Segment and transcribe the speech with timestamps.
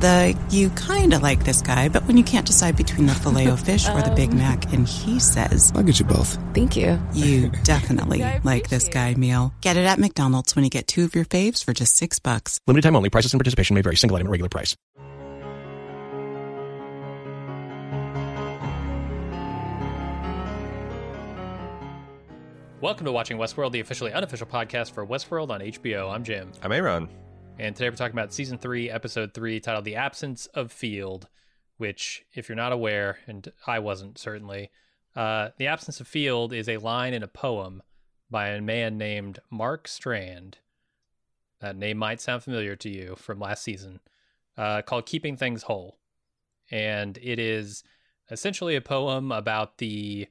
[0.00, 3.50] The you kind of like this guy, but when you can't decide between the filet
[3.50, 4.38] o fish or the Big um.
[4.38, 6.38] Mac, and he says, I'll get you both.
[6.54, 6.98] Thank you.
[7.12, 9.52] you definitely like this guy meal.
[9.60, 12.58] Get it at McDonald's when you get two of your faves for just six bucks.
[12.66, 13.10] Limited time only.
[13.10, 13.96] Prices and participation may vary.
[13.96, 14.74] Single item at regular price.
[22.80, 26.10] Welcome to Watching Westworld, the officially unofficial podcast for Westworld on HBO.
[26.10, 26.50] I'm Jim.
[26.62, 27.10] I'm Aaron.
[27.60, 31.28] And today we're talking about season three, episode three, titled The Absence of Field,
[31.76, 34.70] which, if you're not aware, and I wasn't certainly,
[35.14, 37.82] uh, The Absence of Field is a line in a poem
[38.30, 40.56] by a man named Mark Strand.
[41.60, 44.00] That name might sound familiar to you from last season,
[44.56, 45.98] uh, called Keeping Things Whole.
[46.70, 47.84] And it is
[48.30, 50.28] essentially a poem about the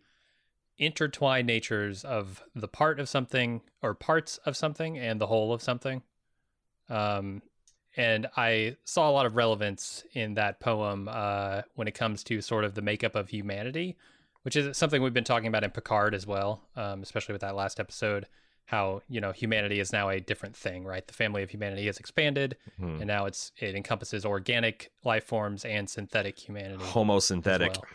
[0.79, 5.61] intertwined natures of the part of something or parts of something and the whole of
[5.61, 6.01] something.
[6.89, 7.41] Um,
[7.95, 12.41] and I saw a lot of relevance in that poem uh, when it comes to
[12.41, 13.98] sort of the makeup of humanity,
[14.43, 17.55] which is something we've been talking about in Picard as well, um, especially with that
[17.55, 18.27] last episode.
[18.65, 21.05] How you know humanity is now a different thing, right?
[21.05, 22.98] The family of humanity has expanded, Mhm.
[22.99, 26.84] and now it's it encompasses organic life forms and synthetic humanity.
[26.84, 27.77] Homosynthetic.
[27.77, 27.85] well.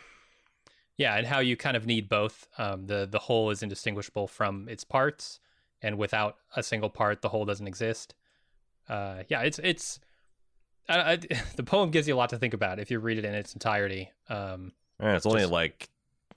[0.97, 2.49] Yeah, and how you kind of need both.
[2.57, 5.39] Um, the the whole is indistinguishable from its parts,
[5.81, 8.13] and without a single part, the whole doesn't exist.
[8.89, 9.99] Uh, yeah, it's it's
[10.87, 11.15] I, I,
[11.55, 13.53] the poem gives you a lot to think about if you read it in its
[13.53, 14.11] entirety.
[14.29, 15.89] Um, Yeah, it's only Just- like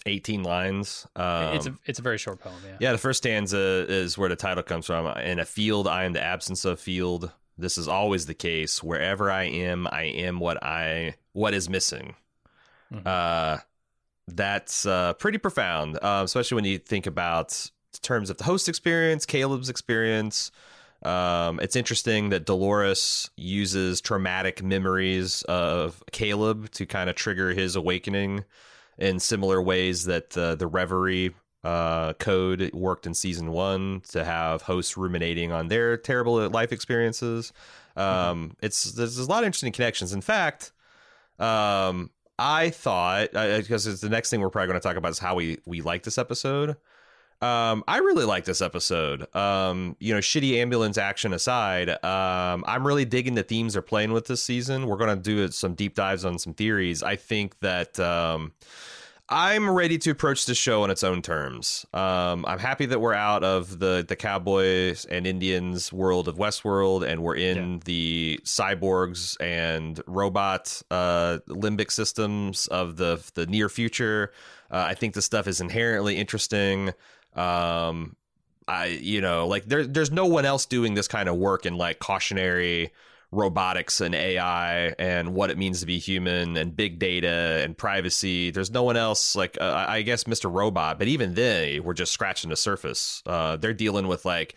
[0.07, 1.07] 18 lines.
[1.17, 2.55] Um, it's a it's a very short poem.
[2.65, 2.77] Yeah.
[2.81, 5.07] yeah, the first stanza is where the title comes from.
[5.19, 7.33] In a field, I am the absence of field.
[7.57, 8.83] This is always the case.
[8.83, 12.15] Wherever I am, I am what I what is missing.
[12.93, 13.07] Mhm.
[13.07, 13.59] Uh,
[14.29, 17.71] that's uh, pretty profound, uh, especially when you think about
[18.03, 20.53] terms of the host experience, Caleb's experience.
[21.03, 27.77] Um, it's interesting that Dolores uses traumatic memories of Caleb to kind of trigger his
[27.77, 28.45] awakening
[28.99, 34.63] in similar ways that uh, the Reverie uh, code worked in season one to have
[34.63, 37.53] hosts ruminating on their terrible life experiences.
[37.97, 40.13] Um, It's there's, there's a lot of interesting connections.
[40.13, 40.73] In fact,
[41.39, 45.19] um, I thought because it's the next thing we're probably going to talk about is
[45.19, 46.77] how we we like this episode.
[47.41, 49.33] Um, I really like this episode.
[49.35, 54.13] Um, you know, shitty ambulance action aside, um, I'm really digging the themes they're playing
[54.13, 54.87] with this season.
[54.87, 57.03] We're going to do some deep dives on some theories.
[57.03, 58.53] I think that um,
[59.29, 61.87] I'm ready to approach the show on its own terms.
[61.93, 67.07] Um, I'm happy that we're out of the the cowboys and Indians world of Westworld,
[67.07, 67.79] and we're in Yeah.
[67.85, 74.33] the cyborgs and robot uh, limbic systems of the the near future.
[74.71, 76.93] Uh, I think this stuff is inherently interesting.
[77.39, 78.17] Um,
[78.67, 81.77] I you know like there there's no one else doing this kind of work in
[81.77, 82.93] like cautionary
[83.31, 88.51] robotics and AI and what it means to be human and big data and privacy.
[88.51, 90.53] There's no one else like uh, I guess Mr.
[90.53, 93.23] Robot, but even they were just scratching the surface.
[93.27, 94.55] Uh, they're dealing with like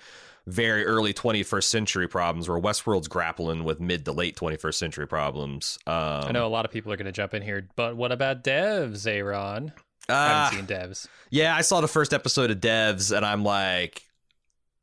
[0.48, 5.78] very early 21st century problems where Westworld's grappling with mid to late 21st century problems.
[5.86, 8.12] Um, I know a lot of people are going to jump in here, but what
[8.12, 9.72] about devs, Aaron?
[10.12, 11.08] I ah, haven't seen devs.
[11.32, 14.04] Yeah, I saw the first episode of Devs, and I'm like,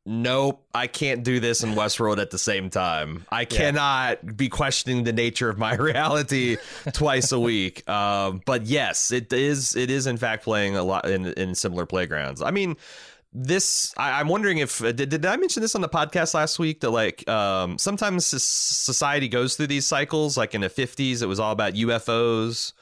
[0.06, 3.27] nope, I can't do this in Westworld at the same time.
[3.31, 6.56] I cannot be questioning the nature of my reality
[6.94, 7.88] twice a week.
[7.88, 9.77] Um, but yes, it is.
[9.77, 12.43] It is in fact playing a lot in in similar playgrounds.
[12.43, 12.77] I mean.
[13.31, 16.81] This I, I'm wondering if did, did I mention this on the podcast last week
[16.81, 21.38] that like um, sometimes society goes through these cycles like in the 50s it was
[21.38, 22.72] all about UFOs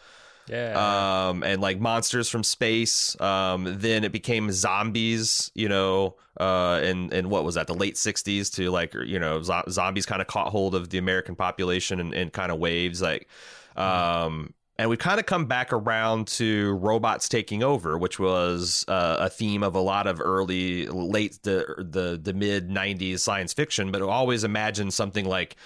[0.48, 1.28] Yeah.
[1.28, 3.20] um, and like monsters from space.
[3.20, 7.66] Um, then it became zombies, you know, uh, and and what was that?
[7.66, 10.98] The late '60s to like you know zo- zombies kind of caught hold of the
[10.98, 13.28] American population and, in kind of waves, like.
[13.76, 19.16] Um, and we've kind of come back around to robots taking over, which was uh,
[19.20, 23.90] a theme of a lot of early, late the the the mid '90s science fiction.
[23.90, 25.56] But always imagine something like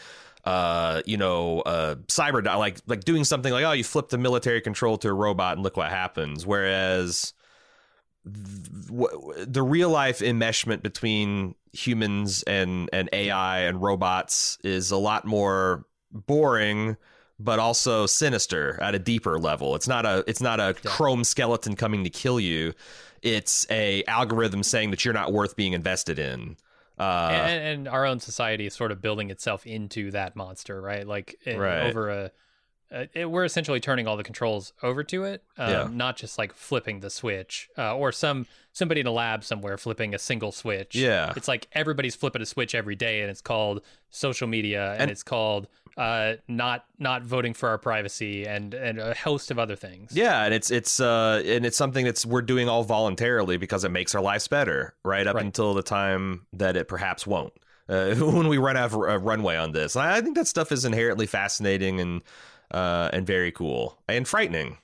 [0.45, 4.61] uh you know uh cyber like like doing something like oh you flip the military
[4.61, 6.47] control to a robot and look what happens.
[6.47, 7.35] Whereas
[8.25, 15.25] th- the real life enmeshment between humans and and AI and robots is a lot
[15.25, 16.97] more boring
[17.41, 19.75] but also sinister at a deeper level.
[19.75, 22.75] It's not a it's not a chrome skeleton coming to kill you.
[23.23, 26.57] It's a algorithm saying that you're not worth being invested in
[27.01, 31.07] uh and, and our own society is sort of building itself into that monster, right?
[31.07, 31.87] Like it, Right.
[31.89, 32.31] over a,
[32.93, 35.89] uh, it, we're essentially turning all the controls over to it, um, Yeah.
[35.91, 40.15] not just like flipping the switch uh, or some somebody in a lab somewhere flipping
[40.15, 40.95] a single switch.
[40.95, 41.33] Yeah.
[41.37, 45.11] it's like everybody's flipping a switch every day, and it's called social media, and, And-
[45.11, 45.69] it's called
[46.01, 50.13] uh, not not voting for our privacy, and and a host of other things.
[50.15, 53.91] Yeah, and it's it's uh and it's something that's we're doing all voluntarily because it
[53.91, 55.45] makes our lives better, right up Right.
[55.45, 57.53] until the time that it perhaps won't.
[57.89, 60.73] Uh, when we run out of a runway on this, I I think that stuff
[60.73, 62.23] is inherently fascinating and
[62.71, 64.79] uh and very cool and frightening.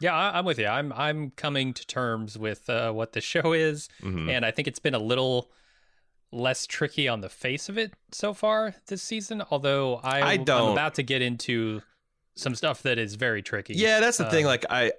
[0.00, 0.66] Yeah, I, I'm with you.
[0.66, 4.30] I'm I'm coming to terms with uh, what the show is, Mhm.
[4.30, 5.50] and I think it's been a little
[6.32, 9.42] less tricky on the face of it so far this season.
[9.50, 10.42] Although I, I I'm
[10.72, 11.82] about to get into
[12.34, 13.74] some stuff that is very tricky.
[13.74, 14.46] Yeah, that's the thing.
[14.46, 14.92] Uh, Like I,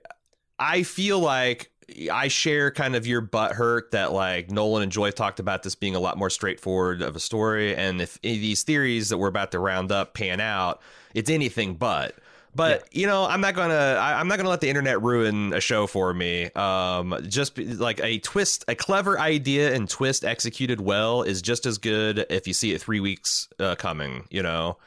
[0.60, 1.72] I feel like
[2.12, 5.76] I share kind of your butt hurt that like Nolan and Joy talked about this
[5.76, 9.18] being a lot more straightforward of a story, and if any of these theories that
[9.18, 10.82] we're about to round up pan out,
[11.14, 12.16] it's anything but.
[12.54, 13.98] But you know, I'm not gonna.
[14.00, 16.52] I, I'm not gonna let the internet ruin a show for me.
[16.52, 21.66] Um, just be, like a twist, a clever idea and twist executed well is just
[21.66, 24.26] as good if you see it three weeks uh, coming.
[24.30, 24.78] You know,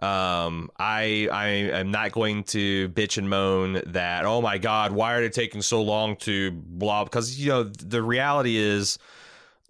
[0.00, 5.14] um, I I am not going to bitch and moan that oh my god, why
[5.14, 7.04] are they taking so long to blah?
[7.04, 8.98] Because you know the reality is,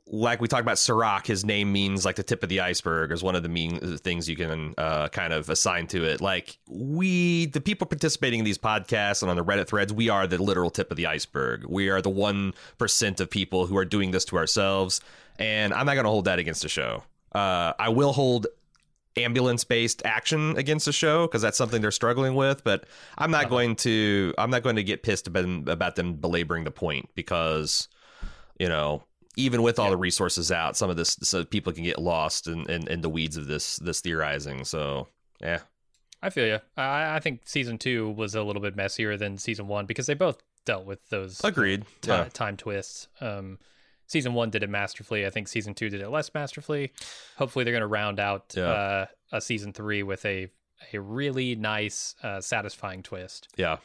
[0.06, 3.22] like we talked about Serac, his name means like the tip of the iceberg is
[3.22, 6.20] one of the mean things you can uh, kind of assign to it.
[6.20, 10.26] Like we, the people participating in these podcasts and on the Reddit threads, we are
[10.26, 11.64] the literal tip of the iceberg.
[11.66, 15.00] We are the one percent of people who are doing this to ourselves,
[15.38, 17.02] and I'm not going to hold that against the show.
[17.32, 18.46] Uh, I will hold
[19.16, 22.84] ambulance based action against the show because that's something they're struggling with but
[23.16, 26.70] i'm not going to i'm not going to get pissed about, about them belaboring the
[26.72, 27.86] point because
[28.58, 29.04] you know
[29.36, 32.68] even with all the resources out some of this so people can get lost in,
[32.70, 35.08] in, in the weeds of this this theorizing so
[35.40, 35.60] yeah
[36.22, 36.58] I feel you.
[36.74, 40.14] I, I think season two was a little bit messier than season one because they
[40.14, 42.28] both dealt with those agreed ti- yeah.
[42.32, 43.08] time twists.
[43.20, 43.58] Um,
[44.06, 45.26] season one did it masterfully.
[45.26, 46.92] I think season two did it less masterfully.
[47.36, 48.62] Hopefully, they're going to round out Yeah.
[48.64, 50.48] uh, a season three with a
[50.94, 53.48] a really nice, uh, satisfying twist.
[53.56, 53.76] yeah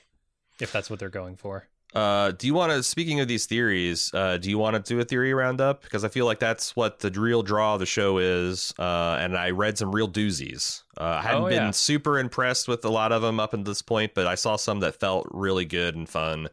[0.61, 1.67] If that's what they're going for.
[1.93, 2.83] Uh, do you want to?
[2.83, 5.81] Speaking of these theories, uh, do you want to do a theory roundup?
[5.81, 8.73] Because I feel like that's what the real draw of the show is.
[8.77, 10.83] Uh, and I read some real doozies.
[10.99, 11.71] Uh, I hadn't Oh, been yeah.
[11.71, 14.81] super impressed with a lot of them up until this point, but I saw some
[14.81, 16.47] that felt really good and fun.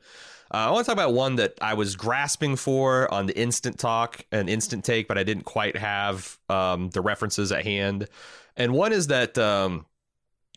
[0.55, 3.79] Uh, I want to talk about one that I was grasping for on the instant
[3.79, 8.09] talk and instant take, but I didn't quite have um, the references at hand.
[8.57, 9.85] And one is that um,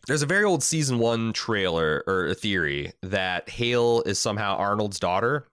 [0.06, 4.98] there's a very old season one trailer or a theory that Hale is somehow Arnold's
[4.98, 5.46] daughter,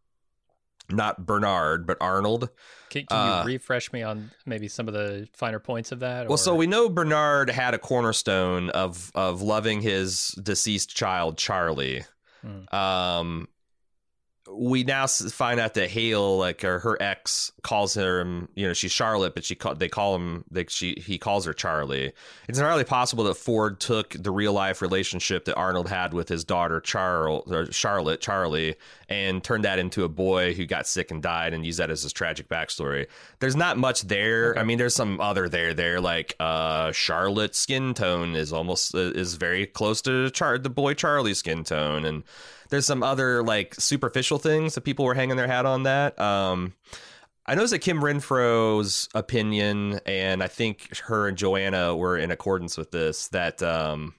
[0.89, 2.49] not Bernard, but Arnold.
[2.89, 6.29] Can, can Uh, you refresh me on maybe some of the finer points of that?
[6.29, 12.05] Well, so we know Bernard had a cornerstone of of loving his deceased child, Charlie.
[12.41, 12.73] Hmm.
[12.75, 13.47] Um,
[14.49, 18.73] we now find out that Hale, like her, her ex, calls her, um, you know,
[18.73, 22.13] she's Charlotte, but she call, they call him, they, she he calls her Charlie.
[22.47, 26.43] It's entirely possible that Ford took the real life relationship that Arnold had with his
[26.43, 28.75] daughter Charles, or Charlotte, Charlie,
[29.09, 32.03] and turned that into a boy who got sick and died, and used that as
[32.03, 33.07] his tragic backstory.
[33.39, 34.51] There's not much there.
[34.51, 34.59] Okay.
[34.59, 38.99] I mean, there's some other there there, like uh, Charlotte's skin tone is almost uh,
[38.99, 42.23] is very close to Char- the boy Charlie's skin tone, and
[42.69, 46.19] there's some other like superficial things that people were hanging their hat on that.
[46.19, 46.73] Um,
[47.45, 52.77] I noticed that Kim Renfro's opinion, and I think her and Joanna were in accordance
[52.77, 53.29] with this.
[53.29, 54.15] That um,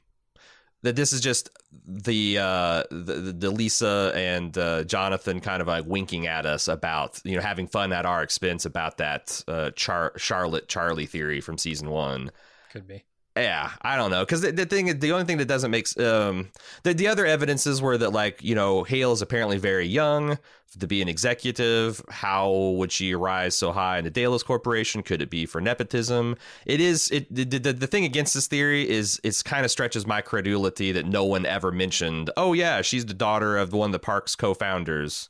[0.83, 1.51] that this is just
[1.87, 7.21] the uh, the, the Lisa and uh, Jonathan kind of like winking at us about
[7.25, 11.59] you know having fun at our expense about that uh, Char- Charlotte Charlie theory from
[11.59, 12.31] season one.
[12.71, 13.05] could be.
[13.39, 16.51] Yeah, I don't know because the, the thing, the only thing that doesn't make um
[16.83, 20.39] the the other evidences were that like you know Hale is apparently very young
[20.79, 22.03] to be an executive.
[22.09, 25.03] How would she rise so high in the Delos Corporation?
[25.03, 26.37] Could it be for nepotism?
[26.67, 27.11] It is.
[27.11, 30.93] It the the, the thing against this theory is it's kind of stretches my credulity
[30.93, 32.31] that no one ever mentioned.
[32.37, 35.29] Oh yeah, she's the daughter of one of the park's co-founders.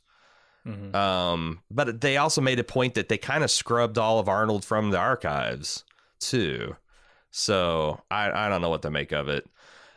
[0.67, 0.93] Mhm.
[0.93, 4.65] Um, but they also made a point that they kind of scrubbed all of Arnold
[4.65, 5.83] from the archives
[6.19, 6.75] too.
[7.31, 9.47] So I I don't know what to make of it.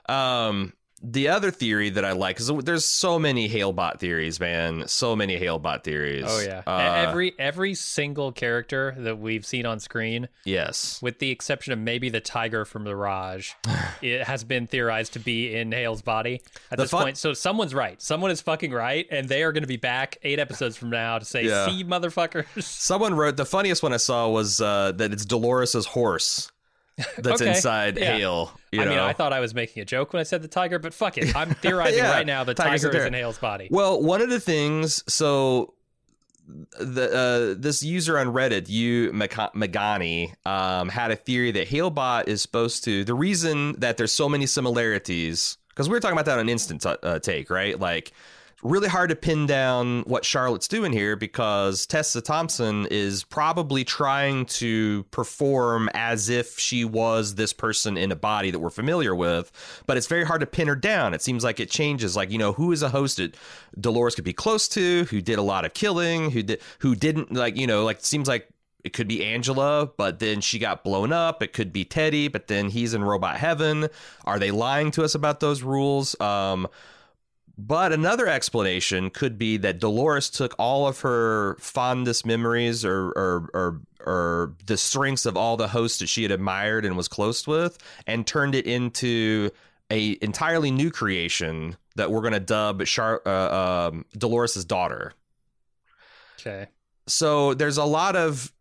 [0.09, 0.73] Um,
[1.05, 4.87] the other theory that I like is there's so many Halebot theories, man.
[4.87, 6.25] So many Halebot theories.
[6.29, 11.01] Oh yeah, Uh, every every single character that we've seen on screen, yes.
[11.03, 13.57] with the exception of maybe the tiger from the Raj,
[14.03, 17.19] it has been theorized to be in Hale's body at The this fun- point.
[17.19, 18.01] So someone's right.
[18.01, 21.19] Someone is fucking right, and they are going to be back eight episodes from now
[21.19, 21.67] to say, Yeah.
[21.67, 26.49] "See, motherfuckers." Someone wrote the funniest one I saw was uh, that it's Dolores's horse
[27.19, 28.17] that's Okay, inside yeah.
[28.17, 28.53] Hale.
[28.73, 28.99] I mean.
[28.99, 31.35] I thought I was making a joke when I said the tiger, but fuck it.
[31.35, 33.69] I'm theorizing Yeah, right now the tiger's tiger is in Hale's body.
[33.71, 35.75] Well, one of the things, so
[36.79, 42.43] the uh, this user on Reddit, you Magani, um, had a theory that Halebot is
[42.43, 43.05] supposed to.
[43.05, 46.83] The reason that there's so many similarities, because we were talking about that on instant
[46.83, 47.79] t- uh, take, right?
[47.79, 48.13] Like
[48.63, 54.47] really hard to pin down what Charlotte's doing here because Tessa Thompson is probably trying
[54.47, 59.51] to perform as if she was this person in a body that we're familiar with,
[59.87, 61.13] but it's very hard to pin her down.
[61.13, 62.17] It seems like it changes.
[62.17, 63.37] Like, you know, who is a host that
[63.81, 67.33] Dolores could be close to, who did a lot of killing, who did who didn't
[67.33, 68.49] like, you know, like it seems like
[68.85, 71.43] it could be Angela, but then she got blown up.
[71.43, 73.89] It could be Teddy, but then he's in robot heaven.
[74.25, 76.21] Are they lying to us about those rules?
[76.21, 76.69] Um,
[77.59, 83.51] but another explanation could be that Dolores took all of her fondest memories or, or,
[83.53, 87.47] or, or the strengths of all the hosts that she had admired and was close
[87.47, 89.51] with and turned it into
[89.91, 95.13] a entirely new creation that we're going to dub Char- uh, um, Dolores' daughter.
[96.41, 96.69] Okay.
[97.07, 98.53] So there's a lot of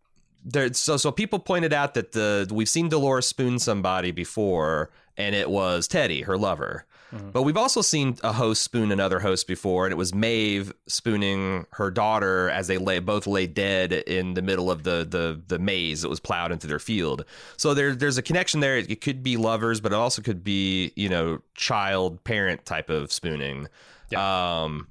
[0.43, 0.73] there.
[0.73, 5.49] So so people pointed out that the we've seen Dolores spoon somebody before, and it
[5.49, 6.85] was Teddy, her lover.
[7.13, 7.31] Mm-hmm.
[7.31, 11.65] But we've also seen a host spoon another host before, and it was Maeve spooning
[11.71, 15.59] her daughter as they lay both lay dead in the middle of the the the
[15.59, 17.25] maze that was plowed into their field.
[17.57, 18.77] So there there's a connection there.
[18.77, 23.11] It could be lovers, but it also could be you know child parent type of
[23.11, 23.67] spooning.
[24.09, 24.63] Yeah.
[24.63, 24.87] Um,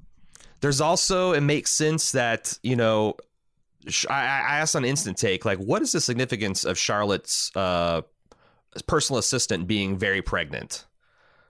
[0.61, 3.17] there's also it makes sense that you know
[4.11, 8.03] I, I asked on instant take like what is the significance of Charlotte's uh,
[8.87, 10.85] personal assistant being very pregnant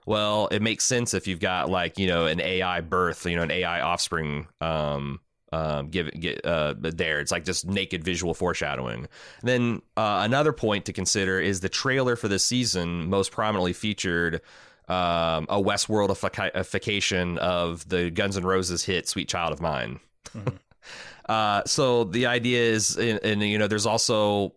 [0.05, 3.43] well, it makes sense if you've got like you know an AI birth, you know
[3.43, 4.47] an AI offspring.
[4.59, 5.19] Um,
[5.53, 7.19] um, give get uh, there.
[7.19, 9.07] It's like just naked visual foreshadowing.
[9.43, 14.35] then uh, another point to consider is the trailer for this season most prominently featured
[14.87, 20.55] um, a Westworldification of the Guns N' Roses hit "Sweet Child of Mine." Mm-hmm.
[21.29, 24.53] uh, so the idea is, and, and you know, there's also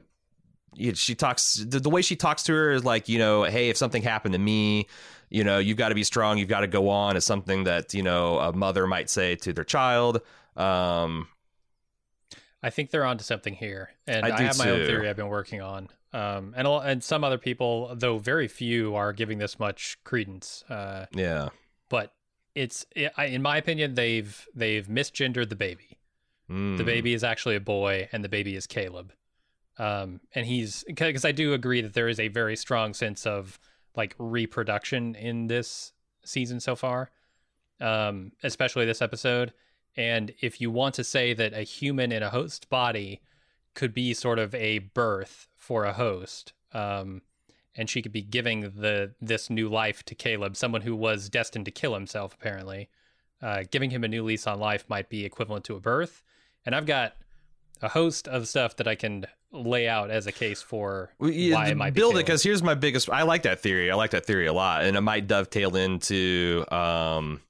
[0.94, 3.76] she talks the, the way she talks to her is like you know, hey, if
[3.76, 4.86] something happened to me
[5.34, 7.92] you know, you've got to be strong, you've got to go on is something that,
[7.92, 10.20] you know, a mother might say to their child.
[10.56, 11.26] Um,
[12.62, 13.90] I think they're onto something here.
[14.06, 14.70] And I, I have my too.
[14.70, 15.88] own theory I've been working on.
[16.12, 20.62] Um, and, and some other people, though very few, are giving this much credence.
[20.70, 21.48] Uh, yeah.
[21.88, 22.12] But
[22.54, 25.98] it's, it, I, in my opinion, they've, they've misgendered the baby.
[26.48, 26.76] Mm.
[26.76, 29.12] The baby is actually a boy and the baby is Caleb.
[29.78, 33.58] Um, and he's, because I do agree that there is a very strong sense of,
[33.96, 35.92] like reproduction in this
[36.24, 37.10] season so far,
[37.80, 39.52] um, especially this episode.
[39.96, 43.20] And if you want to say that a human in a host body
[43.74, 47.22] could be sort of a birth for a host, um,
[47.76, 51.64] and she could be giving the this new life to Caleb, someone who was destined
[51.64, 52.88] to kill himself, apparently.
[53.42, 56.22] Uh, giving him a new lease on life might be equivalent to a birth.
[56.64, 57.14] And I've got
[57.82, 61.54] a host of stuff that I can lay out as a case for well, yeah,
[61.54, 63.90] why it might build it because here's my biggest i like that theory.
[63.90, 67.40] I like that theory a lot and it might dovetail into um,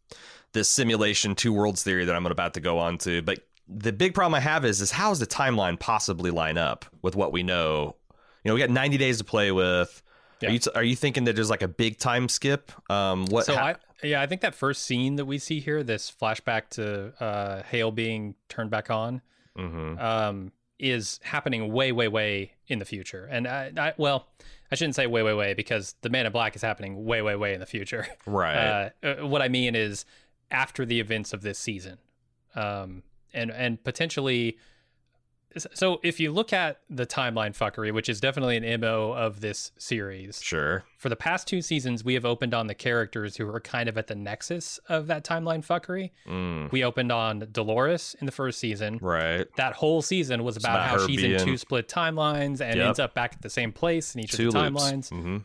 [0.52, 3.23] this simulation two worlds theory that i'm about to go on to.
[3.23, 6.84] But the big problem i have is is how does the timeline possibly line up
[7.02, 7.96] with what we know?
[8.44, 10.02] You know we got 90 days to play with.
[10.40, 10.50] Yeah.
[10.50, 12.70] are you are you thinking that there's like a big time skip?
[12.90, 16.12] Um what so I, yeah i think that first scene that we see here this
[16.12, 19.23] flashback to uh hale being turned back on
[19.56, 19.99] mm-hmm.
[19.99, 23.26] um is happening way, way, way in the future.
[23.31, 24.28] And I, I, well,
[24.71, 27.37] I shouldn't say way, way, way because the Man in Black is happening way, way,
[27.37, 28.07] way in the future.
[28.26, 28.90] Right.
[29.02, 30.04] Uh, uh, what I mean is
[30.50, 31.99] after the events of this season,
[32.54, 33.02] um,
[33.33, 34.57] and and potentially
[35.56, 39.73] so if you look at the timeline fuckery, which is definitely an MO of this
[39.78, 40.40] series.
[40.42, 40.84] Sure.
[40.99, 43.96] For the past two seasons, we have opened on the characters who are kind of
[43.96, 46.11] at the nexus of that timeline fuckery.
[46.26, 46.73] Mm.
[46.73, 48.99] We opened on Dolores in the first season.
[49.00, 49.46] Right.
[49.56, 51.32] That whole season was about, about how she's being...
[51.32, 52.87] in two split timelines and yep.
[52.87, 55.11] ends up back at the same place in each two of the timelines.
[55.11, 55.38] Mm-hmm.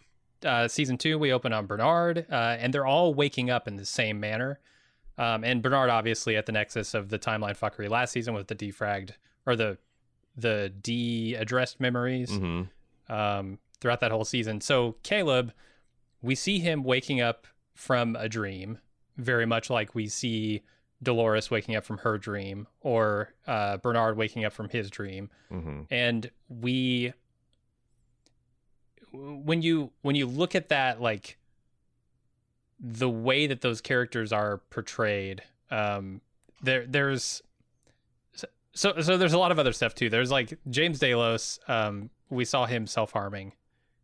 [0.44, 3.86] Uh, season two, we open on Bernard, uh, and they're all waking up in the
[3.86, 4.60] same manner.
[5.18, 8.56] Um, and Bernard, obviously, at the nexus of the timeline fuckery last season with the
[8.56, 9.12] defragged
[9.46, 9.78] or the
[10.40, 13.14] the de-addressed memories mm-hmm.
[13.14, 14.62] um, throughout that whole season.
[14.62, 15.54] So Caleb,
[16.22, 18.80] we see him waking up from a dream,
[19.18, 20.64] very much like we see
[21.02, 25.82] Dolores waking up from her dream, or uh, Bernard waking up from his dream, mm-hmm.
[25.90, 27.14] and we
[29.12, 31.38] when you when you look at that like
[32.80, 35.42] the way that those characters are portrayed
[35.72, 36.22] um
[36.62, 37.42] there there's
[38.80, 40.10] so so there's a lot of other stuff too.
[40.10, 41.60] There's like James Delos.
[41.68, 43.54] Um, we saw him self harming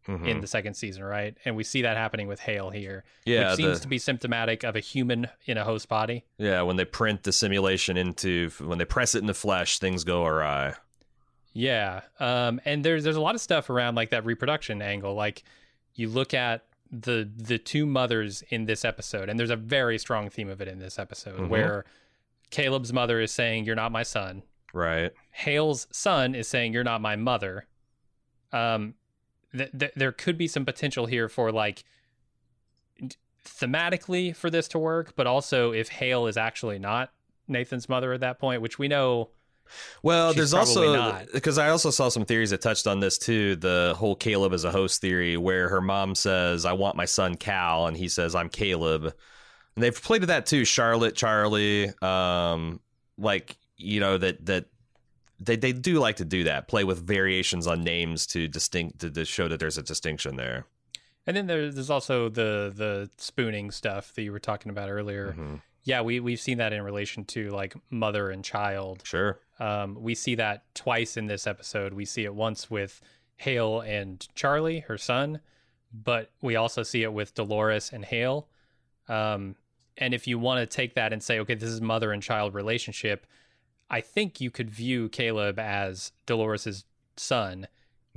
[0.08, 0.28] Mhm.
[0.28, 1.36] in the second season, right?
[1.46, 4.64] And we see that happening with Hale here, yeah, which seems the- to be symptomatic
[4.64, 6.26] of a human in a host body.
[6.38, 6.62] yeah.
[6.62, 10.76] When they print the simulation into, when they press it into flesh, things go awry.
[11.54, 12.02] Yeah.
[12.20, 15.14] Um, and there's there's a lot of stuff around like that reproduction angle.
[15.16, 15.44] Like
[15.96, 20.30] you look at the the two mothers in this episode, and there's a very strong
[20.30, 21.48] theme of it in this episode Mhm.
[21.50, 21.86] where
[22.52, 24.44] Caleb's mother is saying, You're not my son.
[24.76, 25.12] Right.
[25.32, 27.66] Hale's son is saying, You're not my mother.
[28.52, 28.96] Um
[29.58, 31.84] th- th- there could be some potential here for like
[33.46, 37.12] thematically for this to work, but also if Hale is actually not
[37.48, 39.30] Nathan's mother at that point, which we know
[40.04, 41.28] Well, there's also not.
[41.34, 43.56] because I also saw some theories that touched on this too.
[43.56, 47.36] The whole Caleb as a host theory, where her mom says, "I want my son
[47.36, 50.66] Cal," and he says, "I'm Caleb." And they've played with that too.
[50.66, 52.80] Charlotte, Charlie, um,
[53.18, 54.66] like you know that that
[55.40, 59.12] they they do like to do that, play with variations on names to distinct to,
[59.12, 60.66] to show that there's a distinction there.
[61.28, 65.36] And then there's, there's also the the spooning stuff that you were talking about earlier.
[65.38, 65.62] Mhm.
[65.84, 69.02] Yeah, we we've seen that in relation to like mother and child.
[69.06, 69.40] Sure.
[69.60, 71.94] Um, we see that twice in this episode.
[71.94, 73.02] We see it once with
[73.38, 75.42] Hale and Charlie, her son,
[75.94, 78.48] but we also see it with Dolores and Hale.
[79.08, 79.56] Um,
[79.98, 82.54] and if you want to take that and say, okay, this is mother and child
[82.54, 83.26] relationship,
[83.90, 86.86] I think you could view Caleb as Dolores's
[87.18, 87.68] son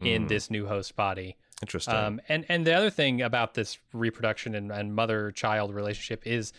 [0.01, 0.29] in Mm.
[0.29, 1.37] this new host body.
[1.61, 1.95] Interesting.
[1.95, 6.53] Um, and and the other thing about this reproduction and, and mother child relationship is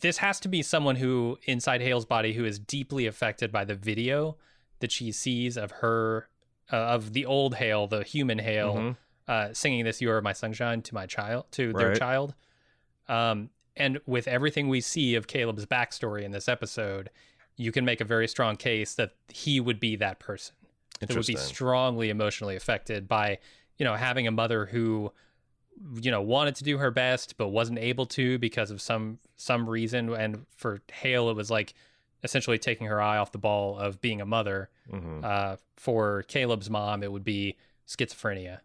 [0.00, 3.74] this has to be someone who inside Hale's body who is deeply affected by the
[3.74, 4.36] video
[4.80, 6.28] that she sees of her
[6.72, 8.96] uh, of the old Hale, the human Hale, Mhm.
[9.28, 12.34] uh, singing this "You Are My Sunshine" to my child, to their child.
[13.08, 17.10] Um, and with everything we see of Caleb's backstory in this episode,
[17.56, 20.54] you can make a very strong case that he would be that person
[21.00, 23.38] that would be strongly emotionally affected by
[23.78, 25.12] you know having a mother who
[26.00, 29.68] you know wanted to do her best but wasn't able to because of some some
[29.68, 30.12] reason.
[30.14, 31.74] And for hale it was like
[32.22, 34.70] essentially taking her eye off the ball of being a mother.
[34.90, 35.24] Mhm.
[35.24, 37.56] uh, for caleb's mom it would be
[37.88, 38.60] schizophrenia.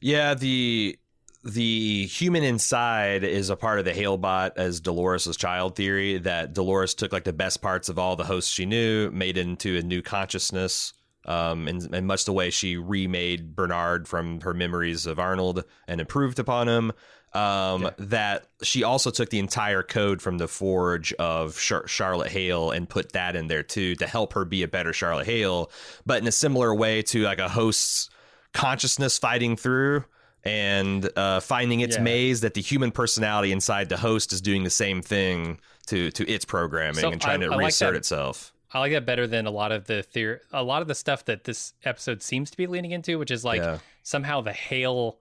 [0.00, 0.98] Yeah, the
[1.42, 6.94] the human inside is a part of the Halebot as Dolores' child theory that Dolores
[6.94, 10.02] took like the best parts of all the hosts she knew, made into a new
[10.02, 10.92] consciousness.
[11.26, 16.00] Um, in, in much the way she remade Bernard from her memories of Arnold and
[16.00, 16.92] improved upon him.
[17.32, 17.90] Um.
[17.98, 22.88] That she also took the entire code from the forge of Char- Charlotte Hale and
[22.88, 25.70] put that in there too to help her be a better Charlotte Hale,
[26.04, 28.10] but in a similar way to like a host's
[28.52, 30.04] consciousness fighting through
[30.44, 32.02] and uh, finding its Yeah.
[32.02, 36.28] maze that the human personality inside the host is doing the same thing to to
[36.28, 37.98] its programming So and trying I- to I reassert that.
[37.98, 38.52] itself.
[38.72, 41.24] i like that better than a lot of the theory a lot of the stuff
[41.26, 43.78] that this episode seems to be leaning into which is like yeah.
[44.02, 45.18] somehow the hale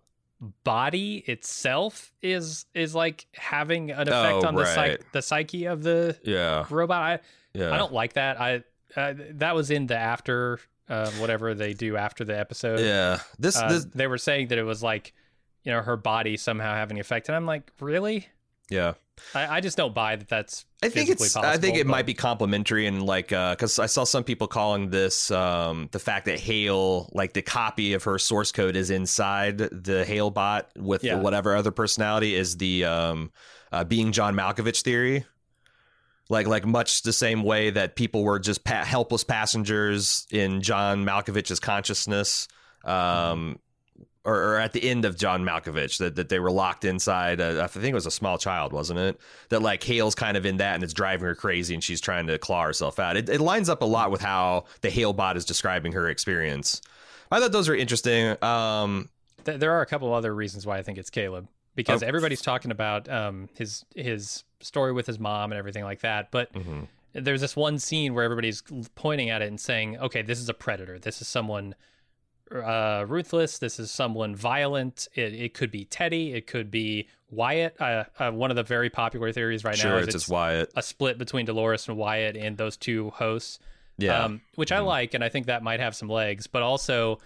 [0.63, 4.75] body itself is is like having an Oh, effect on the right.
[4.75, 6.65] psych the psyche of the Yeah.
[6.69, 7.19] robot I,
[7.53, 7.73] Yeah.
[7.73, 8.39] I don't like that.
[8.39, 8.63] I
[8.95, 12.79] uh, that was in the after uh, whatever they do after the episode.
[12.79, 13.19] Yeah.
[13.37, 15.13] This Uh, this they were saying that it was like,
[15.63, 18.27] you know, her body somehow having an effect, and I'm like, really?
[18.69, 18.93] yeah.
[19.35, 20.29] I, I just don't buy that.
[20.29, 21.33] That's I think it's.
[21.33, 24.47] Possible, I think it but- might be complimentary and like because I saw some people
[24.47, 28.89] calling this um, the fact that Hale, like the copy of her source code, is
[28.91, 31.15] inside the Hale bot with Yeah.
[31.15, 33.31] whatever other personality is the um,
[33.73, 35.25] uh, being John Malkovich theory.
[36.29, 41.03] Like, like much the same way that people were just pa- helpless passengers in John
[41.03, 42.47] Malkovich's consciousness,
[42.85, 43.57] um,
[44.23, 47.41] or, or at the end of John Malkovich, that, that they were locked inside.
[47.41, 49.19] uh, I think it was a small child, wasn't it?
[49.49, 52.27] That like Hale's kind of in that, and it's driving her crazy, and she's trying
[52.27, 53.17] to claw herself out.
[53.17, 56.81] It, it lines up a lot with how the Hale bot is describing her experience.
[57.31, 58.35] I thought those were interesting.
[58.43, 59.09] Um,
[59.45, 62.07] Th- there are a couple other reasons why I think it's Caleb because Oh.
[62.07, 66.31] everybody's talking about um, his his story with his mom and everything like that.
[66.31, 66.87] But mhm.
[67.13, 68.63] there's this one scene where everybody's
[68.95, 70.99] pointing at it and saying, "Okay, this is a predator.
[70.99, 71.75] This is someone
[72.51, 73.59] uh, ruthless.
[73.59, 75.07] This is someone violent.
[75.13, 76.33] It, it could be Teddy.
[76.33, 77.79] It could be Wyatt.
[77.79, 80.71] Uh, uh, one of the very popular theories right sure, now is just it's Wyatt.
[80.75, 83.59] a split between Dolores and Wyatt and those two hosts.
[83.97, 86.47] Yeah, um, which I like, and I think that might have some legs.
[86.47, 87.19] But also,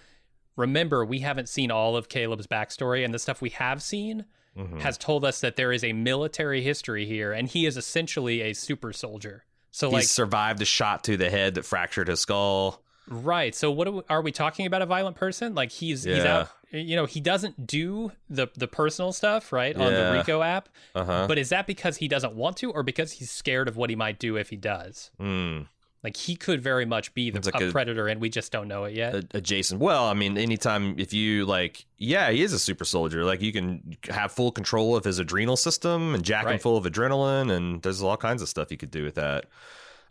[0.56, 4.24] remember, we haven't seen all of Caleb's backstory, and the stuff we have seen
[4.56, 4.80] Mhm.
[4.80, 8.52] has told us that there is a military history here, and he is essentially a
[8.52, 9.44] super soldier.
[9.72, 12.80] So, He's like, survived a shot to the head that fractured his skull.
[13.08, 13.54] right?
[13.54, 14.80] So, what are we, are we talking about?
[14.82, 15.54] A violent person?
[15.54, 16.48] Like he's he's out.
[16.70, 20.68] You know, he doesn't do the the personal stuff, right, on the Rico app.
[20.94, 21.24] Uh huh.
[21.28, 23.96] But is that because he doesn't want to, or because he's scared of what he
[23.96, 25.10] might do if he does?
[25.20, 25.66] Mm.
[26.04, 28.68] Like he could very much be the like a a- predator, and we just don't
[28.68, 29.24] know it yet.
[29.32, 29.80] adjacent.
[29.80, 33.24] Well, I mean, anytime if you like, yeah, he is a super soldier.
[33.24, 36.84] Like you can have full control of his adrenal system and jack him full of
[36.84, 39.46] adrenaline, and there's all kinds of stuff you could do with that.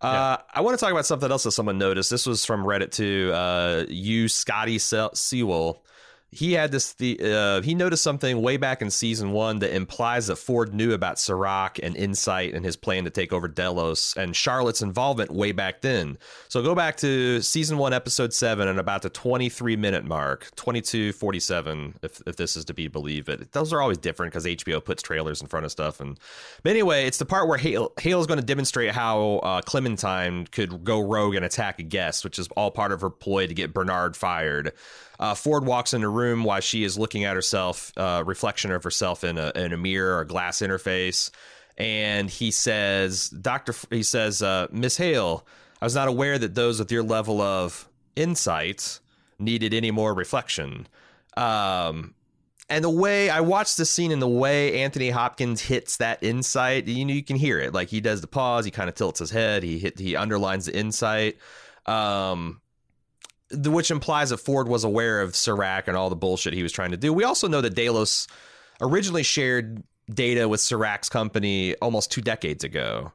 [0.02, 0.10] Yeah.
[0.10, 2.10] Uh, I want to talk about something else that someone noticed.
[2.10, 3.32] This was from Reddit too.
[3.34, 5.86] Uh, you Scotty Se- Sewell.
[6.34, 6.94] He had this.
[6.94, 10.94] The uh, he noticed something way back in season one that implies that Ford knew
[10.94, 15.52] about Serac and Incite and his plan to take over Delos and Charlotte's involvement way
[15.52, 16.18] back then.
[16.50, 21.14] So go back to season one, episode seven, and about the twenty-three minute mark, twenty-two
[21.14, 23.28] forty-seven, if if this is to be believed.
[23.28, 26.00] But those are always different because HBO puts trailers in front of stuff.
[26.00, 26.20] And
[26.64, 30.48] but anyway, it's the part where Hale, Hale is going to demonstrate how uh, Clementine
[30.48, 33.54] could go rogue and attack a guest, which is all part of her ploy to
[33.54, 34.74] get Bernard fired.
[35.20, 38.84] Uh, Ford walks in the room while she is looking at herself, uh, reflection of
[38.84, 41.30] herself in a in a mirror or glass interface,
[41.78, 45.46] and he says, "Doctor," F- he says, uh, "Miss Hale,
[45.82, 49.00] I was not aware that those with your level of insight
[49.40, 50.88] needed any more reflection."
[51.38, 52.14] Um,
[52.70, 56.88] and the way I watched the scene and the way Anthony Hopkins hits that insight,
[56.88, 57.74] you know, you can hear it.
[57.74, 60.66] Like he does the pause, he kind of tilts his head, he hit, he underlines
[60.66, 61.38] the insight.
[61.86, 62.62] Um,
[63.54, 66.92] which implies that Ford was aware of Serac and all the bullshit he was trying
[66.92, 67.14] to do.
[67.14, 68.28] We also know that Delos
[68.82, 73.12] originally shared data with Serac's company almost two decades ago.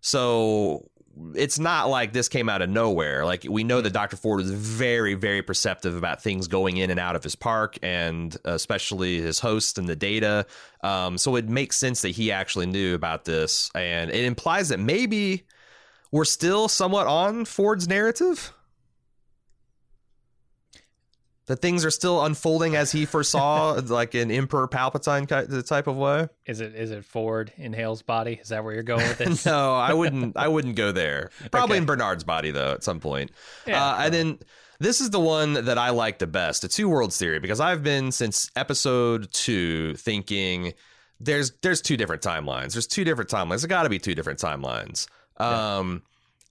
[0.00, 0.90] So
[1.34, 3.24] it's not like this came out of nowhere.
[3.24, 4.16] Like we know that Dr.
[4.16, 8.36] Ford was very, very perceptive about things going in and out of his park, and
[8.44, 10.46] especially his host and the data.
[10.82, 14.78] Um, so it makes sense that he actually knew about this, and it implies that
[14.78, 15.46] maybe
[16.12, 18.52] we're still somewhat on Ford's narrative.
[21.46, 25.28] That things are still unfolding as he foresaw, like an Emperor Palpatine
[25.64, 26.28] type of way.
[26.44, 28.38] Is it is it Ford in Hale's body?
[28.42, 29.46] Is that where you're going with this?
[29.46, 30.36] no, I wouldn't.
[30.36, 31.30] I wouldn't go there.
[31.52, 31.82] Probably Okay.
[31.82, 33.30] in Bernard's body though, at some point.
[33.64, 34.38] Yeah, uh, and then
[34.80, 37.84] this is the one that I like the best, the two worlds theory, because I've
[37.84, 40.74] been since episode two thinking
[41.20, 42.72] there's there's two different timelines.
[42.72, 43.60] There's two different timelines.
[43.60, 45.06] There got to be two different timelines.
[45.36, 46.02] Um,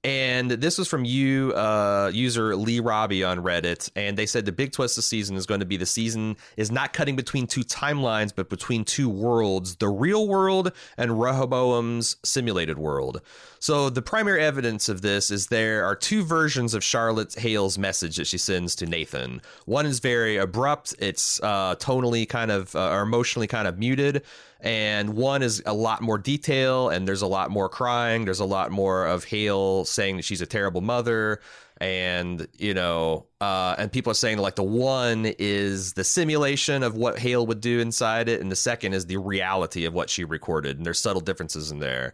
[0.06, 4.52] and this was from you, uh, user Lee Robbie on Reddit, and they said the
[4.52, 7.64] big twist this season is going to be the season is not cutting between two
[7.64, 13.20] timelines, but between two worlds: the real world and Rehoboam's simulated world.
[13.66, 18.18] So the primary evidence of this is there are two versions of Charlotte Hale's message
[18.18, 19.42] that she sends to Nathan.
[19.66, 24.22] One is very abrupt; it's uh, tonally kind of uh, or emotionally kind of muted,
[24.60, 28.26] and one is a lot more detail and there's a lot more crying.
[28.26, 31.42] There's a lot more of hale saying that she's a terrible mother.
[31.82, 36.96] And you know uh, and people are saying like the one is the simulation of
[36.96, 40.24] what hale would do inside it and the second is the reality of what she
[40.24, 40.78] recorded.
[40.78, 42.14] And there's subtle differences in there.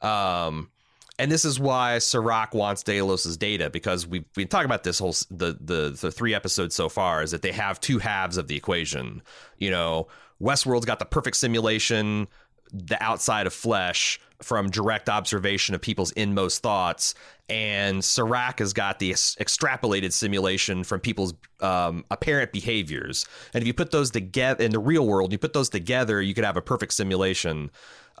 [0.00, 0.68] Um,
[1.18, 5.14] and this is why Serac wants Delos' data because we've been talking about this whole
[5.30, 8.56] the, the the three episodes so far is that they have two halves of the
[8.56, 9.22] equation.
[9.58, 10.08] You know,
[10.40, 12.28] Westworld's got the perfect simulation,
[12.72, 17.14] the outside of flesh from direct observation of people's inmost thoughts,
[17.48, 23.26] and Serac has got the ex- extrapolated simulation from people's um, apparent behaviors.
[23.54, 26.34] And if you put those together in the real world, you put those together, you
[26.34, 27.70] could have a perfect simulation.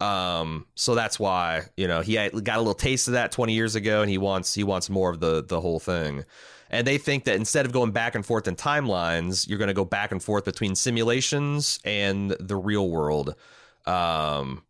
[0.02, 3.76] Um, so that's why you know he got a little taste of that 20 years
[3.76, 6.24] ago, and he wants he wants more of the the whole thing.
[6.70, 9.74] And they think that instead of going back and forth in timelines, you're going to
[9.74, 13.34] go back and forth between simulations and the real world.
[13.84, 14.62] Um,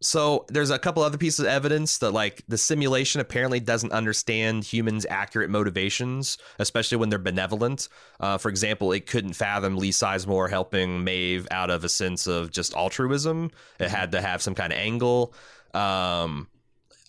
[0.00, 4.64] so there's a couple other pieces of evidence that like the simulation apparently doesn't understand
[4.64, 7.88] humans' accurate motivations, especially when they're benevolent.
[8.20, 12.50] Uh, for example, it couldn't fathom Lee Sizemore helping Maeve out of a sense of
[12.50, 13.50] just altruism.
[13.80, 15.34] It had to have some kind of angle.
[15.74, 16.48] Um,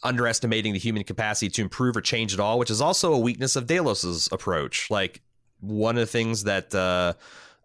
[0.03, 3.55] underestimating the human capacity to improve or change at all, which is also a weakness
[3.55, 4.89] of Delos's approach.
[4.89, 5.21] Like
[5.59, 7.13] one of the things that uh,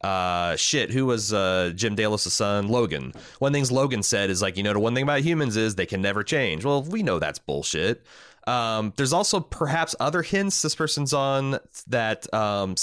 [0.02, 2.68] uh, shit, who was uh, Jim Delos' son?
[2.68, 3.12] Logan.
[3.38, 5.86] One things Logan said is like, you know, the one thing about humans is they
[5.86, 6.64] can never change.
[6.64, 8.04] Well, we know that's bullshit.
[8.46, 12.74] Um, there's also perhaps other hints this person's on that um,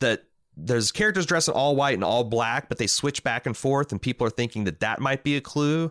[0.00, 0.24] that
[0.56, 3.92] there's characters dressed in all white and all black, but they switch back and forth,
[3.92, 5.90] and people are thinking that that might be a clue.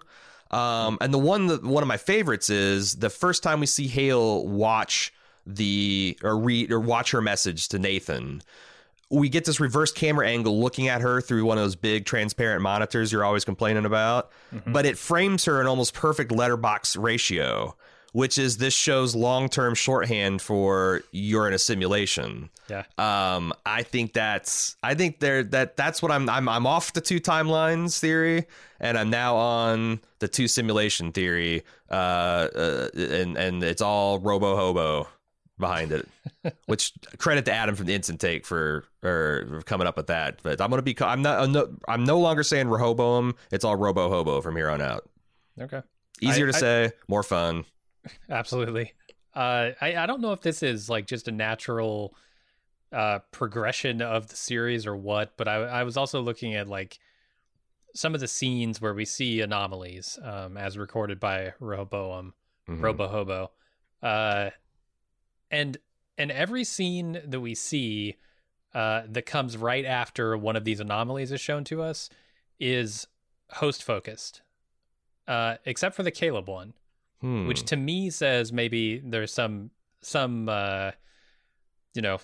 [0.51, 3.87] Um, and the one that one of my favorites is the first time we see
[3.87, 5.11] Hale watch
[5.47, 8.43] the or read or watch her message to Nathan.
[9.13, 12.61] We get this reverse camera angle looking at her through one of those big transparent
[12.61, 14.31] monitors you're always complaining about,
[14.65, 17.75] but it frames her in almost perfect letterbox ratio,
[18.13, 22.49] which is this show's long-term shorthand for you're in a simulation.
[22.69, 22.83] Yeah.
[22.97, 27.01] Um, I think that's I think there that that's what I'm I'm I'm off the
[27.01, 28.45] two timelines theory,
[28.79, 31.63] and I'm now on the two simulation theory.
[31.89, 31.93] Uh,
[32.55, 35.07] uh and and it's all robo hobo.
[35.63, 36.07] Behind it.
[36.67, 40.39] Which credit to Adam from the instant take for or coming up with that.
[40.43, 43.35] But I'm gonna be I'm not I'm no, I'm no longer saying Rehoboam.
[43.51, 45.09] It's all Robo Hobo from here on out.
[45.59, 45.81] Okay.
[46.21, 47.65] Easier I- to I- say, more fun.
[48.29, 48.93] Absolutely.
[49.35, 52.15] Uh, I I don't know if this is like just a natural
[52.91, 56.99] uh, progression of the series or what, but I I was also looking at like
[57.95, 62.33] some of the scenes where we see anomalies um, as recorded by Rehoboam,
[62.69, 62.81] Mhm.
[62.81, 63.51] Robo Hobo,
[64.01, 64.49] uh,
[65.53, 65.77] and
[66.17, 68.17] and every scene that we see
[68.73, 72.09] uh, that comes right after one of these anomalies is shown to us
[72.59, 73.07] is
[73.51, 74.41] host focused,
[75.27, 76.73] uh, except for the Caleb one
[77.21, 77.47] Hmm.
[77.47, 80.91] which to me says maybe there's some some uh
[81.93, 82.19] you know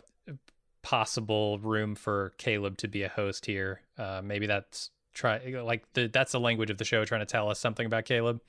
[0.81, 3.79] possible room for Caleb to be a host here.
[3.97, 7.49] Uh maybe that's try like the that's the language of the show trying to tell
[7.49, 8.41] us something about Caleb.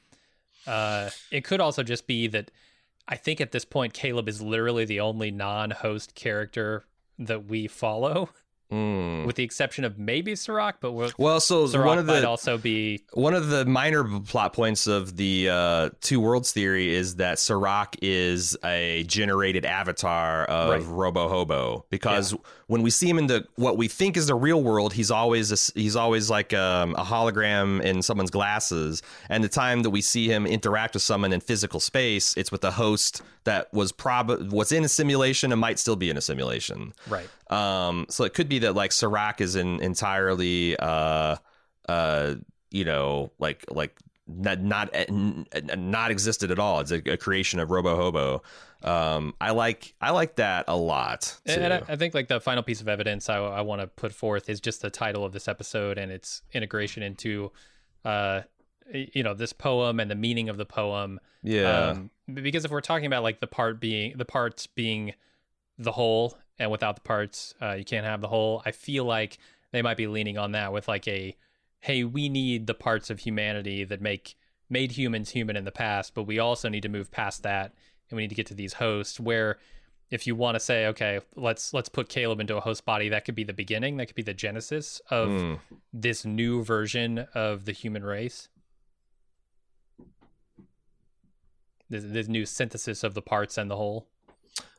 [0.66, 2.51] Uh it could also just be that
[3.11, 6.85] I think at this point Caleb is literally the only non-host character
[7.18, 8.31] that we follow
[8.70, 9.25] Hmm.
[9.25, 12.57] with the exception of maybe Serac, but we'll, Well, so Serac one of the also
[12.57, 17.40] be one of the minor plot points of the uh, two worlds theory is that
[17.40, 20.83] Serac is a generated avatar of Right.
[20.85, 22.33] Robo Hobo because
[22.70, 25.50] when we see him in the what we think is the real world, he's always
[25.50, 29.02] a he's always like um, a hologram in someone's glasses.
[29.28, 32.62] And the time that we see him interact with someone in physical space, it's with
[32.62, 36.20] a host that was prob was in a simulation and might still be in a
[36.20, 36.92] simulation.
[37.09, 37.28] right.
[37.50, 41.35] Um, so it could be that like Serac is in, entirely, uh,
[41.88, 42.37] uh,
[42.70, 43.98] you know, like like
[44.37, 46.81] not not n- n- not existed at all.
[46.81, 48.43] It's a, a creation of Robo Hobo.
[48.83, 51.38] Um, I like I like that a lot.
[51.47, 51.53] Too.
[51.61, 54.12] And I, I think like the final piece of evidence I, I want to put
[54.12, 57.53] forth is just the title of this episode and its integration into,
[58.05, 58.43] uh,
[58.93, 61.21] you know, this poem and the meaning of the poem.
[61.43, 65.12] yeah, Um, because if we're talking about like the part being the parts being
[65.79, 68.62] the whole, and without the parts, uh, you can't have the whole.
[68.66, 69.38] I feel like
[69.73, 71.37] they might be leaning on that with like a,
[71.81, 74.37] hey, we need the parts of humanity that make
[74.69, 77.73] made humans human in the past, but we also need to move past that,
[78.09, 79.59] and we need to get to these hosts where.
[80.12, 83.25] If you want to say, okay, let's let's put Caleb into a host body, that
[83.25, 85.55] could be the beginning, that could be the genesis of Hmm.
[85.93, 88.49] this new version of the human race.
[91.88, 94.09] This, this new synthesis of the parts and the whole.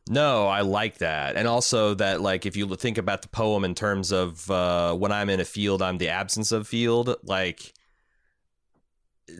[0.10, 1.36] No, I like that.
[1.36, 5.12] And also that like if you think about the poem in terms of uh when
[5.12, 7.74] I'm in a field, I'm the absence of field, like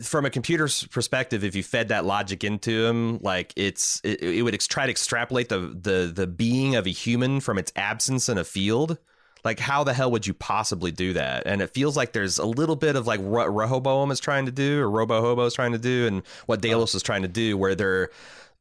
[0.04, 4.44] from a computer's perspective, if you fed that logic into him, like it's it, it
[4.44, 8.30] would ex- try to extrapolate the the the being of a human from its absence
[8.30, 8.98] in a field.
[9.44, 11.44] Like how the hell would you possibly do that?
[11.48, 14.52] And it feels like there's a little bit of like what Rehoboam is trying to
[14.52, 17.58] do, or Robo Hobo is trying to do, and what Delos is trying to do,
[17.58, 18.12] where they're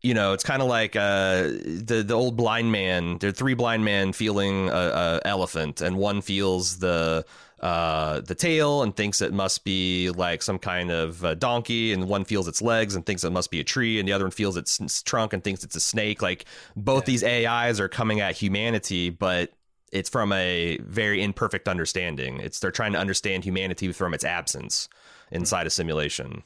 [0.02, 3.18] you know, it's kind of like uh, the the old blind man.
[3.18, 7.26] There are three blind men feeling a, a elephant, and one feels the
[7.60, 12.08] uh, the tail and thinks it must be like some kind of uh, donkey, and
[12.08, 14.30] one feels its legs and thinks it must be a tree, and the other one
[14.30, 16.22] feels its, its trunk and thinks it's a snake.
[16.22, 19.52] Like both these AIs are coming at humanity, but
[19.92, 22.40] it's from a very imperfect understanding.
[22.40, 24.88] It's they're trying to understand humanity from its absence
[25.30, 26.42] inside a simulation.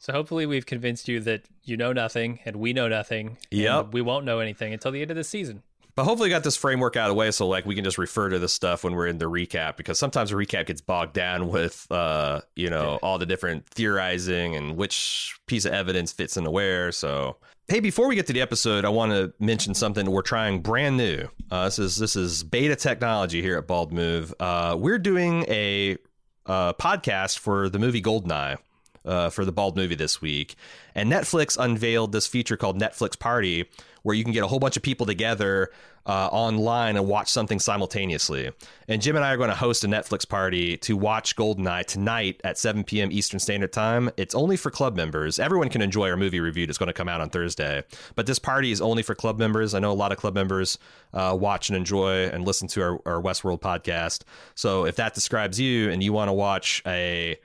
[0.00, 3.36] So hopefully we've convinced you that you know nothing and we know nothing.
[3.50, 3.92] Yep.
[3.92, 5.62] We won't know anything until the end of the season.
[5.94, 8.30] But hopefully, got this framework out of the way so like we can just refer
[8.30, 11.48] to this stuff when we're in the recap because sometimes the recap gets bogged down
[11.48, 16.50] with uh you know all the different theorizing and which piece of evidence fits into
[16.50, 16.90] where.
[16.92, 17.36] So
[17.68, 20.96] hey, before we get to the episode, I want to mention something we're trying brand
[20.96, 21.28] new.
[21.50, 24.32] Uh, this is this is beta technology here at Bald Move.
[24.40, 25.98] Uh, we're doing a
[26.46, 28.56] uh, podcast for the movie Goldeneye
[29.04, 30.56] uh, for the Bald movie this week.
[30.94, 33.68] And Netflix unveiled this feature called Netflix Party,
[34.02, 35.70] where you can get a whole bunch of people together
[36.06, 38.50] uh, online and watch something simultaneously.
[38.88, 42.40] And Jim and I are going to host a Netflix party to watch Goldeneye tonight
[42.42, 43.12] at 7 p.m.
[43.12, 44.10] Eastern Standard Time.
[44.16, 45.38] It's only for club members.
[45.38, 47.84] Everyone can enjoy our movie review that's going to come out on Thursday.
[48.14, 49.74] But this party is only for club members.
[49.74, 50.78] I know a lot of club members
[51.12, 54.22] uh, watch and enjoy and listen to our, our Westworld podcast.
[54.54, 57.38] So if that describes you and you want to watch a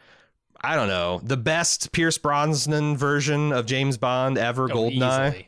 [0.66, 5.28] I don't know, the best Pierce Brosnan version of James Bond ever, Oh, Goldeneye.
[5.28, 5.48] easily.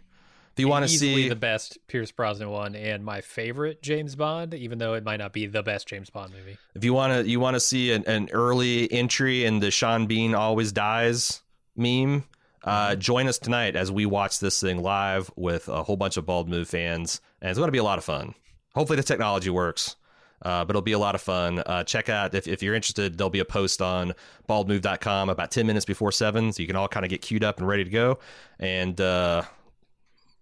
[0.54, 4.54] If you want to see the best Pierce Brosnan one and my favorite James Bond,
[4.56, 6.58] even though it might not be the best James Bond movie.
[6.74, 10.08] if you want to you want to see an, an early entry in the Sean
[10.08, 11.42] Bean always dies
[11.76, 12.24] meme,
[12.64, 16.26] uh, join us tonight as we watch this thing live with a whole bunch of
[16.26, 18.34] Bald Move fans, and it's going to be a lot of fun.
[18.74, 19.96] Hopefully the technology works.
[20.42, 21.60] Uh, but it'll be a lot of fun.
[21.66, 23.18] Uh, check out if, if you're interested.
[23.18, 24.14] There'll be a post on
[24.48, 27.58] baldmove.com about 10 minutes before seven, so you can all kind of get queued up
[27.58, 28.20] and ready to go.
[28.60, 29.44] And uh,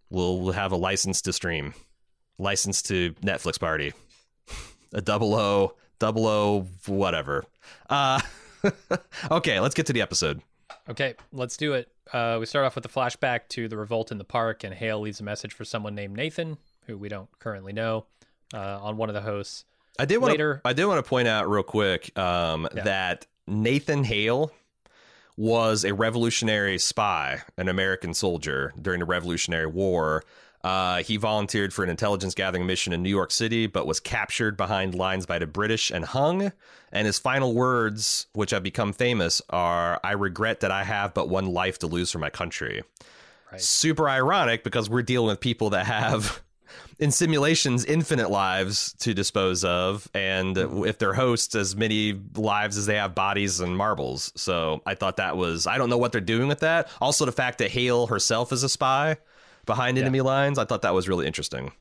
[0.10, 1.74] we'll, have a license to stream,
[2.38, 3.94] license to Netflix party,
[4.94, 7.46] a double O, double O, whatever.
[7.90, 8.20] Uh,
[9.32, 10.42] okay, let's get to the episode.
[10.90, 11.90] Okay, let's do it.
[12.12, 15.00] Uh, we start off with a flashback to the revolt in the park, and Hale
[15.00, 18.06] leaves a message for someone named Nathan, who we don't currently know,
[18.54, 19.66] uh, on one of the hosts.
[19.98, 22.84] I did want to I did want to point out real quick um, Yeah.
[22.84, 24.52] that Nathan Hale
[25.38, 30.24] was a revolutionary spy, an American soldier during the Revolutionary War.
[30.64, 34.58] Uh, he volunteered for an intelligence gathering mission in New York City, but was captured
[34.58, 36.52] behind lines by the British and hung.
[36.92, 41.30] And his final words, which have become famous, are I regret that I have but
[41.30, 42.82] one life to lose for my country.
[43.52, 43.62] Right.
[43.62, 46.42] Super ironic because we're dealing with people that have
[47.00, 52.86] in simulations infinite lives to dispose of and if they're hosts as many lives as
[52.86, 56.22] they have bodies and marbles so i thought that was i don't know what they're
[56.22, 59.18] doing with that also the fact that hale herself is a spy
[59.66, 60.04] behind Yeah.
[60.04, 61.72] enemy lines i thought that was really interesting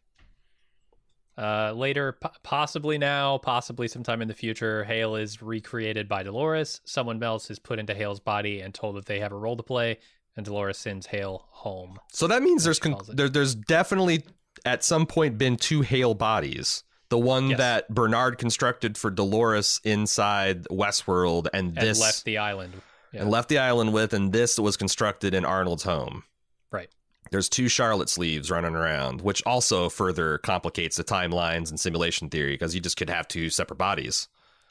[1.37, 6.81] Uh, later, po- possibly now, possibly sometime in the future, Hale is recreated by Dolores.
[6.85, 9.63] Someone else is put into Hale's body and told that they have a role to
[9.65, 9.99] play,
[10.37, 11.99] and Dolores sends Hale home.
[12.13, 14.25] so that means there's con- there, there's definitely
[14.65, 17.59] at some point been two hale bodies the one Yes.
[17.59, 22.73] that bernard constructed for dolores inside westworld and And this left the island.
[23.13, 23.21] Yeah.
[23.23, 26.25] and left the island with, and this was constructed in Arnold's home.
[26.73, 26.89] Right.
[27.31, 32.55] There's two Charlotte sleeves running around, which also further complicates the timelines and simulation theory
[32.55, 34.27] because you just could have two separate bodies.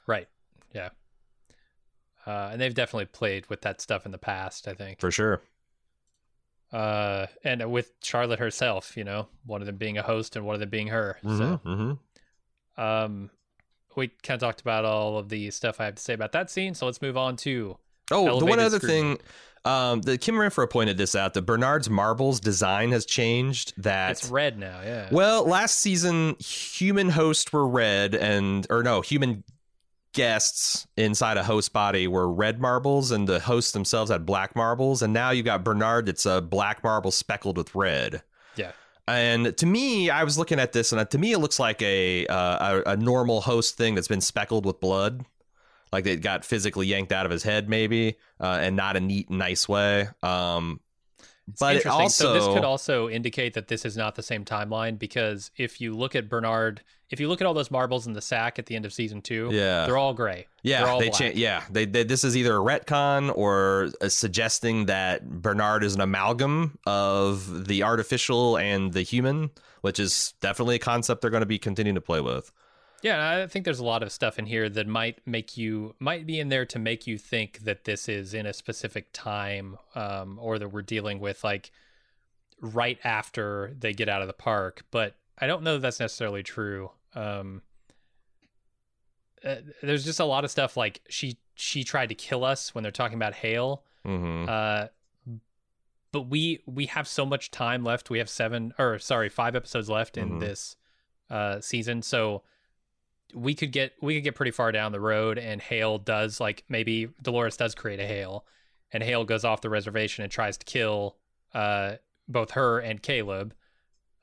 [0.08, 0.27] Right.
[0.73, 0.89] Yeah.
[2.27, 4.99] Uh, and they've definitely played with that stuff in the past, I think.
[4.99, 5.41] For sure.
[6.73, 10.55] Uh, and with Charlotte herself, you know, one of them being a host and one
[10.55, 11.17] of them being her.
[11.21, 12.81] So, Mm-hmm, mm-hmm.
[12.81, 13.29] um,
[13.95, 16.49] we kind of talked about all of the stuff I have to say about that
[16.49, 16.73] scene.
[16.73, 17.77] So let's move on to
[18.12, 19.15] Oh, the one other scrutiny.
[19.15, 19.19] thing,
[19.65, 21.36] um, the Kim Renfro pointed this out.
[21.36, 23.73] that Bernard's marbles design has changed.
[23.81, 24.81] That it's red now.
[24.83, 25.07] Yeah.
[25.12, 29.43] Well, last season, human hosts were red, and or no, human
[30.13, 35.02] guests inside a host body were red marbles, and the hosts themselves had black marbles.
[35.02, 38.23] And now you got Bernard; it's a black marble speckled with red.
[38.56, 38.71] Yeah.
[39.08, 42.26] And to me, I was looking at this, and to me, it looks like a
[42.28, 45.26] uh, a, a normal host thing that's been speckled with blood,
[45.91, 49.30] like it got physically yanked out of his head, maybe, uh, and not a neat,
[49.30, 50.08] nice way.
[50.21, 50.80] Um,
[51.49, 52.02] It's but it interesting.
[52.02, 55.82] also, so this could also indicate that this is not the same timeline because if
[55.82, 56.82] you look at Bernard,
[57.13, 59.21] if you look at all those marbles in the sack at the end of season
[59.21, 60.47] two, yeah, they're all gray.
[60.63, 64.10] They're Yeah, all they cha- Yeah, they, they this is either a retcon or uh
[64.10, 70.78] suggesting that Bernard is an amalgam of the artificial and the human, which is definitely
[70.78, 72.52] a concept they're going to be continuing to play with.
[73.04, 76.26] Yeah, I think there's a lot of stuff in here that might make you might
[76.26, 80.39] be in there to make you think that this is in a specific time, um,
[80.41, 81.69] or that we're dealing with like
[82.60, 84.84] right after they get out of the park.
[84.89, 86.89] But I don't know that that's necessarily true.
[87.15, 87.62] Um,
[89.45, 92.82] uh, there's just a lot of stuff like she she tried to kill us when
[92.84, 93.84] they're talking about Hale.
[94.04, 94.88] hmm Uh,
[96.12, 98.10] but we we have so much time left.
[98.10, 100.39] We have seven or sorry, five episodes left in Mhm.
[100.39, 100.76] this
[101.30, 102.43] uh, season, so
[103.34, 105.38] we could get we could get pretty far down the road.
[105.39, 108.45] And Hale does like maybe Dolores does create a Hale,
[108.91, 111.17] and Hale goes off the reservation and tries to kill
[111.54, 111.95] uh,
[112.28, 113.54] both her and Caleb.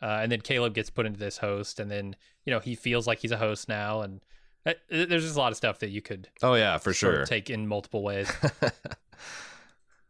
[0.02, 3.06] Uh, and then Caleb gets put into this host, and then you know he feels
[3.06, 4.20] like he's a host now, and
[4.66, 7.24] uh, there's just a lot of stuff that you could Oh yeah, for sure.
[7.26, 8.30] take in multiple ways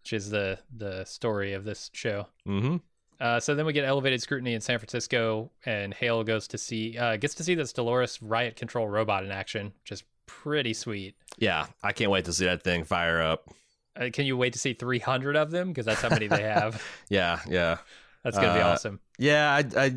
[0.02, 2.26] which is the the story of this show.
[2.44, 2.76] hmm
[3.20, 6.96] Uh, so then we get elevated scrutiny in San Francisco, and Hale goes to see
[6.98, 11.16] uh, gets to see this Dolores riot control robot in action, which is pretty sweet.
[11.38, 13.48] Yeah, I can't wait to see that thing fire up.
[13.96, 15.68] Uh, can you wait to see 300 of them?
[15.68, 16.80] Because that's how many they have.
[17.08, 17.78] Yeah, yeah.
[18.24, 19.00] That's gonna be Uh, awesome.
[19.18, 19.94] Yeah, I, I,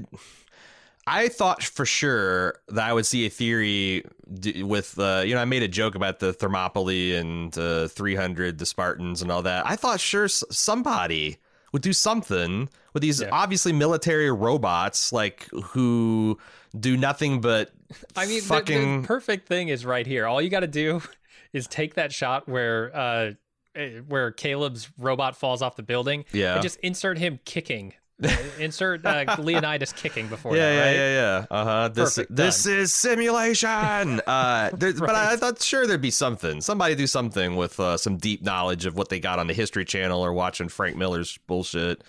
[1.05, 4.05] I thought for sure that I would see a theory
[4.39, 8.57] d- with, uh, you know, I made a joke about the Thermopylae and uh, 300,
[8.57, 9.65] the Spartans and all that.
[9.67, 11.37] I thought sure s- somebody
[11.73, 13.29] would do something with these Yeah.
[13.33, 16.37] obviously military robots, like who
[16.79, 17.71] do nothing but
[18.15, 19.01] I mean, the- fucking.
[19.01, 20.25] the, perfect thing is right here.
[20.25, 21.01] All you got to do
[21.53, 23.31] is take that shot where uh,
[23.75, 26.53] eh, where Caleb's robot falls off the building, yeah.
[26.53, 27.93] and just insert him kicking.
[28.59, 30.95] Insert uh, Leonidas kicking before yeah, that, yeah, right?
[30.95, 31.45] yeah, yeah.
[31.49, 31.87] Uh huh.
[31.89, 32.73] This Perfect, this done.
[32.73, 34.21] is simulation.
[34.33, 36.61] Uh, there, but I, I thought sure there'd be something.
[36.61, 39.85] Somebody do something with uh, some deep knowledge of what they got on the History
[39.85, 42.03] Channel or watching Frank Miller's bullshit.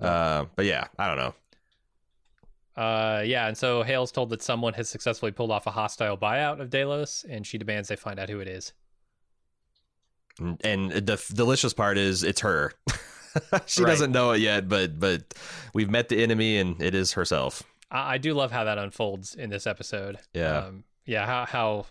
[0.00, 1.34] Uh, but yeah, I don't know.
[2.76, 6.60] Uh, yeah, and so Hale's told that someone has successfully pulled off a hostile buyout
[6.60, 8.72] of Delos, and she demands they find out who it is.
[10.38, 12.72] And, and the f- delicious part is it's her.
[13.66, 13.90] she Right.
[13.90, 15.34] doesn't know it yet, but but
[15.74, 17.62] we've met the enemy, and it is herself.
[17.90, 20.18] I, I do love how that unfolds in this episode.
[20.34, 20.58] Yeah.
[20.66, 21.26] um, yeah.
[21.26, 21.86] How how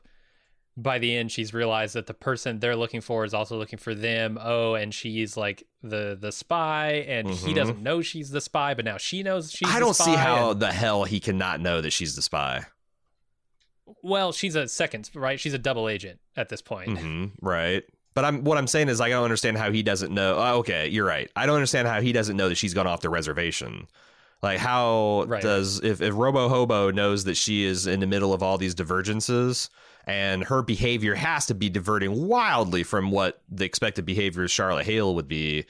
[0.77, 3.93] by the end she's realized that the person they're looking for is also looking for
[3.93, 4.37] them.
[4.41, 7.55] Oh, and she's like the the spy, and he Mhm.
[7.55, 9.69] doesn't know she's the spy, but now she knows she's.
[9.69, 12.65] I don't see how and- the hell he cannot know that she's the spy.
[14.03, 15.39] well, she's a second, right?
[15.39, 16.97] She's a double agent at this point.
[16.99, 17.83] hmm right.
[18.13, 20.35] But I'm what I'm saying is I don't understand how he doesn't know.
[20.37, 21.29] oh, okay, you're right.
[21.35, 23.87] I don't understand how he doesn't know that she's gone off the reservation.
[24.41, 28.33] Like how Right, does if if Robo Hobo knows that she is in the middle
[28.33, 29.69] of all these divergences
[30.07, 34.85] and her behavior has to be diverting wildly from what the expected behavior of Charlotte
[34.85, 35.65] Hale would be,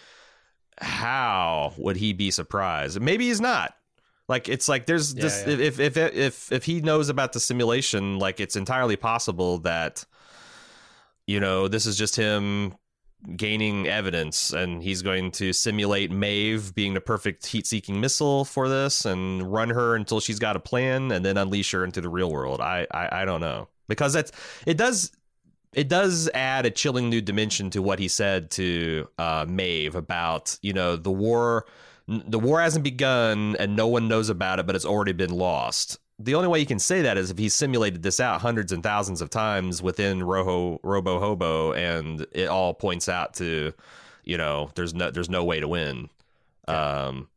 [0.79, 3.01] how would he be surprised?
[3.01, 3.75] Maybe he's not.
[4.27, 5.53] Like it's like there's Yeah, this yeah.
[5.57, 10.05] if if if if he knows about the simulation, like it's entirely possible that
[11.29, 12.73] you know this is just him
[13.35, 19.05] gaining evidence and he's going to simulate Maeve being the perfect heat-seeking missile for this
[19.05, 22.31] and run her until she's got a plan and then unleash her into the real
[22.31, 22.61] world.
[22.61, 24.31] I I, I don't know because that's
[24.65, 25.11] it does
[25.73, 30.57] it does add a chilling new dimension to what he said to uh, Maeve about
[30.63, 31.67] you know the war.
[32.07, 35.99] The war hasn't begun and no one knows about it, but it's already been lost.
[36.21, 38.83] The only way you can say that is if he simulated this out hundreds and
[38.83, 43.73] thousands of times within Roho Robo Hobo, and it all points out to,
[44.25, 46.09] you know, there's no there's no way to win.
[46.67, 47.29] Um,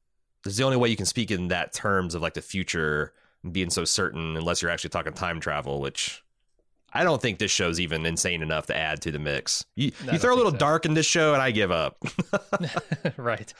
[0.43, 3.13] there's the only way you can speak in that terms of like the future
[3.51, 6.23] being so certain, unless you're actually talking time travel, which
[6.93, 9.65] I don't think this show's even insane enough to add to the mix.
[9.77, 10.59] You, No, you throw a little so.
[10.59, 12.03] dark in this show, and I give up.
[13.17, 13.53] right.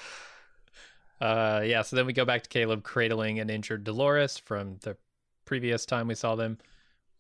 [1.21, 1.83] Uh, yeah.
[1.83, 4.97] So then we go back to Caleb cradling an injured Dolores from the
[5.45, 6.59] previous time we saw them.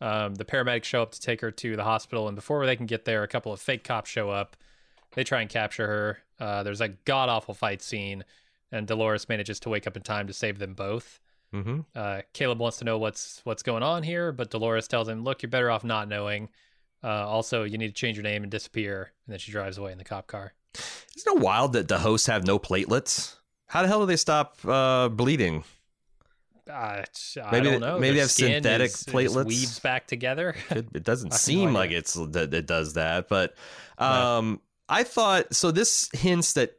[0.01, 2.87] Um, the paramedics show up to take her to the hospital, and before they can
[2.87, 4.57] get there, a couple of fake cops show up.
[5.15, 6.19] They try and capture her.
[6.41, 8.25] Uh, there's a god awful fight scene,
[8.73, 11.21] and Dolores manages to wake up in time to save them both.
[11.55, 11.81] mm-hmm.
[11.95, 15.43] Uh, Caleb wants to know what's what's going on here, but Dolores tells him, "Look,
[15.43, 16.49] you're better off not knowing.
[17.05, 19.93] Uh, also, you need to change your name and disappear." And then she drives away
[19.93, 20.55] in the cop car.
[21.15, 23.37] Isn't it wild that the hosts have no platelets?
[23.67, 25.65] How the hell do they stop uh, bleeding?
[26.71, 27.03] Uh,
[27.43, 27.99] I Maybe don't know.
[27.99, 29.47] maybe have synthetic is- platelets?
[29.47, 30.55] weaves back together.
[30.71, 33.55] It, it doesn't no seem like it's that it does that, but
[33.99, 35.71] um, I thought so.
[35.71, 36.77] This hints that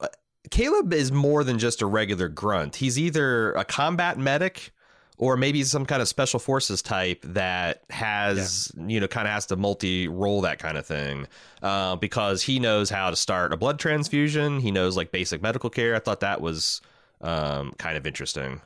[0.00, 0.08] uh,
[0.50, 2.76] Caleb is more than just a regular grunt.
[2.76, 4.70] He's either a combat medic
[5.18, 9.46] or maybe some kind of special forces type that has you know kind of has
[9.46, 11.26] to multi role that kind of thing
[11.62, 14.60] uh, because he knows how to start a blood transfusion.
[14.60, 15.94] He knows like basic medical care.
[15.96, 16.80] I thought that was
[17.22, 18.60] um, kind of interesting.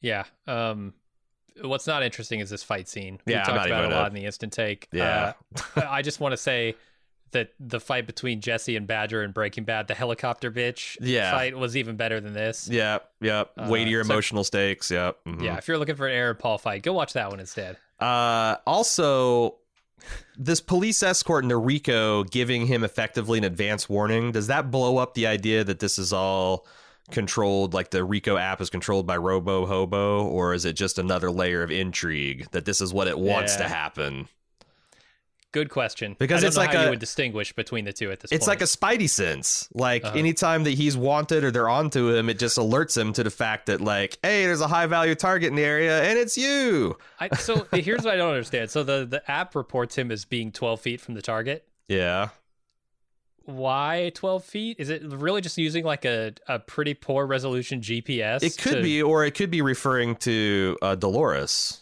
[0.00, 0.24] Yeah.
[0.46, 0.94] Um,
[1.62, 3.18] what's not interesting is this fight scene.
[3.26, 4.88] We Yeah, talked about it a lot in the instant take.
[4.92, 5.34] Yeah.
[5.76, 6.74] Uh, I just want to say
[7.32, 11.30] that the fight between Jesse and Badger in Breaking Bad, the helicopter bitch Yeah.
[11.30, 12.68] fight, was even better than this.
[12.68, 13.50] Yep, yep.
[13.56, 14.90] Uh, Weightier so- emotional stakes.
[14.90, 15.18] Yep.
[15.26, 15.42] mhm.
[15.42, 17.76] Yeah, if you're looking for an Aaron Paul fight, go watch that one instead.
[18.00, 19.56] Uh, also,
[20.36, 24.32] this police escort into Rico giving him effectively an advance warning.
[24.32, 26.66] Does that blow up the idea that this is all
[27.10, 31.30] controlled, like the Rico app is controlled by Robo Hobo, or is it just another
[31.30, 33.62] layer of intrigue that this is what it wants Yeah.
[33.62, 34.28] to happen?
[35.52, 36.14] Good question.
[36.16, 38.36] Because it's like how a- you would distinguish between the two at this point.
[38.36, 38.60] It's point.
[38.60, 39.68] like a spidey sense.
[39.74, 40.16] Like Uh-huh.
[40.16, 43.66] anytime that he's wanted or they're onto him, it just alerts him to the fact
[43.66, 46.96] that, like, hey, there's a high value target in the area and it's you.
[47.18, 48.70] I, so here's what I don't understand.
[48.70, 51.66] So the the app reports him as being 12 feet from the target.
[51.88, 52.28] Yeah.
[53.50, 54.76] Why 12 feet?
[54.78, 58.42] Is it really just using like a, a pretty poor resolution GPS?
[58.42, 61.80] It could to- be, or it could be referring to uh, Dolores.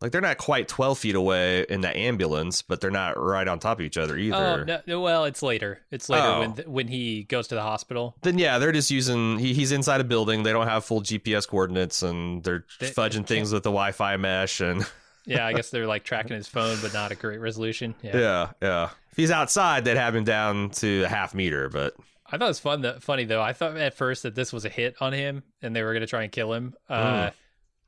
[0.00, 3.58] Like they're not quite twelve feet away in the ambulance, but they're not right on
[3.58, 4.36] top of each other either.
[4.60, 5.80] Oh no, no, well, it's later.
[5.90, 6.40] It's later Oh.
[6.40, 8.14] when th- when he goes to the hospital.
[8.20, 9.38] Then yeah, they're just using.
[9.38, 10.42] He, he's inside a building.
[10.42, 14.60] They don't have full GPS coordinates, and they're They- fudging things with the Wi-Fi mesh.
[14.60, 14.84] And
[15.24, 17.94] Yeah, I guess they're like tracking his phone, but not a great resolution.
[18.02, 18.16] Yeah.
[18.18, 18.88] yeah, yeah.
[19.14, 21.68] If he's outside, they'd have him down to a half meter.
[21.68, 21.94] But
[22.26, 22.80] I thought it was fun.
[22.80, 23.40] That funny though.
[23.40, 26.00] I thought at first that this was a hit on him, and they were going
[26.00, 26.74] to try and kill him.
[26.88, 27.30] Uh,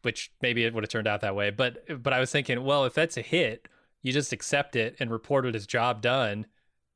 [0.02, 1.50] which maybe it would have turned out that way.
[1.50, 3.66] But but I was thinking, well, if that's a hit,
[4.04, 6.46] you just accept it and report it as job done,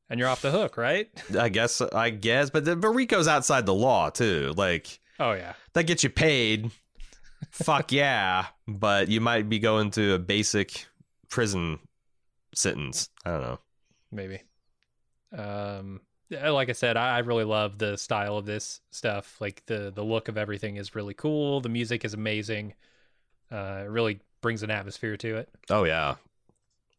[0.09, 1.09] and you're off the hook, right?
[1.37, 4.55] I guess, I guess, but the, but Rico's outside the law too.
[4.57, 5.55] Like Oh yeah.
[5.73, 6.71] that gets you paid.
[7.51, 10.87] Fuck yeah, but you might be going to a basic
[11.31, 11.81] prison
[12.55, 13.09] sentence.
[13.25, 13.59] I don't know.
[14.11, 14.43] Maybe.
[15.37, 16.01] Um,
[16.31, 19.41] like I said, I, I really love the style of this stuff.
[19.41, 21.61] Like the the look of everything is really cool.
[21.61, 22.75] The music is amazing.
[23.51, 25.49] Uh, it really brings an atmosphere to it.
[25.71, 26.17] Oh yeah,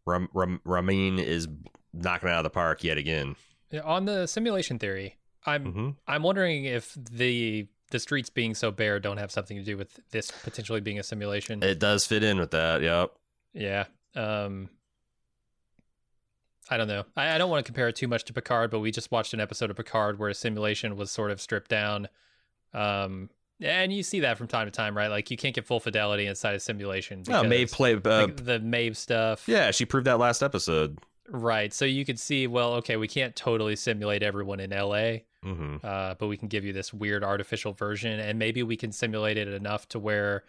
[0.05, 1.47] Ram, Ram, Ramin is
[1.93, 3.35] knocking it out of the park yet again.
[3.71, 8.71] Yeah, On the simulation theory, I'm hmm I'm wondering if the the streets being so
[8.71, 11.61] bare don't have something to do with this potentially being a simulation.
[11.63, 12.81] It does fit in with that.
[12.81, 13.11] Yep.
[13.53, 13.85] yeah.
[14.15, 14.69] Um.
[16.69, 17.03] I don't know.
[17.17, 19.33] I, I don't want to compare it too much to Picard, but we just watched
[19.33, 22.07] an episode of Picard where a simulation was sort of stripped down.
[22.73, 23.29] Um.
[23.63, 25.09] And you see that from time to time, right?
[25.09, 27.23] Like you can't get full fidelity inside a simulation.
[27.29, 27.93] Oh, Maeve play.
[27.93, 29.47] Uh, like, the Maeve stuff.
[29.47, 30.97] yeah, she proved that last episode.
[31.29, 31.71] Right.
[31.71, 36.15] So you could see, well, okay, we can't totally simulate everyone in LA, hmm uh,
[36.15, 39.47] but we can give you this weird artificial version, and maybe we can simulate it
[39.47, 40.43] enough to where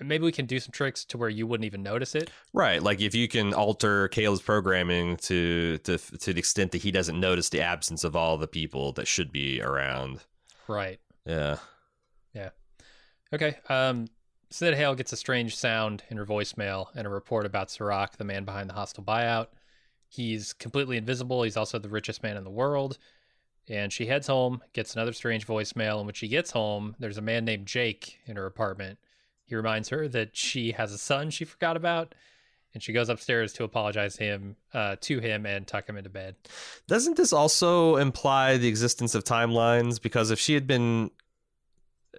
[0.00, 2.30] maybe we can do some tricks to where you wouldn't even notice it.
[2.52, 2.82] Right.
[2.82, 7.18] Like if you can alter Caleb's programming to to to the extent that he doesn't
[7.18, 10.20] notice the absence of all the people that should be around.
[10.68, 11.00] Right.
[11.24, 11.58] Yeah.
[12.34, 12.50] Yeah.
[13.32, 13.56] Okay.
[13.68, 14.06] Um,
[14.50, 18.24] Sid Hale gets a strange sound in her voicemail and a report about Serac, the
[18.24, 19.48] man behind the hostile buyout.
[20.08, 21.42] He's completely invisible.
[21.42, 22.98] He's also the richest man in the world.
[23.68, 25.96] And she heads home, gets another strange voicemail.
[25.96, 28.98] And when she gets home, there's a man named Jake in her apartment.
[29.46, 32.14] He reminds her that she has a son she forgot about.
[32.74, 36.36] And she goes upstairs to apologize him uh, to him and tuck him into bed.
[36.86, 40.02] Doesn't this also imply the existence of timelines?
[40.02, 41.10] Because if she had been,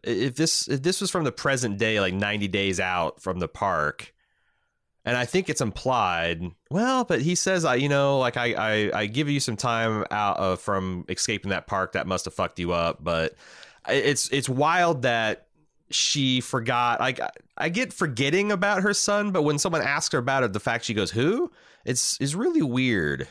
[0.03, 3.47] if this if this was from the present day, like ninety days out from the
[3.47, 4.15] park,
[5.05, 6.41] and I think it's implied.
[6.71, 10.05] Well, but he says, I you know, like I I, I give you some time
[10.09, 11.91] out of from escaping that park.
[11.91, 13.03] That must have fucked you up.
[13.03, 13.35] But
[13.87, 15.46] it's it's wild that
[15.89, 16.99] she forgot.
[16.99, 17.19] Like
[17.57, 20.85] I get forgetting about her son, but when someone asks her about it, the fact
[20.85, 21.51] she goes, "Who?"
[21.85, 23.27] It's is really weird.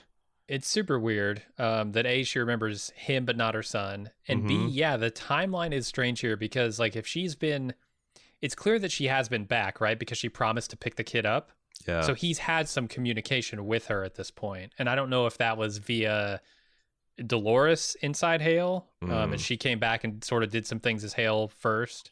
[0.48, 4.10] It's super weird um, that A, she remembers him but not her son.
[4.28, 4.68] And B, Mhm.
[4.70, 7.74] yeah, the timeline is strange here because, like, if she's been,
[8.40, 9.98] it's clear that she has been back, right?
[9.98, 11.50] Because she promised to pick the kid up.
[11.88, 12.02] Yeah.
[12.02, 14.30] So he's had some communication with her at this.
[14.78, 16.40] And I don't know if that was via
[17.24, 18.86] Dolores inside Hale.
[19.02, 19.32] Um, Mm.
[19.32, 22.10] and she came back and sort of did some things as Hale first.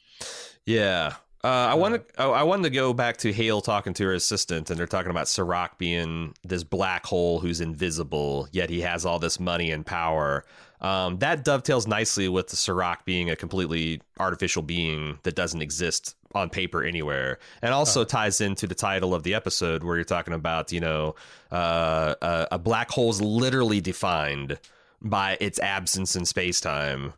[0.67, 1.15] Yeah.
[1.45, 4.71] Uh, I wanted oh, I wanted to go back to Hale talking to her assistant,
[4.71, 9.19] and they're talking about Serac being this black hole who's invisible, yet he has all
[9.19, 10.47] this money and power.
[10.81, 16.17] Um, that dovetails nicely with the Serac being a completely artificial being that doesn't exist
[16.35, 20.33] on paper anywhere, and also ties into the title of the episode where you're talking
[20.33, 21.15] about you know
[21.53, 24.59] uh, a, a black hole's literally defined
[25.03, 27.13] by its absence in space time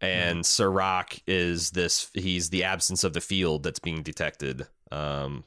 [0.00, 5.44] and Serac is this he's the absence of the field that's being detected um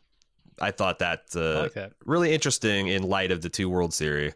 [0.59, 1.93] i thought that I uh, like that.
[2.05, 4.33] really interesting in light of the two world series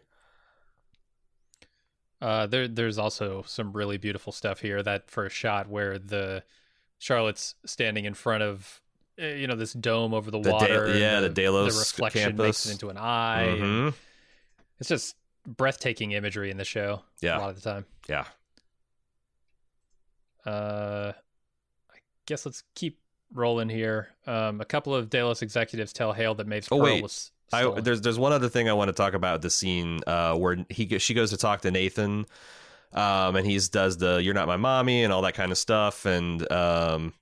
[2.20, 4.82] Uh, there, there's also some really beautiful stuff here.
[4.82, 6.42] That first shot where the
[6.98, 8.80] Charlotte's standing in front of,
[9.20, 10.98] uh, you know, this dome over the, The Da- water.
[10.98, 12.38] yeah, the Delos The reflection campus.
[12.38, 13.56] makes it into an eye.
[13.60, 13.94] Mhm.
[14.80, 15.14] It's just
[15.46, 17.02] breathtaking imagery in the show.
[17.20, 17.36] Yeah.
[17.36, 17.84] a lot of the time.
[18.08, 18.24] yeah
[20.46, 21.12] Uh,
[21.92, 23.00] I guess let's keep
[23.32, 24.08] rolling here.
[24.26, 27.02] Um, a couple of Delos executives tell Hale that Maeve's Oh, pearl wait.
[27.02, 27.32] was.
[27.52, 30.64] I, there's there's one other thing I want to talk about the scene uh, where
[30.68, 32.26] he she goes to talk to Nathan,
[32.92, 36.06] um, and he's does the "You're not my mommy" and all that kind of stuff,
[36.06, 37.12] and um,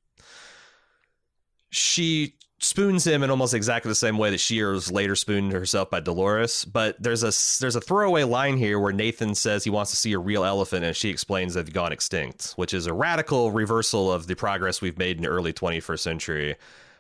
[1.71, 5.91] she spoons him in almost exactly the same way that she was later spooned herself
[5.91, 6.65] by Dolores.
[6.65, 10.13] But there's a there's a throwaway line here where Nathan says he wants to see
[10.13, 14.27] a real elephant, and she explains they've gone extinct, which is a radical reversal of
[14.27, 16.57] the progress we've made in the early 21st century.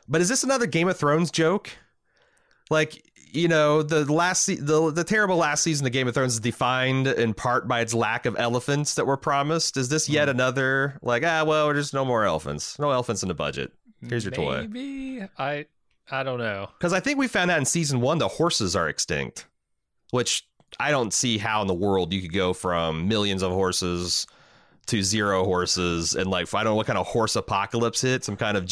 [0.08, 1.70] But is this another Game of Thrones joke?
[2.70, 3.02] Like
[3.34, 6.40] you know, the last se- the the terrible last season of Game of Thrones is
[6.40, 9.76] defined in part by its lack of elephants that were promised.
[9.76, 13.34] Is this yet another like ah well, there's no more elephants, no elephants in the
[13.34, 13.72] budget?
[14.08, 14.62] Here's your toy.
[14.68, 15.66] Maybe I.
[16.10, 16.68] I don't know.
[16.78, 19.46] Because I think we found out in season one the horses are extinct,
[20.10, 20.46] which
[20.78, 24.26] I don't see how in the world you could go from millions of horses
[24.88, 28.36] to zero horses and like I don't know what kind of horse apocalypse hit, some
[28.36, 28.70] kind of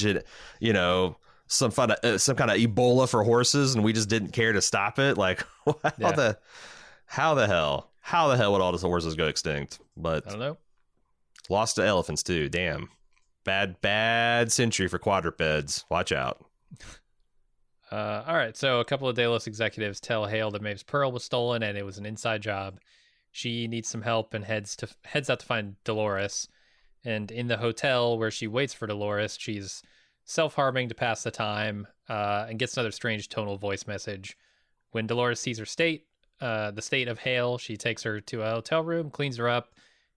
[0.61, 1.17] you know
[1.47, 4.61] some fun uh, some kind of Ebola for horses, and we just didn't care to
[4.61, 5.17] stop it.
[5.17, 6.13] Like how Yeah.
[6.13, 6.39] the
[7.07, 9.79] how the hell how the hell would all those horses go extinct?
[9.97, 10.59] But I don't know.
[11.49, 12.51] lost to elephants too.
[12.51, 12.91] Damn.
[13.45, 15.85] Bad, bad century for quadrupeds.
[15.91, 16.45] Watch out.
[17.91, 21.25] Uh, all right, so a couple of Delos executives tell Hale that Maeve's pearl was
[21.25, 22.81] stolen and it was an inside job.
[23.33, 26.49] She needs some help and heads to heads out to find Dolores.
[27.05, 29.83] And in the hotel where she waits for Dolores, she's
[30.25, 34.37] self harming to pass the time uh, and gets another strange tonal voice message.
[34.93, 36.07] When Dolores sees her state,
[36.41, 39.75] uh, the state of Hale, she takes her to a hotel room, cleans her up,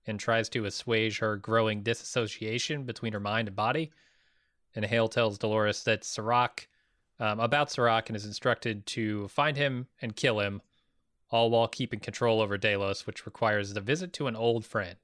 [0.08, 3.91] and tries to assuage her growing disassociation between her mind and body.
[4.76, 6.68] And Hale tells Dolores that Serac
[7.20, 10.62] um, about Serac and is instructed to find him and kill him,
[11.30, 14.97] all while keeping control over Delos, which requires the visit to an old friend.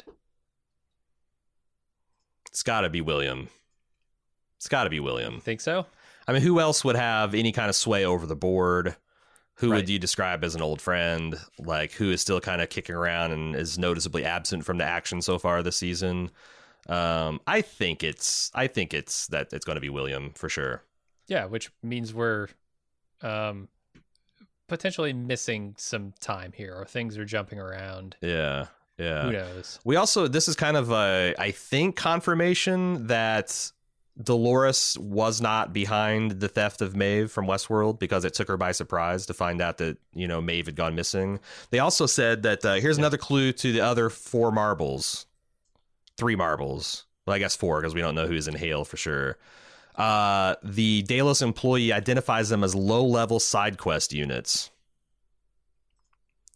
[2.50, 3.50] It's got to be William.
[4.58, 5.40] It's got to be William.
[5.40, 5.86] Think so?
[6.28, 8.96] I mean, who else would have any kind of sway over the board?
[9.62, 9.78] Who Right.
[9.78, 11.40] would you describe as an old friend?
[11.60, 15.22] Like, who is still kind of kicking around and is noticeably absent from the action
[15.22, 16.32] so far this season?
[16.90, 20.84] Um, I think it's, I think it's that it's going to be William for sure.
[21.28, 22.48] Yeah, which means we're
[23.22, 23.70] um,
[24.68, 28.16] potentially missing some time here, or things are jumping around.
[28.22, 28.66] Yeah,
[28.98, 29.24] yeah.
[29.26, 29.80] Who knows?
[29.84, 33.72] We also this is kind of a I think confirmation that
[34.24, 38.72] Dolores was not behind the theft of Maeve from Westworld because it took her by
[38.72, 41.40] surprise to find out that you know Maeve had gone missing.
[41.70, 45.26] They also said that uh, here's another clue to the other four marbles,
[46.18, 47.06] three marbles.
[47.26, 49.38] Well, I guess four because we don't know who's in Hale for sure.
[49.96, 54.72] Uh, the Delos employee identifies them as low level side quest units.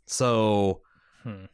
[0.05, 0.81] So
[1.25, 1.45] Hmm.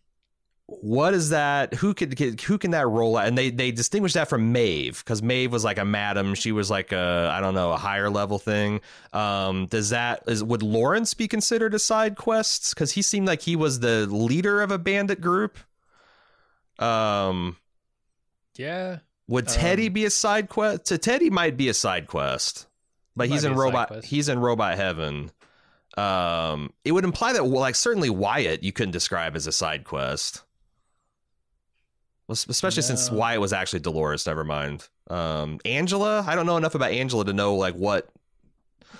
[0.79, 1.73] What is that?
[1.75, 3.27] Who could who can that roll out?
[3.27, 6.33] And they they distinguish that from Maeve because Maeve was like a madam.
[6.33, 8.81] She was like a I don't know a higher level thing.
[9.11, 12.73] Um, does that is would Lawrence be considered a side quest?
[12.73, 15.57] Because he seemed like he was the leader of a bandit group.
[16.79, 17.57] Um,
[18.57, 20.85] Yeah, would Teddy Um, be a side quest?
[20.85, 22.67] To Teddy might be a side quest,
[23.15, 24.05] but he's in robot.
[24.05, 25.31] He's in robot heaven.
[25.97, 30.43] Um, it would imply that like certainly Wyatt you couldn't describe as a side quest.
[32.29, 33.17] Especially since No.
[33.17, 34.25] Wyatt was actually Dolores.
[34.25, 34.87] Never mind.
[35.09, 38.09] Um, Angela, I don't know enough about Angela to know like what.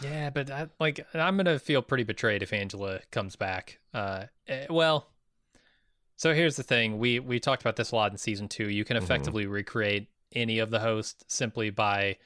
[0.01, 3.79] yeah, but I, like I'm gonna feel pretty betrayed if Angela comes back.
[3.93, 5.07] Uh, eh, well,
[6.17, 8.69] so here's the thing: we we talked about this a lot in season two.
[8.69, 9.03] You can Mhm.
[9.03, 12.17] effectively recreate any of the hosts simply by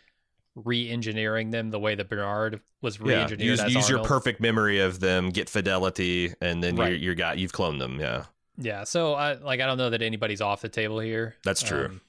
[0.56, 4.80] re-engineering them the way that Bernard was Yeah, re-engineered use, as use your perfect memory
[4.80, 6.90] of them, get fidelity, and then Right.
[6.92, 8.00] you're, you're got you've cloned them.
[8.00, 8.26] Yeah,
[8.58, 11.36] Yeah, so I like I don't know that anybody's off the table here.
[11.44, 11.86] That's true.
[11.86, 12.02] Um,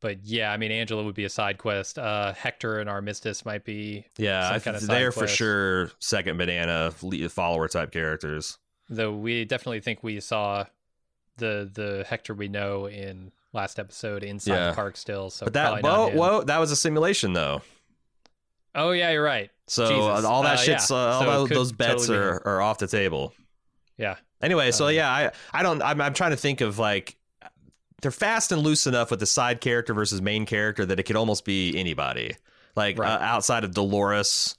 [0.00, 1.98] but yeah, I mean Angela would be a side quest.
[1.98, 6.36] Uh Hector and Armistice might be yeah, Some I th- side they're for sure second
[6.36, 8.58] banana follower type characters.
[8.88, 10.64] though we definitely think we saw
[11.38, 14.68] the the Hector we know in last episode inside Yeah.
[14.70, 15.30] the park still.
[15.30, 17.62] So But that whoa whoa that was a simulation though.
[18.74, 19.50] Oh yeah, you're right.
[19.66, 20.24] So Jesus.
[20.24, 20.96] all that Uh, shit's yeah.
[20.96, 23.32] uh, all So those, those bets totally are, are off the table.
[23.96, 24.16] Yeah.
[24.46, 27.16] Anyway, so Um, yeah, I I don't I'm I'm trying to think of like
[28.00, 31.16] they're fast and loose enough with the side character versus main character that it could
[31.16, 32.36] almost be anybody.
[32.76, 33.10] Like Right.
[33.10, 34.56] uh, outside of Dolores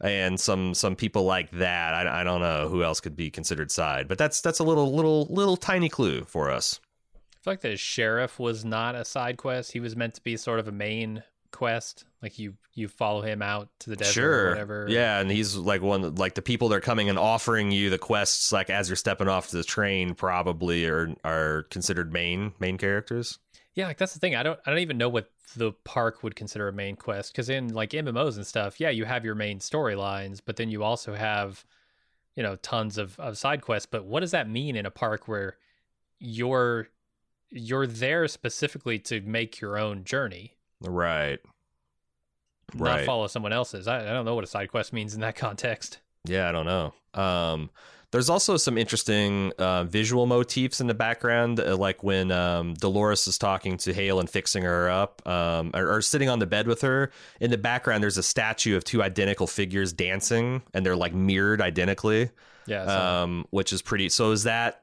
[0.00, 3.72] and some some people like that, I, I don't know who else could be considered
[3.72, 4.06] side.
[4.06, 6.78] But that's that's a little little little tiny clue for us.
[7.14, 9.72] I feel like the sheriff was not a side quest.
[9.72, 11.24] He was meant to be sort of a main
[11.54, 12.04] quest.
[12.22, 14.48] Like you you follow him out to the desert or sure.
[14.50, 14.86] whatever.
[14.88, 17.98] Yeah, and he's like one like the people that are coming and offering you the
[17.98, 23.38] quests like as you're stepping off the train probably are are considered main main characters.
[23.74, 24.34] Yeah, like that's the thing.
[24.34, 27.48] I don't I don't even know what the park would consider a main quest because
[27.48, 31.14] in like MMOs and stuff, yeah, you have your main storylines, but then you also
[31.14, 31.64] have
[32.36, 33.86] you know tons of of side quests.
[33.90, 35.56] But what does that mean in a park where
[36.18, 36.88] you're
[37.50, 41.38] you're there specifically to make your own journey, Right.
[42.74, 43.86] not follow someone else's?
[43.88, 45.98] I, I don't know what a side quest means in that context.
[46.26, 46.94] Yeah, I don't know.
[47.20, 47.70] Um,
[48.10, 53.26] there's also some interesting uh, visual motifs in the background, uh, like when um, Dolores
[53.26, 56.68] is talking to Hale and fixing her up, um, or, or sitting on the bed
[56.68, 57.10] with her.
[57.40, 61.60] In the background, there's a statue of two identical figures dancing, and they're like mirrored
[61.60, 62.30] identically,
[62.66, 62.82] Yeah.
[63.22, 64.08] um, which is pretty.
[64.08, 64.82] So is that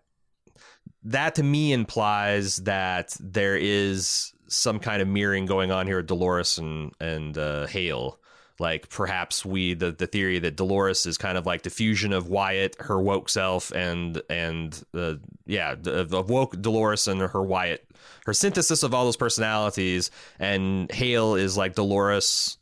[1.03, 6.07] that to me implies that there is some kind of mirroring going on here with
[6.07, 8.19] Dolores and and uh, Hale.
[8.59, 12.27] Like perhaps we the the theory that Dolores is kind of like the fusion of
[12.27, 15.15] Wyatt, her woke self, and and uh,
[15.47, 17.83] yeah, the- of woke Dolores and her Wyatt,
[18.27, 22.57] her synthesis of all those personalities, and Hale is like Dolores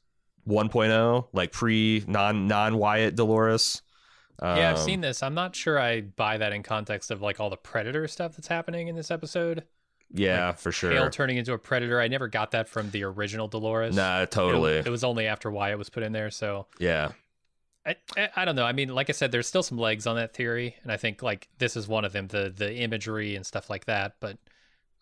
[0.47, 3.81] 1.0, like pre non non Wyatt Dolores.
[4.41, 5.21] yeah, I've Um, seen this.
[5.21, 8.47] I'm not sure I buy that in context of like all the predator stuff that's
[8.47, 9.65] happening in this episode.
[10.12, 10.91] Yeah, for sure.
[10.91, 11.99] Hale turning into a predator.
[11.99, 13.95] I never got that from the original Dolores.
[13.95, 14.78] Nah, totally.
[14.78, 16.32] It, was only after Wyatt was put in there.
[16.32, 17.12] So yeah.
[17.86, 18.66] I, I I don't know.
[18.66, 21.22] I mean, like I said, there's still some legs on that theory, and I think
[21.22, 22.28] like this is one of them.
[22.28, 24.16] The the imagery and stuff like that.
[24.20, 24.38] But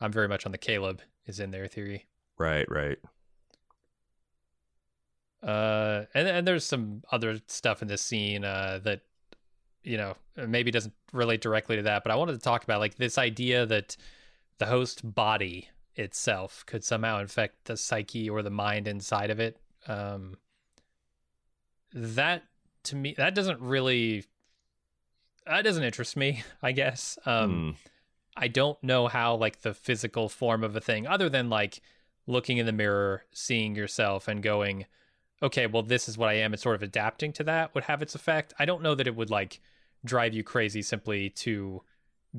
[0.01, 2.05] I'm very much on the Caleb is in there theory.
[2.37, 2.97] Right, right.
[5.41, 9.01] Uh, and and there's some other stuff in this scene uh, that
[9.83, 12.95] you know maybe doesn't relate directly to that, but I wanted to talk about like
[12.95, 13.95] this idea that
[14.57, 19.57] the host body itself could somehow infect the psyche or the mind inside of it.
[19.87, 20.37] Um,
[21.93, 22.43] that
[22.83, 24.25] to me that doesn't really
[25.45, 26.43] that doesn't interest me.
[26.61, 27.17] I guess.
[27.25, 27.71] Um, Hmm.
[28.39, 31.81] I don't know how like the physical form of a thing, other than like
[32.27, 34.85] looking in the mirror, seeing yourself, and going,
[35.41, 38.03] okay, well, this is what I am, and sort of adapting to that would have
[38.03, 38.53] its effect.
[38.59, 39.59] I don't know that it would like
[40.05, 41.81] drive you crazy simply to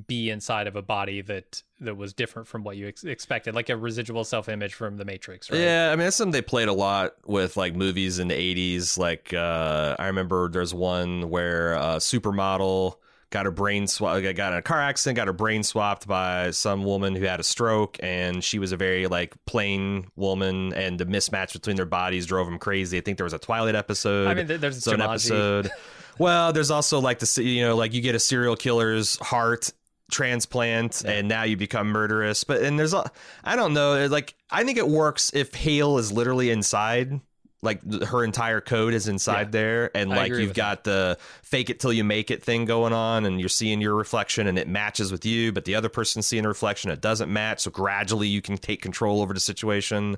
[0.07, 3.69] be inside of a body that that was different from what you ex- expected, like
[3.69, 5.51] a residual self image from The Matrix.
[5.51, 5.61] Right?
[5.61, 8.99] Yeah, I mean that's something they played a lot with like movies in the '80s.
[8.99, 12.97] Like uh, I remember there's one where a supermodel
[13.31, 16.85] got her brain swap, got in a car accident, got her brain swapped by some
[16.85, 21.07] woman who had a stroke, and she was a very like plain woman, and the
[21.07, 22.99] mismatch between their bodies drove them crazy.
[22.99, 24.29] I think there was a Twilight episode.
[24.29, 25.71] I mean, there's so an episode.
[26.19, 29.71] Well, there's also like the you know like you get a serial killer's heart
[30.11, 33.11] transplant and now you become murderous but and there's a
[33.45, 37.21] i don't know like i think it works if hale is literally inside
[37.61, 39.51] like her entire code is inside Yeah.
[39.51, 42.93] there and I like you've got the fake it till you make it thing going
[42.93, 46.27] on and you're seeing your reflection and it matches with you but the other person's
[46.27, 50.17] seeing a reflection it doesn't match so gradually you can take control over the situation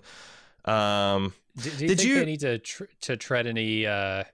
[0.66, 4.24] um Do, do you Did think you- they need to tr- to tread any uh,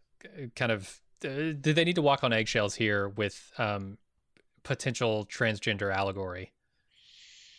[0.55, 1.01] kind of?
[1.25, 3.97] Uh, do they need to walk on eggshells here with um,
[4.67, 6.53] potential transgender allegory?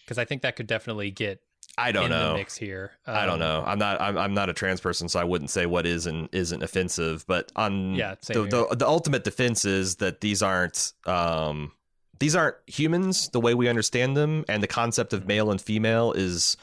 [0.06, 1.42] Because I think that could definitely get
[1.78, 2.92] i don't in know the mix here.
[3.06, 3.64] I don't Um, know.
[3.66, 4.02] I'm not.
[4.02, 7.26] I'm, I'm not a trans person, so I wouldn't say what is and isn't offensive.
[7.28, 11.72] But on Yeah, the, the the ultimate defense is that these aren't um
[12.20, 15.22] these aren't humans the way we understand them, and the concept Mm-hmm.
[15.22, 16.58] of male and female is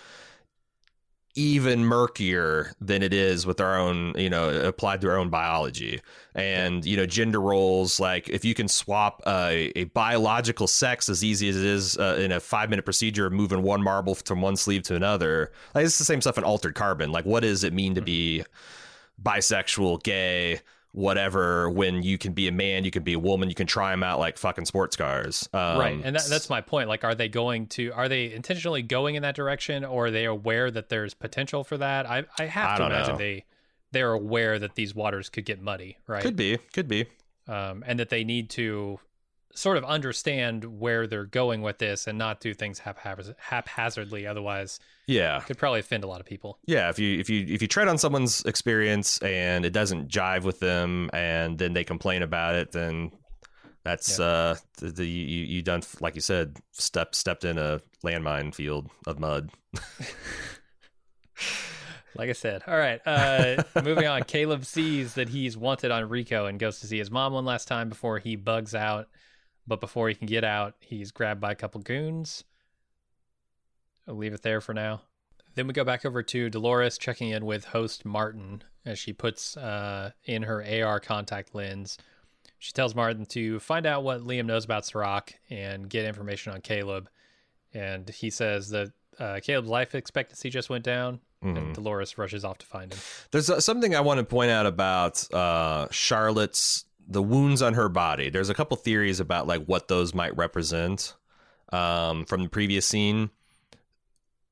[1.36, 6.00] even murkier than it is with our own you know applied to our own biology.
[6.34, 11.24] And you know gender roles like if you can swap a, a biological sex as
[11.24, 14.40] easy as it is uh, in a five minute procedure of moving one marble from
[14.42, 17.12] one sleeve to another like it's the same stuff in altered carbon.
[17.12, 18.44] Like what does it mean to be
[19.22, 20.60] bisexual gay
[20.94, 23.90] whatever when you can be a man you can be a woman you can try
[23.90, 26.88] them out like fucking sports cars um, right, and that, that's my point.
[26.88, 27.90] Like, are they going to?
[27.92, 31.76] Are they intentionally going in that direction, or are they aware that there's potential for
[31.78, 32.08] that?
[32.08, 33.18] I I have I to imagine know.
[33.18, 33.44] they
[33.90, 36.22] they're aware that these waters could get muddy, right?
[36.22, 37.06] could be could be
[37.48, 39.00] um, and that they need to
[39.54, 44.26] sort of understand where they're going with this and not do things haphaz- haphazardly.
[44.26, 46.58] Otherwise, yeah could probably offend a lot of people.
[46.66, 50.42] Yeah, if you if you if you tread on someone's experience and it doesn't jive
[50.42, 53.12] with them, and then they complain about it, then
[53.84, 58.54] that's uh the, the you you done like you said step stepped in a landmine
[58.54, 59.50] field of mud.
[62.16, 63.00] Like I said, all right.
[63.04, 67.10] Uh, moving on, Caleb sees that he's wanted on Rico and goes to see his
[67.10, 69.08] mom one last time before he bugs out.
[69.66, 72.44] But before he can get out, he's grabbed by a couple goons.
[74.06, 75.02] I'll leave it there for now.
[75.54, 79.56] Then we go back over to Dolores checking in with host Martin as she puts
[79.56, 81.96] uh, in her AR contact lens.
[82.58, 86.60] She tells Martin to find out what Liam knows about Serac and get information on
[86.60, 87.08] Caleb.
[87.72, 91.56] And he says that uh, Caleb's life expectancy just went down, Mhm.
[91.58, 92.98] and Dolores rushes off to find him.
[93.30, 97.88] There's uh, something I want to point out about uh, Charlotte's the wounds on her
[97.88, 98.30] body.
[98.30, 101.14] There's a couple theories about like what those might represent
[101.72, 103.30] um, from the previous scene.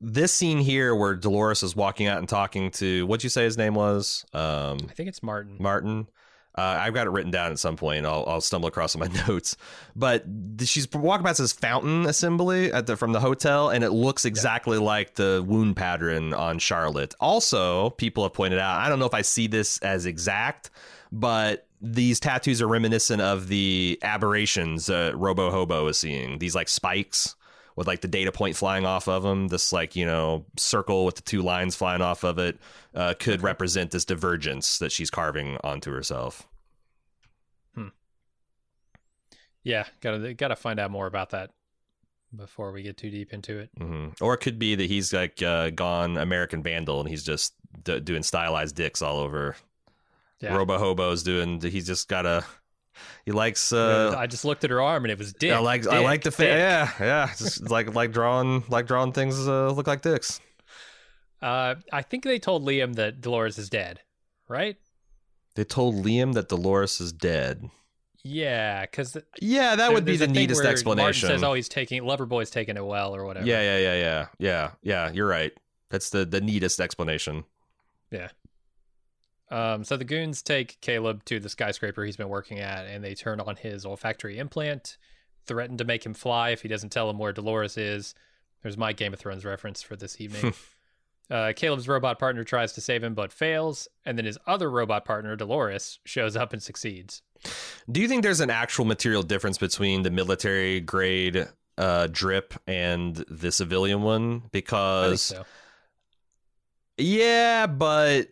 [0.01, 3.57] This scene here, where Dolores is walking out and talking to what'd you say his
[3.57, 4.25] name was?
[4.33, 5.57] Um, I think it's Martin.
[5.61, 6.09] Martin.
[6.55, 8.05] Uh, I've got it written down at some point.
[8.05, 9.57] I'll, I'll stumble across my notes.
[9.97, 10.25] But
[10.61, 14.77] she's walking past this fountain assembly at the, from the hotel, and it looks exactly
[14.77, 17.15] like the wound pattern on Charlotte.
[17.21, 20.71] Also, people have pointed out, I don't know if I see this as exact,
[21.11, 26.39] but these tattoos are reminiscent of the aberrations uh, Robo Hobo is seeing.
[26.39, 27.35] These like spikes
[27.75, 29.49] with like the data point flying off of them.
[29.49, 32.59] This like you know circle with the two lines flying off of it
[32.95, 36.47] uh, could represent this divergence that she's carving onto herself.
[37.75, 37.89] Hmm.
[39.65, 41.51] Yeah, gotta gotta find out more about that
[42.35, 43.71] before we get too deep into it.
[43.77, 47.55] hmm Or it could be that he's like uh, gone American Vandal and he's just
[47.83, 49.57] d- doing stylized dicks all over.
[50.43, 50.57] Yeah.
[50.57, 51.61] Robo Hobo's doing.
[51.61, 52.45] He's just got a.
[53.25, 53.73] He likes.
[53.73, 55.53] Uh, I just looked at her arm and it was dick.
[55.53, 55.87] I like.
[55.87, 56.33] I like the.
[56.33, 57.31] Fa- yeah, yeah.
[57.39, 60.41] Just like like drawing like drawing things uh, look like dicks.
[61.41, 64.01] Uh, I think they told Liam that Dolores is dead,
[64.49, 64.77] right?
[65.55, 67.69] They told Liam that Dolores is dead.
[68.25, 71.27] Yeah, because Yeah, that would be the neatest explanation.
[71.29, 74.27] Martin says, "Oh, he's taking Loverboy's taking it well, or whatever." yeah, yeah, yeah, yeah,
[74.39, 75.11] yeah, yeah.
[75.13, 75.53] You're right.
[75.91, 77.45] That's the the neatest explanation.
[79.53, 83.15] Um, so the goons take Caleb to the skyscraper he's been working at, and they
[83.15, 84.97] turn on his olfactory implant,
[85.45, 88.15] threaten to make him fly if he doesn't tell them where Dolores is.
[88.63, 90.55] There's my Game of Thrones reference for this evening.
[91.31, 95.05] uh, Caleb's robot partner tries to save him but fails, and then his other robot
[95.05, 97.21] partner, Dolores, shows up and succeeds.
[97.91, 101.47] Do you think there's an actual material difference between the military grade
[101.77, 104.45] uh, drip and the civilian one?
[104.51, 105.45] Because so.
[106.97, 108.29] Yeah, but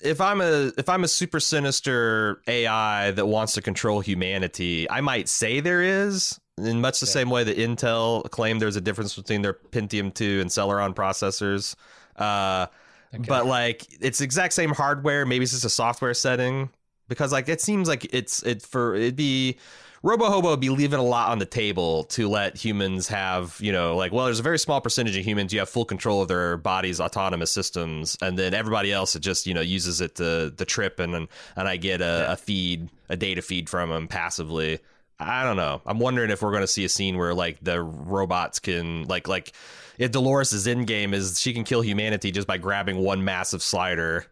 [0.00, 5.00] if I'm a if I'm a super sinister AI that wants to control humanity, I
[5.00, 6.38] might say there is.
[6.58, 7.12] In much the Yeah.
[7.12, 11.74] same way that Intel claimed there's a difference between their Pentium 2 and Celeron processors.
[12.16, 12.66] Uh,
[13.14, 13.24] Okay.
[13.26, 15.24] But like it's exact same hardware.
[15.24, 16.68] Maybe it's just a software setting
[17.08, 19.56] because like it seems like it's it for it'd be
[20.02, 23.72] Robo Hobo would be leaving a lot on the table to let humans have, you
[23.72, 26.28] know, like, well, there's a very small percentage of humans you have full control of
[26.28, 30.50] their bodies' autonomous systems, and then everybody else it just, you know, uses it to
[30.50, 34.78] the trip, and and, I get a, a feed, a data feed from them passively.
[35.20, 35.82] I don't know.
[35.84, 39.26] I'm wondering if we're going to see a scene where like the robots can like
[39.26, 39.52] like
[39.98, 44.26] if Dolores' end game is she can kill humanity just by grabbing one massive slider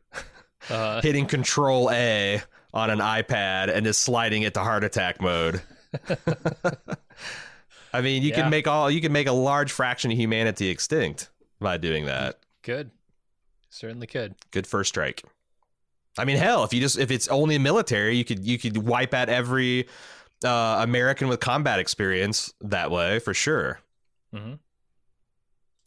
[0.70, 2.40] uh, hitting control A
[2.76, 5.62] on an iPad and just sliding it to heart attack mode.
[7.92, 8.42] I mean, you Yeah.
[8.42, 12.38] can make all you can make a large fraction of humanity extinct by doing that.
[12.62, 12.90] good.
[13.70, 14.34] Certainly could.
[14.52, 15.22] Good first strike.
[16.18, 19.12] I mean, hell, if you just if it's only military, you could you could wipe
[19.14, 19.86] out every
[20.44, 23.80] uh, American with combat experience that way for sure.
[24.34, 24.54] hmm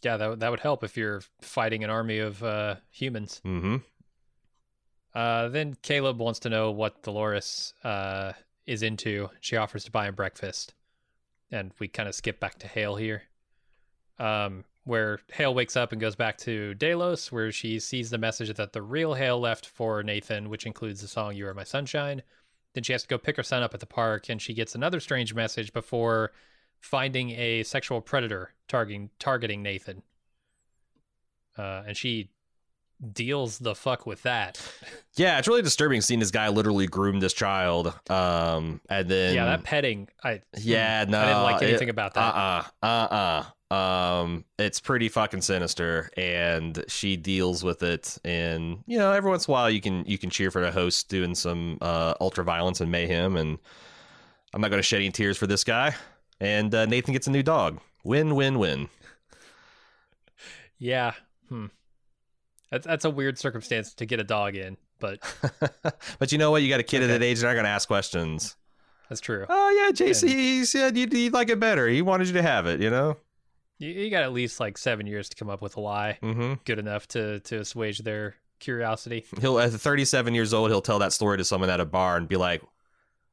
[0.04, 3.42] Yeah, that would- that would help if you're fighting an army of uh, humans.
[3.44, 3.78] hmm
[5.14, 8.34] Uh, then Caleb wants to know what Dolores uh,
[8.66, 9.30] is into.
[9.42, 10.74] She offers to buy him breakfast,
[11.52, 13.24] and we kind of skip back to Hale here,
[14.20, 18.56] um, where Hale wakes up and goes back to Delos, where she sees the message
[18.56, 22.22] that the real Hale left for Nathan, which includes the song "You Are My Sunshine."
[22.74, 24.76] Then she has to go pick her son up at the park, and she gets
[24.76, 26.32] another strange message before
[26.80, 30.04] finding a sexual predator targeting targeting Nathan.
[31.58, 32.30] Uh, and she
[33.14, 34.62] deals the fuck with that.
[35.16, 37.88] Yeah, it's really disturbing seeing this guy literally groom this child.
[38.10, 40.10] Um, and then yeah, that petting.
[40.24, 42.20] I Yeah, no, I didn't like it- anything about that.
[42.36, 48.18] Uh uh-uh, uh uh Um, it's pretty fucking sinister, and she deals with it.
[48.26, 50.72] And you know, every once in a while, you can you can cheer for the
[50.72, 53.38] host doing some uh, ultra violence and mayhem.
[53.38, 53.60] And
[54.54, 55.96] I'm not going to shed any tears for this guy.
[56.40, 57.80] And uh, Nathan gets a new dog.
[58.04, 58.90] Win win win.
[60.78, 61.14] Yeah.
[61.50, 61.68] Hmm.
[62.72, 65.20] That's that's a weird circumstance to get a dog in, but
[66.20, 66.62] but you know what?
[66.62, 67.14] You got a kid at Okay.
[67.18, 68.56] that age, they're not going to ask questions.
[69.10, 69.46] that's true.
[69.50, 71.88] Oh yeah, JC And- he said you'd, you'd like it better.
[71.88, 72.80] He wanted you to have it.
[72.82, 73.18] You know.
[73.80, 76.54] You, you got at least like seven years to come up with a lie Mm-hmm.
[76.66, 79.26] good enough to to assuage their curiosity.
[79.40, 82.28] he'll at 37 years old he'll tell that story to someone at a bar and
[82.28, 82.62] be like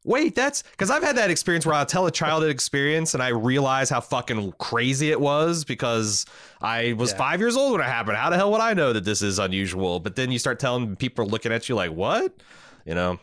[0.06, 3.28] wait that's because i've had that experience where i'll tell a childhood experience and i
[3.28, 6.24] realize how fucking crazy it was because
[6.62, 7.18] i was Yeah.
[7.18, 8.16] five years old when it happened.
[8.16, 10.00] How the hell would i know that this is unusual?
[10.00, 12.32] But then you start telling people looking at you like what?
[12.86, 13.18] You know?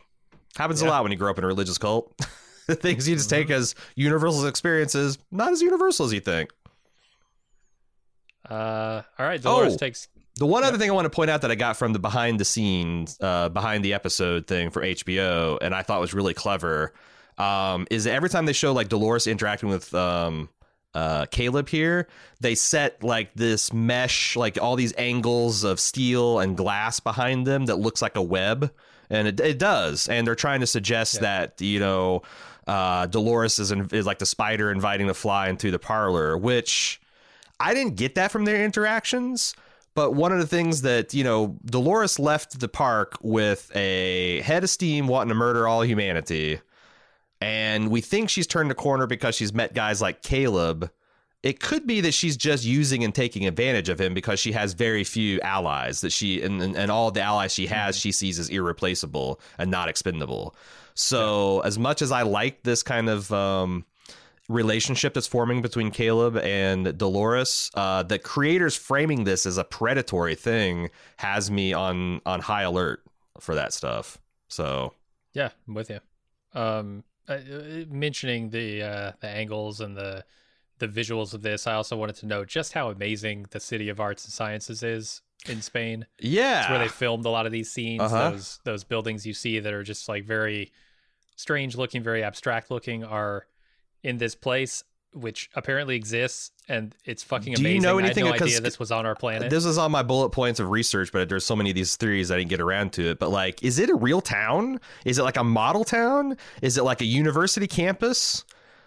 [0.58, 2.14] Happens a lot when you grow up in a religious cult.
[2.68, 6.50] The things you just take as universal experiences not as universal as you think.
[8.50, 9.78] Uh, all right, Dolores Oh.
[9.78, 10.08] takes.
[10.38, 10.70] The one Yeah.
[10.70, 13.18] other thing I want to point out that I got from the behind the scenes,
[13.22, 16.94] uh, behind the episode thing for HBO, and I thought was really clever,
[17.38, 20.50] um, is that every time they show like Dolores interacting with um,
[20.96, 22.08] uh, Caleb here,
[22.40, 27.66] they set like this mesh, like all these angles of steel and glass behind them
[27.68, 28.72] that looks like a web,
[29.12, 30.08] and it, it does.
[30.10, 31.22] And they're trying to suggest Yeah.
[31.22, 32.24] that you know
[32.68, 37.00] uh, Dolores is, in, is like the spider inviting the fly into the parlor, which
[37.60, 39.54] I didn't get that from their interactions.
[39.96, 44.64] But one of the things that, you know, Dolores left the park with a head
[44.64, 46.60] of steam wanting to murder all humanity.
[47.40, 50.90] And we think she's turned a corner because she's met guys like Caleb.
[51.44, 54.74] It could be that she's just using and taking advantage of him because she has
[54.74, 58.40] very few allies that she and, and, and all the allies she has she sees
[58.40, 60.56] as irreplaceable and not expendable.
[60.94, 63.86] So as much as I like this kind of um,
[64.50, 70.36] relationship that's forming between Caleb and Dolores, uh, the creators framing this as a predatory
[70.36, 73.04] thing has me on on high alert
[73.40, 74.20] for that stuff.
[74.48, 74.94] So
[75.34, 76.00] Yeah, I'm with you.
[76.54, 77.40] Um, uh,
[77.90, 80.26] mentioning the uh, the angles and the
[80.80, 84.00] the visuals of this, I also wanted to know just how amazing the City of
[84.00, 86.06] Arts and Sciences is in Spain.
[86.20, 88.02] yeah, It's where they filmed a lot of these scenes.
[88.02, 88.32] Uh-huh.
[88.32, 90.72] Those those buildings you see that are just like very
[91.36, 93.48] strange looking, very abstract looking, are
[94.04, 94.84] in this place,
[95.14, 97.82] which apparently exists, and it's fucking Do you amazing.
[97.84, 99.50] know I anything- had no idea this was on our planet.
[99.50, 102.32] This is on my bullet points of research, but there's so many of these theories
[102.32, 103.20] I didn't get around to it.
[103.20, 104.80] But like, is it a real town?
[105.06, 106.38] Is it like a model town?
[106.62, 108.44] Is it like a university campus?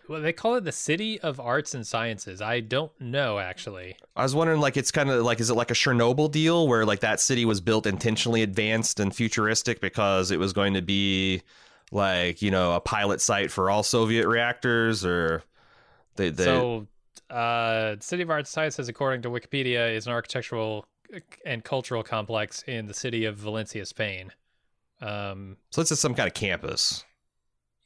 [0.08, 2.40] well, they call it the City of Arts and Sciences.
[2.40, 3.96] I don't know actually.
[4.14, 6.84] I was wondering, like, it's kind of like, is it like a Chernobyl deal where
[6.86, 11.42] like that city was built intentionally advanced and futuristic because it was going to be
[11.92, 15.42] like, you know, a pilot site for all Soviet reactors or
[16.16, 16.86] they, they So,
[17.30, 20.86] uh, City of Arts and Sciences, according to Wikipedia, is an architectural
[21.44, 24.32] and cultural complex in the city of Valencia, Spain.
[25.00, 27.04] Um, So it's just some kind of campus.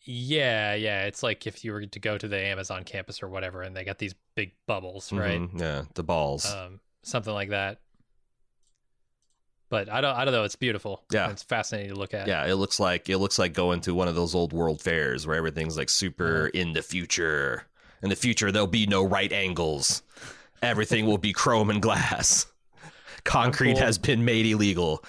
[0.03, 3.63] yeah, yeah, it's like if you were to go to the Amazon campus or whatever,
[3.63, 5.41] and they got these big bubbles, right?
[5.41, 6.47] Mhm, Yeah, the balls.
[6.51, 7.81] Um, something like that.
[9.71, 10.43] But I don't, I don't know.
[10.45, 11.05] It's beautiful.
[11.13, 11.31] Yeah.
[11.31, 12.27] it's fascinating to look at.
[12.27, 15.27] yeah, it looks like it looks like going to one of those old world fairs
[15.27, 17.67] where everything's like super in the future.
[18.03, 20.03] In the future, there'll be no right angles.
[20.61, 22.47] Everything will be chrome and glass.
[23.25, 23.83] Concrete cool.
[23.83, 25.05] has been made illegal.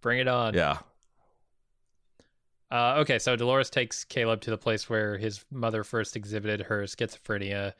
[0.00, 0.54] bring it on.
[0.54, 0.78] Yeah.
[2.70, 6.82] Uh, okay, so Dolores takes Caleb to the place where his mother first exhibited her
[6.84, 7.74] schizophrenia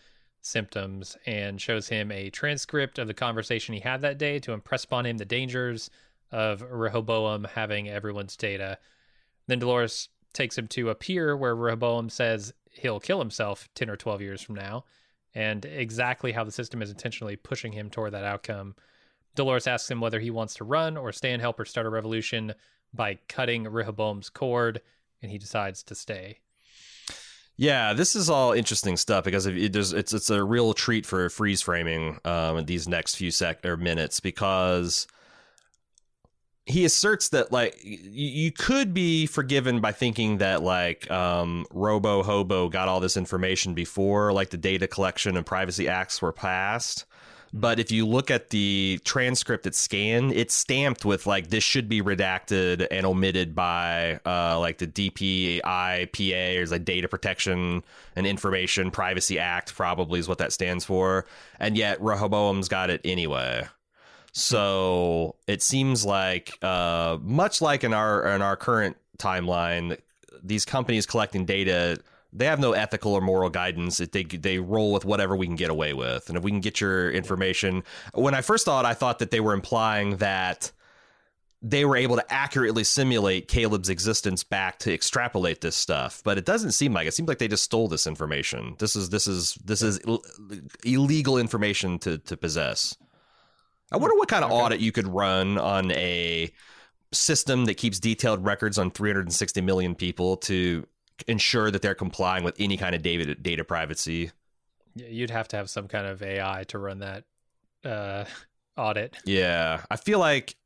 [0.47, 4.85] symptoms and shows him a transcript of the conversation he had that day to impress
[4.85, 5.91] upon him the dangers
[6.31, 8.79] of Rehoboam having everyone's data.
[9.47, 13.97] Then Dolores takes him to a pier where Rehoboam says he'll kill himself 10 or
[13.97, 14.85] 12 years from now,
[15.35, 18.75] and exactly how the system is intentionally pushing him toward that outcome.
[19.35, 21.91] Dolores asks him whether he wants to run or stay and help her start a
[21.91, 22.55] revolution
[22.95, 24.81] by cutting Rehoboam's cord,
[25.23, 26.39] and he decides to stay.
[27.59, 31.63] Yeah, this is all interesting stuff because it, it's it's a real treat for freeze
[31.63, 35.07] framing um, these next few sec or minutes because
[36.67, 42.23] he asserts that like y- you could be forgiven by thinking that like um, Robo
[42.23, 47.07] Hobo got all this information before like the data collection and privacy acts were passed.
[47.53, 51.89] But if you look at the transcript it's scanned, it's stamped with like this should
[51.89, 57.83] be redacted and omitted by uh, like the DPIPA or like Data Protection
[58.15, 61.27] and Information Privacy Act, probably is what that stands for.
[61.59, 63.67] And yet Rehoboam's got it anyway.
[64.33, 69.99] So it seems like, uh, much like in our in our current timeline,
[70.43, 71.99] these companies collecting data,
[72.37, 73.97] they have no ethical or moral guidance.
[73.99, 76.81] They they roll with whatever we can get away with, and if we can get
[76.81, 77.83] your information.
[78.15, 80.71] When I first thought, I thought that they were implying that
[81.63, 86.45] they were able to accurately simulate Caleb's existence back to extrapolate this stuff, but it
[86.45, 87.09] doesn't seem like it.
[87.09, 88.77] it seems like they just stole this information.
[88.79, 90.23] This is this is this is Ill-
[90.85, 92.97] illegal information to to possess.
[93.91, 94.61] I wonder what kind of Okay.
[94.61, 96.53] audit you could run on a
[97.13, 100.87] system that keeps detailed records on 360 million people to
[101.27, 104.31] ensure that they're complying with any kind of data data privacy.
[104.95, 107.25] Yeah, You'd have to have some kind of AI to run that
[107.85, 108.25] uh,
[108.77, 109.17] audit.
[109.25, 110.57] Yeah, I feel like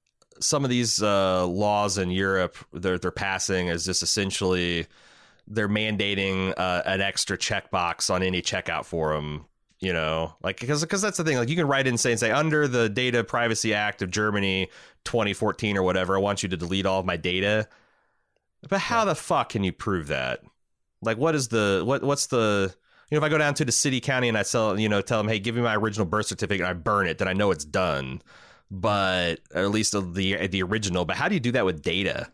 [0.40, 4.86] some of these uh, laws in Europe they're they're passing is just essentially
[5.46, 9.46] they're mandating uh, an extra checkbox on any checkout form.
[9.80, 11.38] You know, like because because that's the thing.
[11.38, 14.68] Like you can write in say and say under the Data Privacy Act of Germany
[15.04, 17.66] 2014 or whatever, I want you to delete all of my data.
[18.68, 20.40] But how the fuck can you prove that?
[21.02, 22.74] Like, what is the what what's the
[23.10, 25.00] you know if I go down to the city county and I sell you know
[25.00, 27.32] tell them hey give me my original birth certificate and I burn it then I
[27.32, 28.22] know it's done
[28.70, 30.00] but or at least the
[30.46, 31.04] the original.
[31.04, 32.30] But how do you do that with data?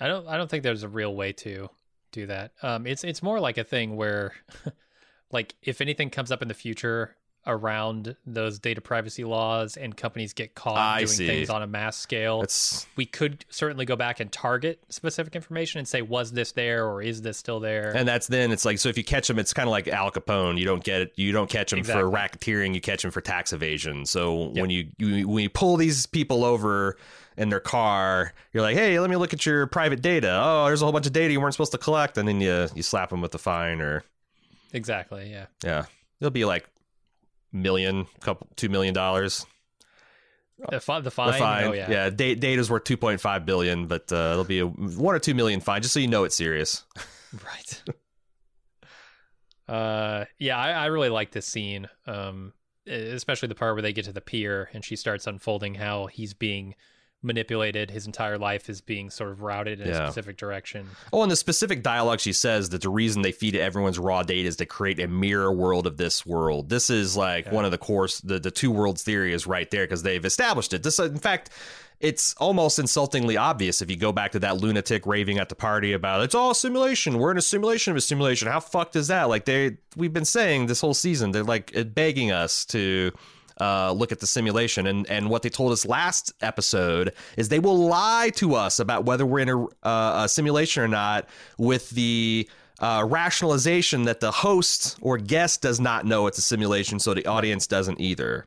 [0.00, 0.26] I don't.
[0.26, 1.70] I don't think there's a real way to
[2.12, 2.52] do that.
[2.62, 4.34] Um, it's it's more like a thing where,
[5.30, 7.16] like, if anything comes up in the future
[7.46, 11.26] around those data privacy laws and companies get caught I doing see.
[11.26, 15.78] things on a mass scale, It's we could certainly go back and target specific information
[15.78, 17.92] and say, was this there or is this still there?
[17.96, 20.10] and that's then it's like so if you catch them, it's kind of like Al
[20.10, 20.58] Capone.
[20.58, 21.12] You don't get it.
[21.16, 22.74] You don't catch them for racketeering.
[22.74, 24.06] You catch them for tax evasion.
[24.06, 24.60] So Yep.
[24.62, 26.96] when you, you when you pull these people over
[27.36, 30.40] in their car, you're like, hey, let me look at your private data.
[30.42, 32.68] Oh, there's a whole bunch of data you weren't supposed to collect, and then you
[32.74, 34.02] you slap them with the fine or
[34.72, 35.30] exactly.
[35.30, 35.46] Yeah.
[35.64, 35.84] yeah,
[36.20, 36.66] it'll be like
[37.56, 39.44] million, couple two million dollars.
[40.70, 41.32] The, fi- the fine.
[41.32, 42.08] The fine, Oh yeah.
[42.10, 45.34] da- data's worth two point five billion, but uh, it'll be a one or two
[45.34, 46.84] million fine, just so you know it's serious.
[47.44, 47.82] Right.
[49.68, 51.88] uh, yeah, I, I really like this scene.
[52.06, 52.52] Um,
[52.86, 56.34] especially the part where they get to the pier and she starts unfolding how he's
[56.34, 56.76] being
[57.22, 57.90] manipulated.
[57.90, 60.04] His entire life is being sort of routed in Yeah.
[60.04, 60.86] a specific direction.
[61.12, 64.48] Oh, and the specific dialogue she says that the reason they feed everyone's raw data
[64.48, 66.68] is to create a mirror world of this world.
[66.68, 67.54] This is like Yeah.
[67.54, 70.72] one of the course the the two worlds theory is right there because they've established
[70.72, 70.82] it.
[70.82, 71.50] This, in fact.
[71.98, 75.94] It's almost insultingly obvious if you go back to that lunatic raving at the party
[75.94, 77.16] about it's all simulation.
[77.18, 78.48] We're in a simulation of a simulation.
[78.48, 79.30] How fucked is that?
[79.30, 83.12] Like they, we've been saying this whole season, they're like begging us to
[83.60, 84.86] uh, look at the simulation.
[84.86, 89.04] And and what they told us last episode is they will lie to us about
[89.04, 91.28] whether we're in a, uh, a simulation or not
[91.58, 92.48] with the
[92.80, 97.26] uh, rationalization that the host or guest does not know it's a simulation, so the
[97.26, 98.46] audience doesn't either.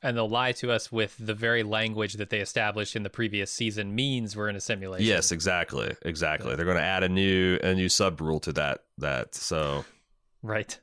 [0.00, 3.50] And they'll lie to us with the very language that they established in the previous
[3.50, 5.06] season means we're in a simulation.
[5.06, 6.54] Yes, exactly, exactly.
[6.54, 9.34] They're going to add a new a new sub rule to that that.
[9.34, 9.84] So
[10.42, 10.78] Right.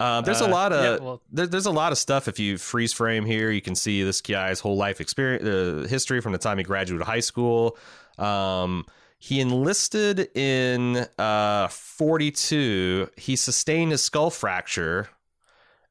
[0.00, 2.28] Um, there's a Uh, lot of yeah, well- there, there's a lot of stuff.
[2.28, 6.20] If you freeze frame here, you can see this guy's whole life experience, uh, history
[6.20, 7.76] from the time he graduated high school.
[8.18, 8.84] Um,
[9.18, 13.10] he enlisted in uh, 42.
[13.16, 15.08] He sustained a skull fracture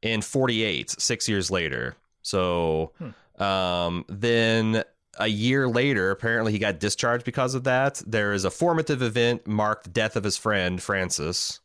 [0.02, 1.96] in 48, six years later.
[2.22, 2.94] So
[3.38, 4.84] um, then
[5.20, 8.02] a year later, apparently he got discharged because of that.
[8.08, 11.60] There is a formative event marked death of his friend Francis.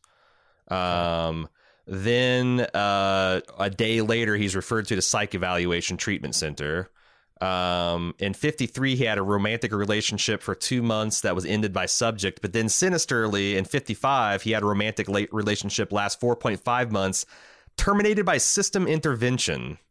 [0.69, 1.47] Um,
[1.85, 6.89] then uh, a day later, he's referred to the psych evaluation treatment center.
[7.41, 11.87] Um, in 53, he had a romantic relationship for two months that was ended by
[11.87, 12.41] subject.
[12.41, 17.25] But then, sinisterly, in 55, he had a romantic late relationship last 4.5 months,
[17.75, 19.77] terminated by system intervention.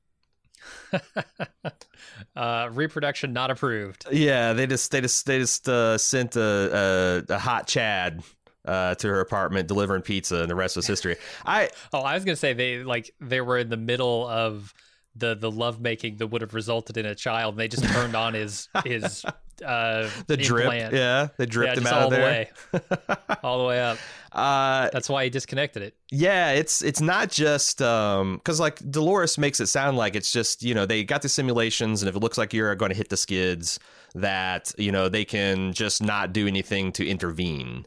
[2.36, 4.07] Uh, reproduction not approved.
[4.11, 8.22] Yeah, they just they just they just uh, sent a, a a hot Chad
[8.65, 11.17] uh, to her apartment delivering pizza, and the rest was history.
[11.45, 14.73] I Oh, I was gonna say they like they were in the middle of
[15.17, 17.55] the the lovemaking that would have resulted in a child.
[17.55, 19.25] And they just turned on his his
[19.65, 20.95] uh the drip, implant.
[20.95, 22.49] yeah, they dripped yeah, him out all of there.
[22.73, 23.99] the way, all the way up.
[24.33, 25.95] Uh, That's why he disconnected it.
[26.11, 30.63] Yeah, it's it's not just um because like Dolores makes it sound like it's just
[30.63, 33.11] you know they got the simulations and if it looks like you're going to hit
[33.11, 33.79] the skids
[34.15, 37.85] that you know they can just not do anything to intervene.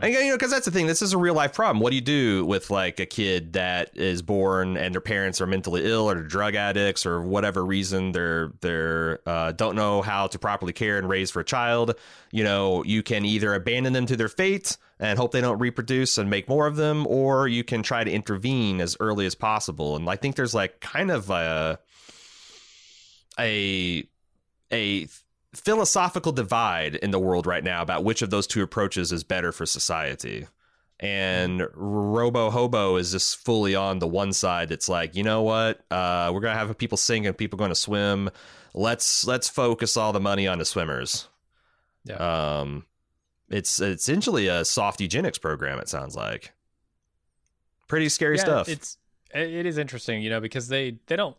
[0.00, 0.86] And you know because that's the thing.
[0.86, 1.80] This is a real life problem.
[1.80, 5.46] What do you do with like a kid that is born and their parents are
[5.46, 10.38] mentally ill or drug addicts or whatever reason they're they're uh, don't know how to
[10.38, 11.94] properly care and raise for a child?
[12.30, 16.16] You know, you can either abandon them to their fate and hope they don't reproduce
[16.16, 19.96] and make more of them, or you can try to intervene as early as possible.
[19.96, 21.78] And I think there's like kind of a
[23.38, 24.04] a
[24.72, 25.06] a
[25.54, 29.52] philosophical divide in the world right now about which of those two approaches is better
[29.52, 30.46] for society.
[31.00, 34.70] And Robo Hobo is just fully on the one side.
[34.70, 35.84] It's like, you know what?
[35.90, 38.30] Uh, we're gonna have people sing and people going to swim.
[38.72, 41.28] Let's let's focus all the money on the swimmers.
[42.04, 42.16] Yeah.
[42.60, 42.86] Um,
[43.50, 45.78] it's it's essentially a soft eugenics program.
[45.80, 46.52] It sounds like
[47.88, 48.68] pretty scary yeah, stuff.
[48.68, 48.96] It's
[49.34, 51.36] it is interesting, you know, because they they don't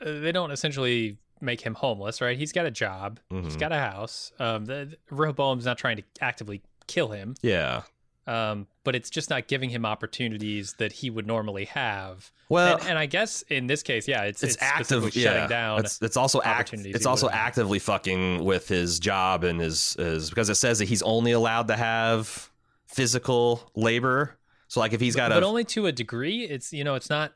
[0.00, 2.36] uh, they don't essentially make him homeless, right?
[2.36, 3.60] He's got a job, he's Mhm.
[3.60, 4.32] got a house.
[4.38, 7.82] Um, the, Rehoboam's not trying to actively kill him, yeah.
[8.26, 12.30] um, but it's just not giving him opportunities that he would normally have.
[12.48, 15.22] Well, and, and I guess in this case, yeah, it's it's, it's, active yeah.
[15.22, 15.80] shutting down.
[15.80, 20.28] It's, it's also act, opportunities it's also actively fucking with his job and his his
[20.30, 22.50] because it says that he's only allowed to have
[22.86, 24.36] physical labor.
[24.68, 26.44] So like if he's got but a but only to a degree.
[26.44, 27.32] It's you know, it's not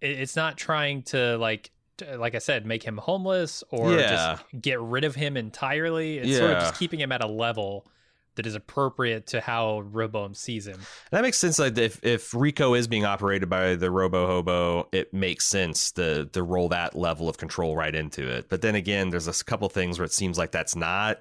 [0.00, 1.70] it's not trying to like
[2.16, 4.10] like I said, make him homeless or Yeah.
[4.10, 6.18] just get rid of him entirely.
[6.18, 7.86] It's sort of just keeping him at a level
[8.36, 10.80] that is appropriate to how Roboam sees him.
[11.10, 11.58] that makes sense.
[11.58, 16.26] Like if if Rico is being operated by the Robo Hobo, it makes sense to
[16.26, 18.48] to roll that level of control right into it.
[18.48, 21.18] But then again, there's a couple things where it seems like that's not.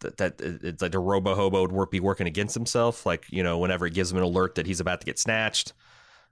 [0.00, 3.04] That, that it's like the Robo Hobo would work, be working against himself.
[3.06, 5.72] Like you know, whenever it gives him an alert that he's about to get snatched.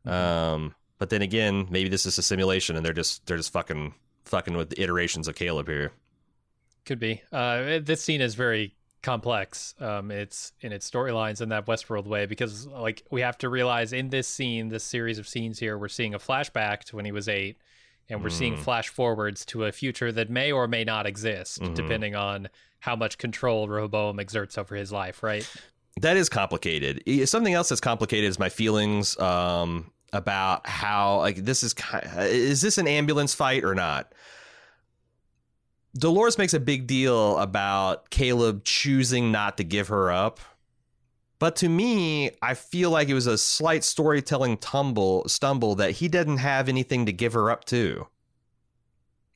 [0.05, 3.93] Um, but then again, maybe this is a simulation, and they're just they're just fucking
[4.25, 5.91] fucking with the iterations of Caleb here.
[6.87, 7.21] Could be.
[7.33, 9.75] Uh, this scene is very complex.
[9.81, 13.93] Um, it's in its storylines in that Westworld way because, like, we have to realize
[13.93, 17.11] in this scene, this series of scenes here, we're seeing a flashback to when he
[17.11, 17.57] was eight,
[18.09, 18.61] and we're seeing Mm.
[18.61, 21.75] flash forwards to a future that may or may not exist, Mhm.
[21.75, 22.49] depending on
[22.79, 25.21] how much control Rehoboam exerts over his life.
[25.25, 25.51] Right?
[26.01, 27.03] That is complicated.
[27.29, 31.85] Something else that's complicated is my feelings um, about how like this is ki-
[32.21, 34.13] is this an ambulance fight or not?
[35.95, 40.41] Dolores makes a big deal about Caleb choosing not to give her up.
[41.39, 46.09] But to me, I feel like it was a slight storytelling tumble stumble that he
[46.09, 48.07] didn't have anything to give her up to.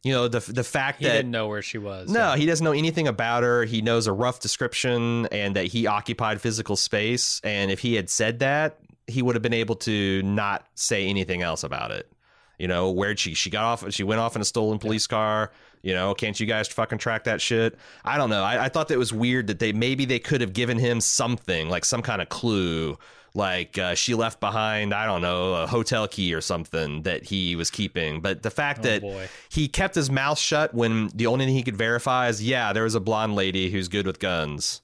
[0.04, 2.08] You know, the the fact He that he didn't know where she was.
[2.08, 2.36] no, Yeah.
[2.36, 3.64] he doesn't know anything about her.
[3.64, 7.40] He knows a rough description and that he occupied physical space.
[7.42, 11.42] And if he had said that, he would have been able to not say anything
[11.42, 12.10] else about it.
[12.58, 13.34] You know, where'd she?
[13.34, 13.92] She got off.
[13.92, 15.52] She went off in a stolen police car.
[15.82, 17.78] You know, can't you guys fucking track that shit?
[18.04, 18.42] I don't know.
[18.42, 21.68] I, I thought that was weird that they maybe they could have given him something
[21.68, 22.96] like some kind of clue,
[23.34, 24.94] like uh, she left behind.
[24.94, 28.20] I don't know a hotel key or something that he was keeping.
[28.22, 29.28] But the fact Oh, that boy.
[29.50, 32.84] he kept his mouth shut when the only thing he could verify is yeah, there
[32.84, 34.80] was a blonde lady who's good with guns.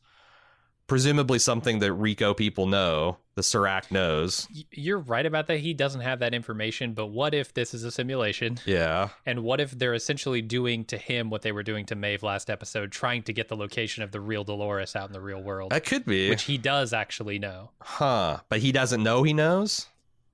[0.92, 4.46] Presumably something that Rico people know, the Serac knows.
[4.70, 5.56] You're right about that.
[5.60, 8.58] He doesn't have that information, but what if this is a simulation?
[8.66, 9.08] Yeah.
[9.24, 12.50] And what if they're essentially doing to him what they were doing to Maeve last
[12.50, 15.72] episode, trying to get the location of the real Dolores out in the real world,
[15.72, 16.28] That could be.
[16.28, 17.70] which he does actually know.
[17.80, 18.40] huh.
[18.50, 19.86] But he doesn't know he knows?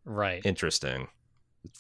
[0.05, 0.45] Right.
[0.45, 1.07] interesting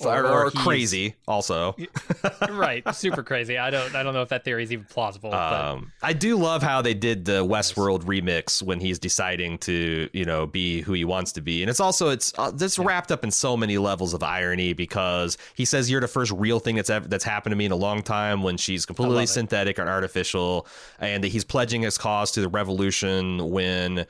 [0.00, 1.74] Or- or, or or crazy also
[2.50, 2.82] right.
[2.94, 3.58] Super crazy.
[3.58, 5.30] I don't I don't know if that theory is even plausible.
[5.30, 10.08] but Um, I do love how they did the Westworld remix when he's deciding to,
[10.12, 13.10] you know, be who he wants to be, and it's also it's uh, it's wrapped
[13.10, 16.76] up in so many levels of irony because he says you're the first real thing
[16.76, 19.28] that's ever, that's happened to me in a long time when she's completely love it.
[19.28, 20.66] synthetic and artificial,
[21.00, 24.00] and that he's pledging his cause to the revolution when.
[24.00, 24.04] uh,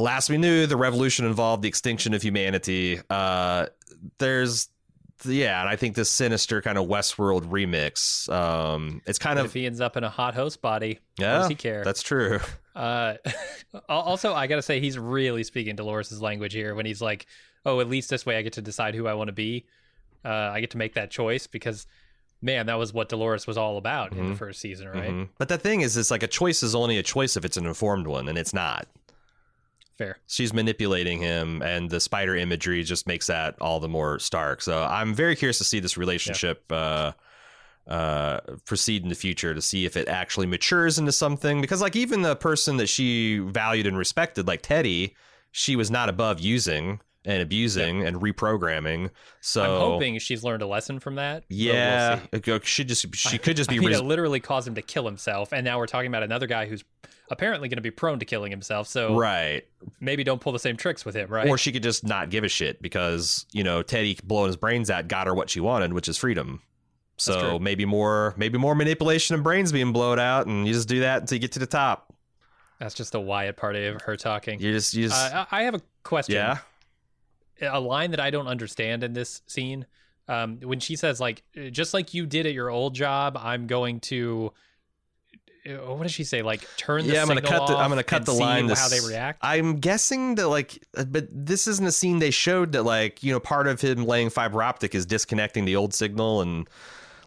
[0.00, 3.00] Last we knew, the revolution involved the extinction of humanity.
[3.10, 3.66] Uh,
[4.18, 4.68] there's,
[5.24, 8.28] yeah, and I think this sinister kind of Westworld remix.
[8.32, 11.24] Um, it's kind but of if he ends up in a hot host body, what
[11.26, 11.84] yeah, does he care?
[11.84, 12.40] That's true.
[12.74, 13.14] Uh,
[13.88, 17.26] also, I gotta say, he's really speaking Dolores' language here when he's like,
[17.66, 19.66] "Oh, at least this way, I get to decide who I want to be.
[20.24, 21.86] Uh, I get to make that choice because,
[22.42, 24.38] man, that was what Dolores was all about in the Mhm.
[24.38, 25.10] first season, right?
[25.10, 25.28] Mhm.
[25.38, 27.66] But the thing is, it's like a choice is only a choice if it's an
[27.66, 28.86] informed one, and it's not.
[30.00, 30.16] Fair.
[30.26, 34.62] She's manipulating him, and the spider imagery just makes that all the more stark.
[34.62, 37.12] So I'm very curious to see this relationship uh,
[37.86, 41.60] uh, proceed in the future to see if it actually matures into something.
[41.60, 45.14] Because, like, even the person that she valued and respected, like Teddy,
[45.52, 49.10] she was not above using and abusing and reprogramming.
[49.42, 51.44] So I'm hoping she's learned a lesson from that.
[51.50, 54.66] we'll yeah, go- she just she could just I be mean, res- it literally caused
[54.66, 56.84] him to kill himself, and now we're talking about another guy who's
[57.30, 58.88] apparently going to be prone to killing himself.
[58.88, 59.64] So right.
[60.00, 61.48] maybe don't pull the same tricks with him, right?
[61.48, 64.90] Or she could just not give a shit because, you know, Teddy blowing his brains
[64.90, 66.60] out got her what she wanted, which is freedom.
[67.16, 71.00] So maybe more maybe more manipulation of brains being blown out and you just do
[71.00, 72.14] that until you get to the top.
[72.78, 74.58] That's just the Wyatt party of her talking.
[74.58, 76.36] You just you just Uh, I I have a question.
[76.36, 76.58] Yeah.
[77.60, 79.84] a line that I don't understand in this scene.
[80.28, 84.00] Um, when she says like, just like you did at your old job, I'm going
[84.00, 84.52] to.
[85.66, 86.42] Uh, What does she say?
[86.42, 88.88] Like turn the Yeah, I'm gonna cut the I'm gonna cut the line to how
[88.88, 89.40] they react.
[89.42, 93.32] I'm guessing that like uh, but this isn't a scene they showed that like, you
[93.32, 96.68] know, part of him laying fiber optic is disconnecting the old signal and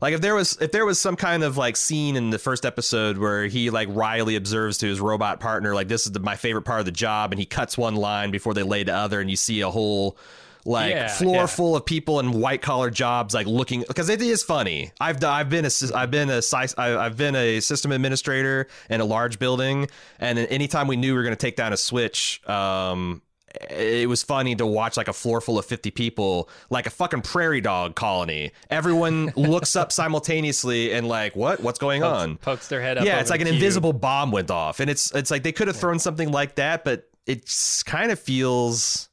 [0.03, 2.65] like if there was if there was some kind of like scene in the first
[2.65, 6.35] episode where he like wryly observes to his robot partner like this is the, my
[6.35, 9.21] favorite part of the job and he cuts one line before they lay the other
[9.21, 10.17] and you see a whole
[10.65, 11.45] like Yeah, floor yeah.
[11.45, 14.91] full of people in white collar jobs like looking because it is funny.
[14.99, 16.41] I've I've been a I've been a
[16.77, 19.87] I've been a system administrator in a large building
[20.19, 23.21] and anytime we knew we were going to take down a switch um
[23.69, 27.21] it was funny to watch like a floor full of 50 people like a fucking
[27.21, 32.67] prairie dog colony everyone looks up simultaneously and like what what's going pokes, on pokes
[32.67, 33.05] their head up.
[33.05, 33.55] yeah it's like an cube.
[33.55, 36.83] invisible bomb went off and it's it's like they could have thrown something like that
[36.83, 37.47] but it
[37.85, 39.09] kind of feels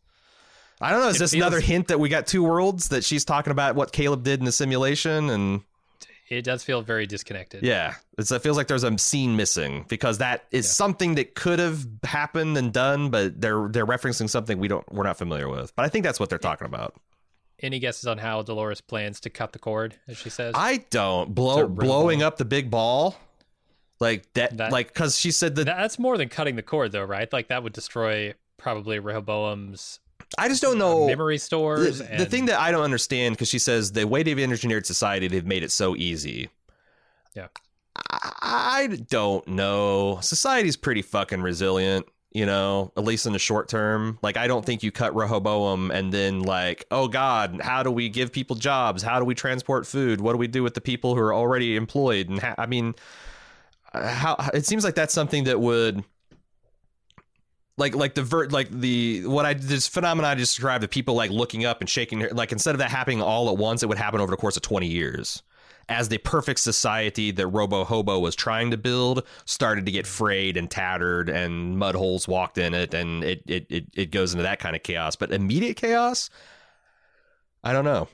[0.80, 3.04] i don't know is It this feels- another hint that we got two worlds that
[3.04, 5.62] she's talking about what caleb did in the simulation and
[6.28, 7.64] It does feel very disconnected.
[7.64, 10.70] yeah, it's, it feels like there's a scene missing because that is Yeah.
[10.72, 15.02] something that could have happened and done, but they're they're referencing something we don't we're
[15.02, 15.74] not familiar with.
[15.74, 16.94] But I think that's what they're talking about.
[17.62, 20.54] Any guesses on how Dolores plans to cut the cord, as she says?
[20.56, 22.28] I don't blow blowing ball.
[22.28, 23.16] up the big ball
[23.98, 27.02] like that, That- like because she said that That's more than cutting the cord, though,
[27.04, 27.30] right?
[27.32, 29.98] Like that would destroy probably Rehoboam's
[30.38, 31.06] I just don't know.
[31.06, 31.98] memory stores.
[31.98, 34.86] the, and the thing that I don't understand because she says the way they've engineered
[34.86, 36.48] society, they've made it so easy.
[37.34, 37.48] Yeah.
[37.96, 40.18] I, I don't know.
[40.22, 44.18] Society's pretty fucking resilient, you know, at least in the short term.
[44.22, 48.08] Like, I don't think you cut Rehoboam and then, like, oh God, how do we
[48.08, 49.02] give people jobs?
[49.02, 50.20] How do we transport food?
[50.20, 52.28] What do we do with the people who are already employed?
[52.28, 52.94] And ha- I mean,
[53.92, 56.04] uh, how it seems like that's something that would
[57.80, 61.14] like like the vert like the what I this phenomenon I just described of people
[61.14, 63.98] like looking up and shaking like instead of that happening all at once, it would
[63.98, 65.42] happen over the course of twenty years.
[65.88, 70.56] As the perfect society that Robo Hobo was trying to build started to get frayed
[70.56, 74.44] and tattered and mud holes walked in it and it it it, it goes into
[74.44, 75.16] that kind of chaos.
[75.16, 76.30] But immediate chaos?
[77.64, 78.06] I don't know.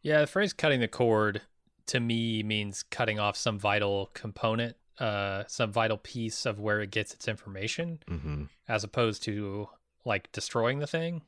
[0.00, 1.42] Yeah, the phrase cutting the cord
[1.86, 6.90] to me means cutting off some vital component, uh, some vital piece of where it
[6.90, 8.44] gets its information, Mm-hmm.
[8.68, 9.68] as opposed to
[10.04, 11.22] like destroying the thing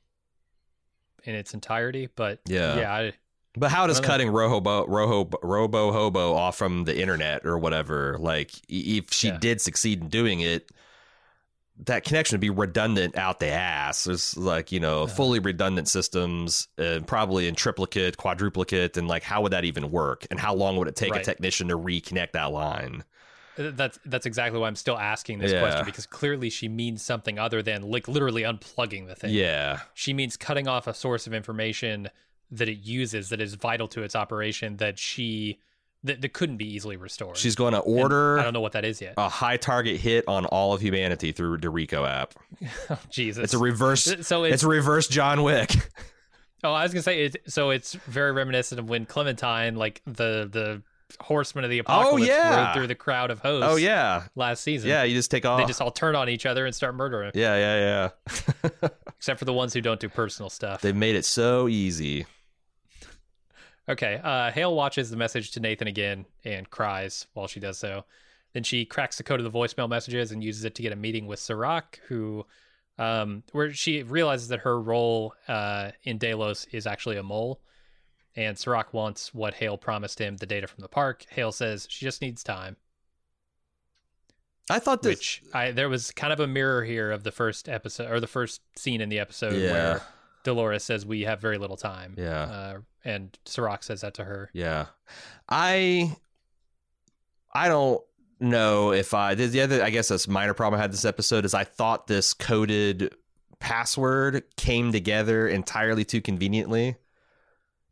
[1.24, 2.08] in its entirety.
[2.14, 2.76] But Yeah.
[2.76, 3.12] yeah, I,
[3.56, 8.50] But how does cutting Rohobo, Roho, Robo Hobo off from the internet or whatever, like
[8.68, 9.38] if she Yeah.
[9.38, 10.70] did succeed in doing it,
[11.86, 14.04] that connection would be redundant out the ass.
[14.04, 19.42] There's like, you know, fully redundant systems, uh, probably in triplicate, quadruplicate, and like how
[19.42, 20.24] would that even work?
[20.30, 21.20] And how long would it take Right.
[21.20, 23.02] a technician to reconnect that line?
[23.56, 25.60] That's that's exactly why I'm still asking this Yeah.
[25.60, 29.30] question because clearly she means something other than like literally unplugging the thing.
[29.32, 29.80] Yeah.
[29.94, 32.08] she means cutting off a source of information
[32.50, 35.58] that it uses that is vital to its operation that she
[36.02, 37.36] that, that couldn't be easily restored.
[37.38, 39.14] She's going to And order I don't know what that is yet.
[39.16, 42.34] a high target hit on all of humanity through Dorico app.
[42.90, 43.44] oh, Jesus.
[43.44, 44.04] It's a reverse.
[44.26, 45.70] So it's, it's, a reverse John Wick.
[46.62, 47.36] oh, I was gonna say it.
[47.46, 50.82] So it's very reminiscent of when Clementine, like the the
[51.20, 52.66] horsemen of the apocalypse, yeah.
[52.66, 53.68] rode through the crowd of hosts.
[53.70, 54.88] oh yeah, last season.
[54.88, 55.02] yeah.
[55.02, 55.58] You just take off.
[55.58, 58.10] They just all turn on each other and start murdering, yeah, yeah,
[58.82, 58.88] yeah.
[59.08, 60.80] except for the ones who don't do personal stuff.
[60.80, 62.26] They've made it so easy.
[63.88, 64.20] Okay.
[64.22, 68.04] Uh, Hale watches the message to Nathan again and cries while she does so.
[68.52, 70.96] Then she cracks the code of the voicemail messages and uses it to get a
[70.96, 72.46] meeting with Serac, who,
[72.98, 77.60] um, where she realizes that her role uh, in Delos is actually a mole.
[78.36, 81.24] And Serac wants what Hale promised him the data from the park.
[81.30, 82.76] Hale says she just needs time,
[84.70, 85.10] I thought this.
[85.16, 88.26] which I there was kind of a mirror here of the first episode or the
[88.26, 89.70] first scene in the episode Yeah.
[89.72, 90.02] where
[90.42, 92.14] Dolores says we have very little time.
[92.18, 92.42] Yeah.
[92.42, 94.50] Uh, and Serac says that to her.
[94.54, 94.86] Yeah,
[95.48, 96.16] I
[97.52, 98.02] I don't
[98.40, 101.44] know if I the the other I guess a minor problem I had this episode
[101.44, 103.14] is I thought this coded
[103.60, 106.96] password came together entirely too conveniently.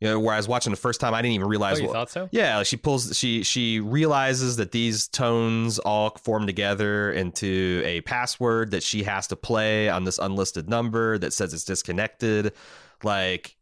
[0.03, 1.87] You know, where I was watching the first time, I didn't even Oh, realize you
[1.87, 1.93] what.
[1.93, 2.27] thought so?
[2.31, 3.17] Yeah, like she pulls.
[3.17, 9.27] She she realizes that these tones all form together into a password that she has
[9.27, 12.51] to play on this unlisted number that says it's disconnected.
[13.01, 13.55] Like,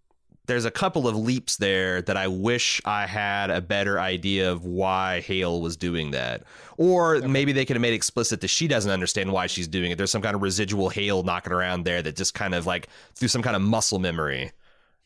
[0.47, 4.65] there's a couple of leaps there that I wish I had a better idea of
[4.65, 6.41] why Hale was doing that,
[6.77, 9.97] or maybe they could have made explicit that she doesn't understand why she's doing it.
[9.99, 13.27] There's some kind of residual Hale knocking around there that just kind of like through
[13.27, 14.51] some kind of muscle memory,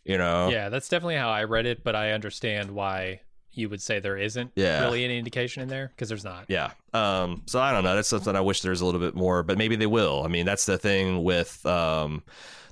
[0.05, 0.49] you know?
[0.49, 3.21] Yeah, that's definitely how I read it, but I understand why
[3.51, 4.81] you would say there isn't Yeah.
[4.83, 6.45] really any indication in there because there's not.
[6.49, 6.71] Yeah.
[6.93, 7.95] Um, so I don't know.
[7.95, 10.23] That's something I wish there's a little bit more, but maybe they will.
[10.23, 12.23] I mean, that's the thing with um,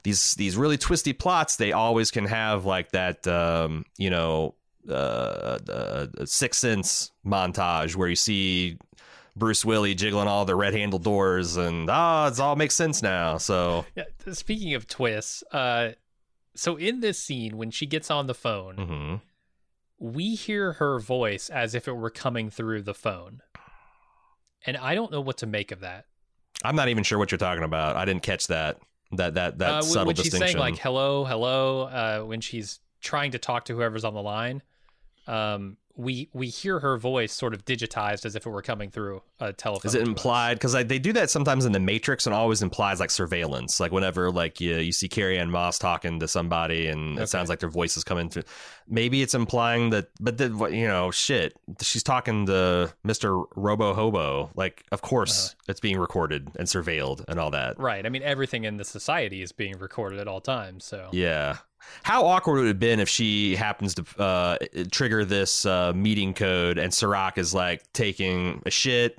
[0.04, 1.56] these these really twisty plots.
[1.56, 4.56] They always can have like that, um, you know,
[4.90, 4.94] uh,
[5.70, 8.78] uh, Six Sense montage where you see
[9.38, 13.38] Bruce Willie jiggling all the red handle doors, and ah, it's all makes sense now.
[13.38, 14.04] So Yeah.
[14.34, 15.92] Speaking of twists, uh,
[16.56, 19.22] so in this scene when she gets on the phone, mhm.
[19.98, 23.42] we hear her voice as if it were coming through the phone,
[24.66, 26.06] and I don't know what to make of that.
[26.64, 27.96] I'm not even sure what you're talking about.
[27.98, 28.78] I didn't catch that
[29.14, 30.60] that that that uh, when- subtle when she's distinction.
[30.60, 34.62] saying like hello, hello, uh, when she's trying to talk to whoever's on the line,
[35.28, 39.22] um, we we hear her voice sort of digitized as if it were coming through
[39.40, 39.88] a telephone.
[39.90, 40.56] Is it implied?
[40.56, 43.80] Because they do that sometimes in the Matrix, and always implies like surveillance.
[43.80, 47.24] Like whenever like you you see Carrie-Anne Moss talking to somebody, and Okay.
[47.24, 48.44] it sounds like their voice is coming through.
[48.88, 53.94] Maybe it's implying that, but then what you know, shit, she's talking to Mister Robo
[53.94, 54.50] Hobo.
[54.56, 55.64] Like, of course, Uh-huh.
[55.70, 57.80] it's being recorded and surveilled and all that.
[57.80, 58.06] Right.
[58.06, 60.86] I mean, everything in the society is being recorded at all times.
[60.86, 61.58] So Yeah.
[62.04, 64.58] How awkward would it have been if she happens to uh,
[64.92, 69.18] trigger this uh, meeting code and Serac is like taking a shit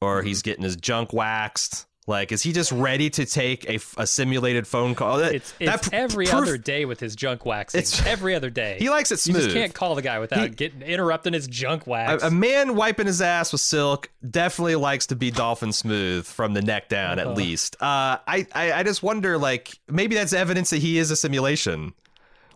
[0.00, 1.87] or he's getting his junk waxed?
[2.08, 5.18] Like, is he just ready to take a, a simulated phone call?
[5.18, 7.78] That- it's, pr- every proof- other day with his junk waxing.
[7.80, 8.76] It's- every other day.
[8.80, 9.44] He likes it you smooth.
[9.44, 12.22] just can't call the guy without He- getting interrupting his junk A, wax.
[12.22, 16.62] a man wiping his ass with silk definitely likes to be dolphin smooth from the
[16.62, 17.30] neck down, Uh-huh.
[17.30, 17.76] at least.
[17.80, 21.92] Uh, I, I I just wonder, like, maybe that's evidence that he is a simulation.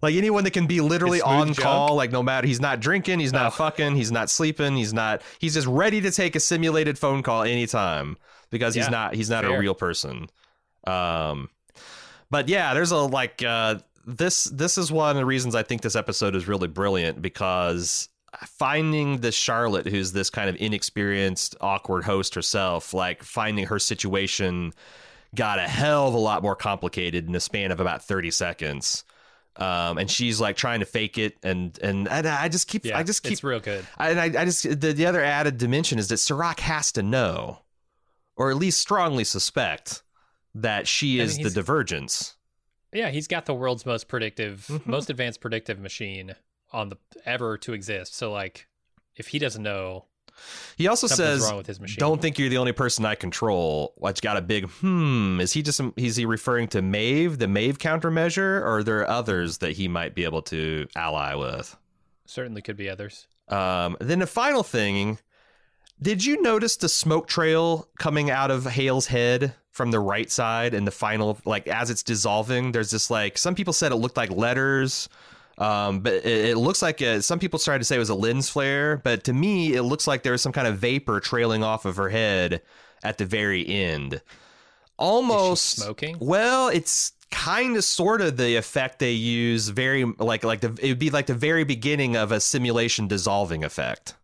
[0.03, 1.59] Like anyone that can be literally His on junk?
[1.61, 3.51] call, like no matter he's not drinking, he's not Oh.
[3.57, 7.43] fucking, he's not sleeping, he's not he's just ready to take a simulated phone call
[7.45, 8.17] anytime
[8.51, 10.29] because he's not he's not a real person.
[10.87, 11.49] Um,
[12.31, 13.77] but yeah, there's a like uh,
[14.07, 14.45] this.
[14.45, 18.09] This is one of the reasons I think this episode is really brilliant because
[18.47, 24.73] finding this Charlotte, who's this kind of inexperienced, awkward host herself, like finding her situation
[25.35, 29.05] got a hell of a lot more complicated in the span of about 30 seconds.
[29.57, 32.97] Um, and she's like trying to fake it, and and, and I just keep, yeah,
[32.97, 33.87] I just keep it's real good.
[33.99, 37.59] and I, I just the, the other added dimension is that Serac has to know,
[38.35, 40.03] or at least strongly suspect,
[40.55, 42.37] that she I is mean, the divergence.
[42.95, 44.87] Yeah, he's got the world's most predictive, Mhm.
[44.87, 46.35] most advanced predictive machine
[46.73, 46.97] on the
[47.27, 48.15] ever to exist.
[48.15, 48.69] So like,
[49.17, 50.07] if he doesn't know,
[50.77, 51.99] He also something's says, wrong with his machine.
[51.99, 55.41] "Don't think you're the only person I control." Which got a big hmm.
[55.41, 59.59] Is he just is he referring to Maeve, the Maeve countermeasure, or are there others
[59.59, 61.77] that he might be able to ally with?
[62.27, 63.27] Certainly could be others.
[63.49, 65.19] Um, then the final thing,
[66.01, 70.75] did you notice the smoke trail coming out of Hale's head from the right side
[70.75, 72.73] in the final, like as it's dissolving?
[72.73, 75.09] There's this like some people said it looked like letters,
[75.63, 78.15] um, but it, it looks like a, some people started to say it was a
[78.15, 81.63] lens flare, but to me it looks like there was some kind of vapor trailing
[81.63, 82.63] off of her head
[83.05, 84.21] at the very end.
[84.99, 86.17] Almost smoking.
[86.21, 90.89] well, it's kind of sort of the effect they use very like like the it
[90.89, 94.15] would be like the very beginning of a simulation dissolving effect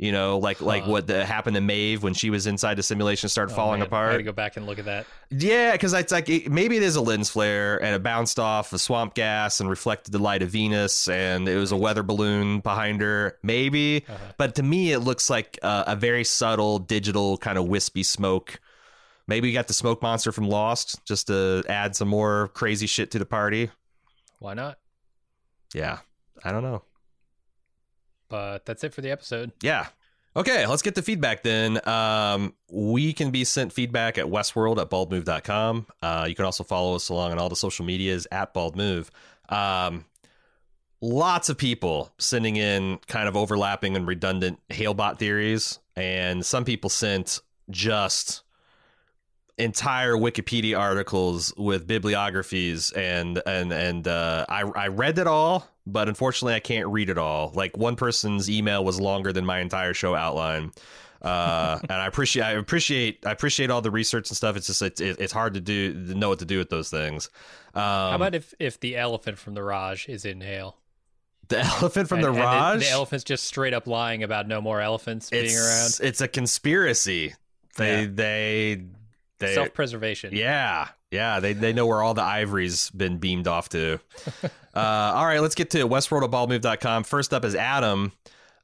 [0.00, 0.90] you know like like Huh.
[0.92, 3.82] what the, happened to Maeve when she was inside the simulation started Oh, falling man,
[3.82, 5.06] I apart gotta go back and look at that.
[5.28, 8.72] yeah, because it's like it, maybe it is a lens flare and it bounced off
[8.72, 12.60] a swamp gas and reflected the light of Venus, and it was a weather balloon
[12.60, 13.36] behind her.
[13.42, 14.16] Maybe, Uh-huh.
[14.38, 18.58] but to me, it looks like a, a very subtle digital kind of wispy smoke.
[19.26, 23.10] Maybe we got the smoke monster from Lost just to add some more crazy shit
[23.12, 23.70] to the party.
[24.40, 24.78] Why not?
[25.74, 25.98] Yeah,
[26.42, 26.82] I don't know.
[28.30, 29.52] But that's it for the episode.
[29.62, 29.88] Yeah.
[30.36, 31.86] Okay, let's get the feedback then.
[31.88, 35.86] Um, we can be sent feedback at westworld at baldmove.com.
[36.00, 39.08] Uh, you can also follow us along on all the social medias at baldmove.
[39.48, 40.04] Um,
[41.00, 46.90] lots of people sending in kind of overlapping and redundant Hailbot theories, and some people
[46.90, 48.42] sent just
[49.58, 56.08] entire Wikipedia articles with bibliographies and and and uh, I I read it all, but
[56.08, 57.52] unfortunately I can't read it all.
[57.54, 60.72] Like one person's email was longer than my entire show outline.
[61.22, 64.56] Uh, and I appreciate I appreciate I appreciate all the research and stuff.
[64.56, 67.28] It's just it's, it's hard to do to know what to do with those things.
[67.74, 70.76] Um, How about if if the elephant from the Raj is in Hale?
[71.48, 72.80] the elephant from And- the Raj?
[72.80, 75.98] The, elephant's just straight up lying about no more elephants being around.
[76.00, 77.34] It's a conspiracy.
[77.76, 78.08] They Yeah.
[78.12, 78.82] they
[79.40, 80.34] they Self preservation.
[80.34, 81.40] Yeah, yeah.
[81.40, 84.00] They they know where all the ivory's been beamed off to.
[84.42, 87.04] uh, all right, let's get to Westworld at baldmove.com.
[87.04, 88.12] First up is Adam.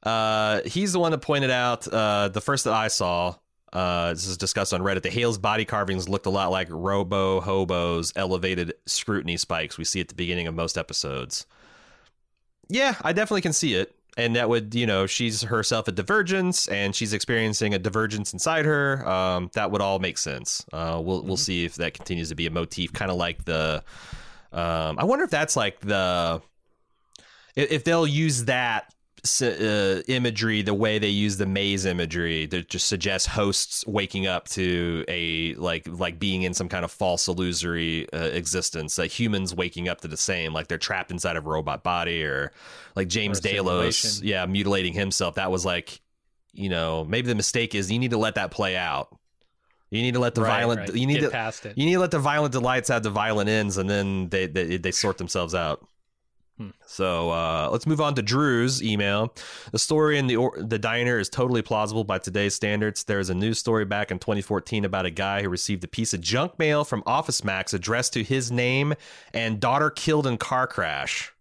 [0.03, 3.35] Uh, he's the one that pointed out uh, the first that I saw.
[3.73, 5.01] Uh, this is discussed on Reddit.
[5.01, 9.99] The Hale's body carvings looked a lot like Robo Hobo's elevated scrutiny spikes we see
[9.99, 11.45] at the beginning of most episodes.
[12.69, 13.96] Yeah, I definitely can see it.
[14.17, 18.65] And that would, you know, she's herself a divergence and she's experiencing a divergence inside
[18.65, 19.07] her.
[19.07, 20.65] Um, that would all make sense.
[20.73, 23.83] Uh, we'll we'll see if that continues to be a motif, kind of like the.
[24.51, 26.41] Um, I wonder if that's like the.
[27.55, 28.93] If, they'll use that
[29.41, 34.47] uh, imagery the way they use the maze imagery that just suggests hosts waking up
[34.47, 39.53] to a like like being in some kind of false illusory uh, existence that humans
[39.55, 42.51] waking up to the same like they're trapped inside of a robot body or
[42.95, 44.27] like James Or simulation.
[44.27, 45.99] yeah mutilating himself that was like
[46.53, 49.15] you know maybe the mistake is you need to let that play out
[49.89, 50.93] you need to let the Right, violent right.
[50.95, 51.77] you need Get to past it.
[51.77, 54.75] you need to let the violent delights have the violent ends, and then they they,
[54.77, 55.85] they sort themselves out.
[56.57, 56.69] Hmm.
[56.85, 59.33] So uh, let's move on to Drew's email.
[59.71, 63.03] The story in the or- the diner is totally plausible by today's standards.
[63.03, 66.15] There is a news story back in 2014 about a guy who received a piece
[66.15, 68.95] of junk mail from Office Max addressed to his name
[69.33, 71.31] and daughter killed in car crash.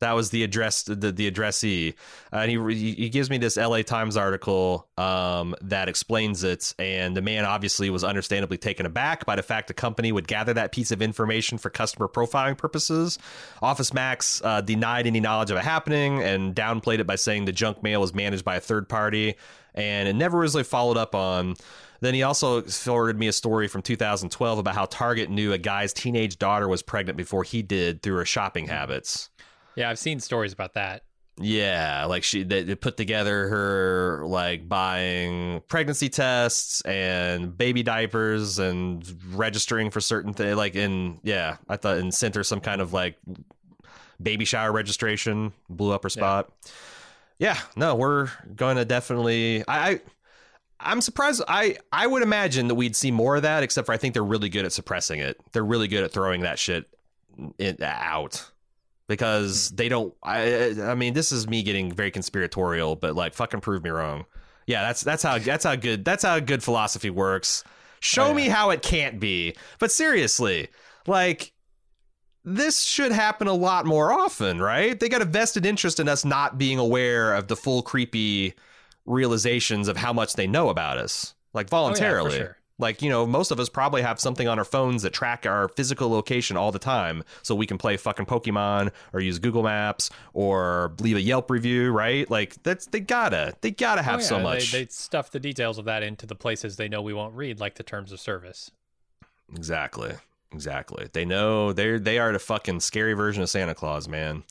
[0.00, 1.94] That was the address, the, the addressee,
[2.32, 3.82] and he he gives me this L.A.
[3.82, 6.74] Times article um, that explains it.
[6.78, 10.54] And the man obviously was understandably taken aback by the fact the company would gather
[10.54, 13.18] that piece of information for customer profiling purposes.
[13.60, 17.52] Office Max uh, denied any knowledge of it happening and downplayed it by saying the
[17.52, 19.34] junk mail was managed by a third party,
[19.74, 21.56] and it never really followed up on.
[22.00, 25.92] Then he also forwarded me a story from 2012 about how Target knew a guy's
[25.92, 29.29] teenage daughter was pregnant before he did through her shopping habits.
[29.80, 31.04] Yeah, I've seen stories about that.
[31.38, 38.58] Yeah, like she they, they put together her like buying pregnancy tests and baby diapers
[38.58, 39.02] and
[39.32, 40.58] registering for certain things.
[40.58, 43.16] Like in yeah, I thought and sent her some kind of like
[44.22, 45.54] baby shower registration.
[45.70, 46.50] Blew up her spot.
[47.38, 49.64] Yeah, no, we're going to definitely.
[49.66, 50.00] I, I
[50.78, 51.42] I'm surprised.
[51.48, 53.62] I I would imagine that we'd see more of that.
[53.62, 55.40] Except for I think they're really good at suppressing it.
[55.52, 56.84] They're really good at throwing that shit
[57.56, 58.50] in, out
[59.10, 60.14] because they don't.
[60.22, 64.24] I I mean, this is me getting very conspiratorial, but like, fucking prove me wrong.
[64.66, 67.64] Yeah, that's that's how that's how good that's how good philosophy works.
[67.98, 68.34] Show Oh, yeah.
[68.34, 69.56] me how it can't be.
[69.80, 70.68] But seriously,
[71.06, 71.52] like
[72.44, 74.98] this should happen a lot more often, right?
[74.98, 78.54] They got a vested interest in us not being aware of the full creepy
[79.06, 82.38] realizations of how much they know about us, like oh, voluntarily.
[82.38, 82.56] sure.
[82.80, 85.68] Like, you know, most of us probably have something on our phones that track our
[85.68, 90.10] physical location all the time so we can play fucking Pokemon or use Google Maps
[90.32, 92.28] or leave a Yelp review, right?
[92.30, 94.72] Like that's they gotta they gotta have Oh, so much.
[94.72, 97.60] They, they stuff the details of that into the places they know we won't read,
[97.60, 98.70] like the terms of service.
[99.54, 100.14] Exactly.
[100.52, 101.08] Exactly.
[101.12, 104.42] They know they're they are the fucking scary version of Santa Claus, man.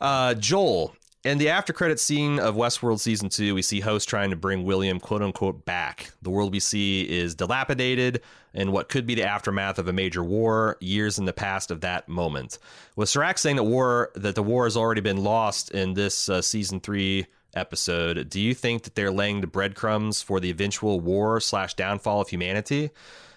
[0.00, 0.94] Uh Joel.
[1.24, 4.64] In the after credit scene of Westworld season two, we see host trying to bring
[4.64, 6.10] William quote unquote back.
[6.20, 8.22] The world we see is dilapidated
[8.54, 11.80] and what could be the aftermath of a major war, years in the past of
[11.82, 12.58] that moment.
[12.96, 16.42] With Serac saying that war that the war has already been lost in this uh,
[16.42, 18.28] season three episode.
[18.28, 22.30] Do you think that they're laying the breadcrumbs for the eventual war slash downfall of
[22.30, 22.90] humanity?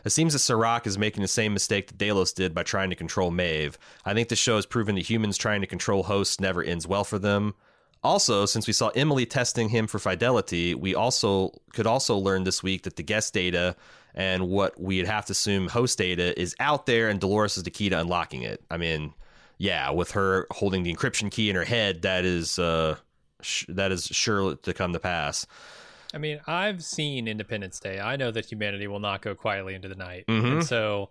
[0.04, 2.96] It seems that Serac is making the same mistake that Delos did by trying to
[2.96, 3.78] control Maeve.
[4.06, 7.04] I think the show has proven that humans trying to control hosts never ends well
[7.04, 7.54] for them.
[8.06, 12.62] Also, since we saw Emily testing him for fidelity, we also could also learn this
[12.62, 13.76] week that the guest data
[14.14, 17.72] and what we'd have to assume host data is out there, and Dolores is the
[17.72, 18.64] key to unlocking it.
[18.72, 19.14] I mean,
[19.58, 22.96] yeah, with her holding the encryption key in her head, that is uh,
[23.42, 25.46] sh- that is sure to come to pass.
[26.14, 28.00] I mean, I've seen Independence Day.
[28.00, 30.26] I know that humanity will not go quietly into the night.
[30.28, 30.52] Mhm.
[30.54, 31.10] And so,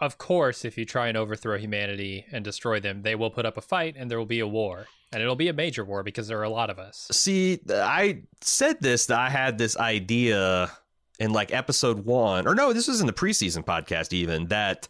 [0.00, 3.56] of course, if you try and overthrow humanity and destroy them, they will put up
[3.56, 4.86] a fight and there will be a war.
[5.12, 7.08] And it'll be a major war because there are a lot of us.
[7.12, 10.70] See, I said this that I had this idea
[11.18, 14.88] in like episode one, or no, this was in the preseason podcast, even that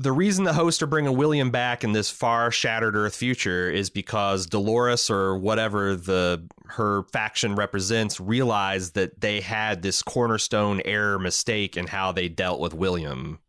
[0.00, 3.90] the reason the hosts are bringing William back in this far shattered Earth future is
[3.90, 11.18] because Dolores or whatever the her faction represents realized that they had this cornerstone error
[11.18, 13.40] mistake in how they dealt with William.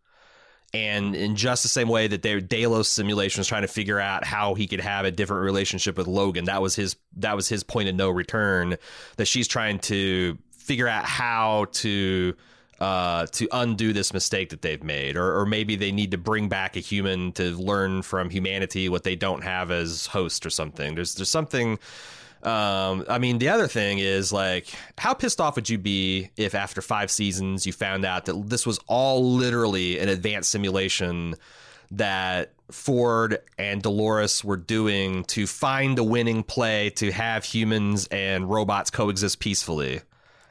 [0.73, 4.25] And in just the same way that their Delos simulation was trying to figure out
[4.25, 7.63] how he could have a different relationship with Logan, that was his that was his
[7.63, 8.75] point of no return.
[9.15, 12.35] That she's trying to figure out how to
[12.81, 16.49] uh, to undo this mistake that they've made, or, or maybe they need to bring
[16.49, 20.95] back a human to learn from humanity what they don't have as host or something.
[20.95, 21.77] There's there's something.
[22.41, 26.55] Um, I mean, the other thing is like, how pissed off would you be if
[26.55, 31.35] after five seasons you found out that this was all literally an advanced simulation
[31.91, 38.49] that Ford and Dolores were doing to find a winning play to have humans and
[38.49, 40.01] robots coexist peacefully?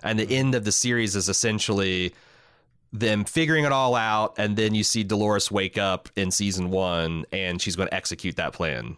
[0.02, 2.14] And the end of the series is essentially
[2.92, 7.24] them figuring it all out, and then you see Dolores wake up in season one,
[7.32, 8.96] and she's going to execute that plan.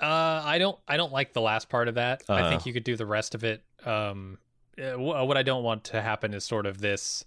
[0.00, 0.78] Uh, I don't.
[0.86, 2.22] I don't like the last part of that.
[2.28, 2.50] I Uh-huh.
[2.50, 3.62] think you could do the rest of it.
[3.84, 4.38] Um,
[4.80, 7.24] uh, what I don't want to happen is sort of this.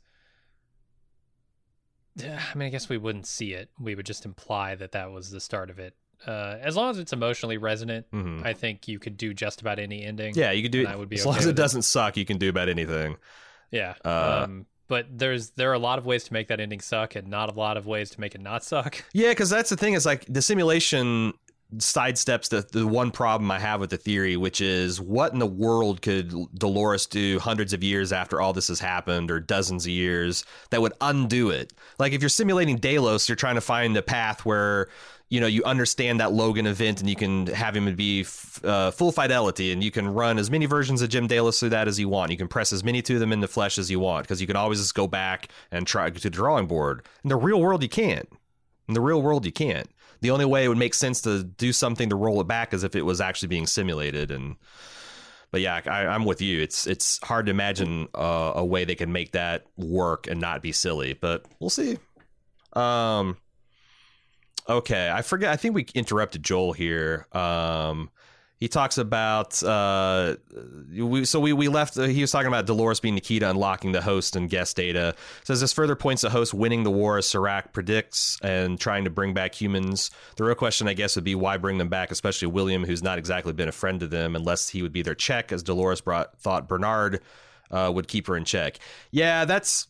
[2.24, 3.70] I mean, I guess we wouldn't see it.
[3.80, 5.96] We would just imply that that was the start of it.
[6.28, 8.46] Uh, as long as it's emotionally resonant, Mhm.
[8.46, 10.34] I think you could do just about any ending.
[10.36, 11.56] Yeah, you could do it I would be as okay long as it it.
[11.56, 12.18] doesn't suck.
[12.18, 13.18] You can do about anything.
[13.72, 13.96] Yeah.
[14.06, 17.16] Uh, um, but there's there are a lot of ways to make that ending suck,
[17.16, 19.04] and not a lot of ways to make it not suck.
[19.14, 21.34] Yeah, because that's the thing is like the simulation
[21.78, 25.46] sidesteps the, the one problem I have with the theory, which is what in the
[25.48, 29.90] world could Dolores do hundreds of years after all this has happened or dozens of
[29.92, 31.72] years that would undo it?
[31.98, 34.90] Like if you're simulating Delos, you're trying to find a path where
[35.32, 38.92] you know you understand that Logan event and you can have him be f- uh,
[38.92, 41.98] full fidelity and you can run as many versions of Jim Delos through that as
[41.98, 42.32] you want.
[42.32, 44.46] You can press as many to them in the flesh as you want because you
[44.46, 47.08] can always just go back and try to the drawing board.
[47.24, 48.28] In the real world, you can't.
[48.90, 49.90] In the real world, you can't.
[50.20, 52.84] The only way it would make sense to do something to roll it back is
[52.84, 54.32] if it was actually being simulated.
[54.32, 54.58] And
[55.50, 56.62] but yeah, I, I'm with you.
[56.62, 60.62] It's it's hard to imagine uh, a way they can make that work and not
[60.62, 61.14] be silly.
[61.14, 62.00] But we'll see.
[62.74, 63.38] Um.
[64.70, 65.52] Okay, I forget.
[65.52, 67.28] I think we interrupted Joel here.
[67.32, 68.10] Um,
[68.62, 70.36] he talks about uh,
[70.96, 71.98] we, so we we left.
[71.98, 75.16] Uh, he was talking about Dolores being Nikita unlocking the host and guest data.
[75.44, 79.10] Says this further points to host winning the war as Serac predicts and trying to
[79.10, 80.12] bring back humans.
[80.36, 83.18] The real question, I guess, would be why bring them back, especially William, who's not
[83.18, 86.38] exactly been a friend to them, unless he would be their check, as Dolores brought,
[86.40, 87.22] thought Bernard
[87.72, 88.78] uh, would keep her in check.
[89.10, 89.88] Yeah, that's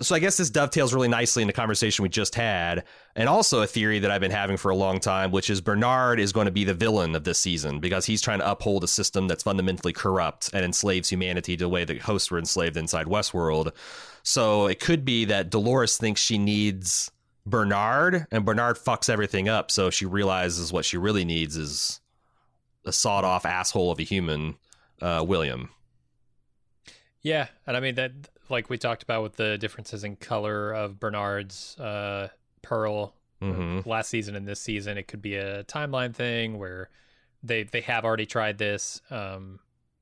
[0.00, 3.62] so I guess this dovetails really nicely in the conversation we just had, and also
[3.62, 6.46] a theory that I've been having for a long time, which is Bernard is going
[6.46, 9.42] to be the villain of this season because he's trying to uphold a system that's
[9.42, 13.72] fundamentally corrupt and enslaves humanity the way the hosts were enslaved inside Westworld.
[14.22, 17.10] So it could be that Dolores thinks she needs
[17.44, 19.70] Bernard, and Bernard fucks everything up.
[19.70, 22.00] So she realizes what she really needs is
[22.84, 24.56] a sawed off asshole of a human,
[25.00, 25.70] uh, William.
[27.22, 28.12] Yeah, and I mean that,
[28.52, 32.28] like we talked about with the differences in color of Bernard's uh,
[32.62, 34.96] pearl hmm last season and this season.
[34.96, 36.90] It could be a timeline thing where
[37.42, 39.58] they they have already tried this, um,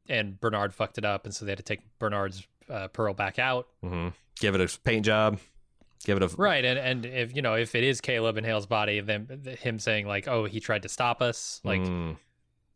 [0.08, 3.38] and Bernard fucked it up, and so they had to take Bernard's uh, pearl back
[3.38, 3.68] out.
[3.82, 4.08] hmm
[4.38, 5.38] Give it a paint job.
[6.04, 8.66] Give it a Right, and and if you know if it is Caleb in Hale's
[8.66, 12.16] body, then him saying like, "Oh, he tried to stop us," like Mm.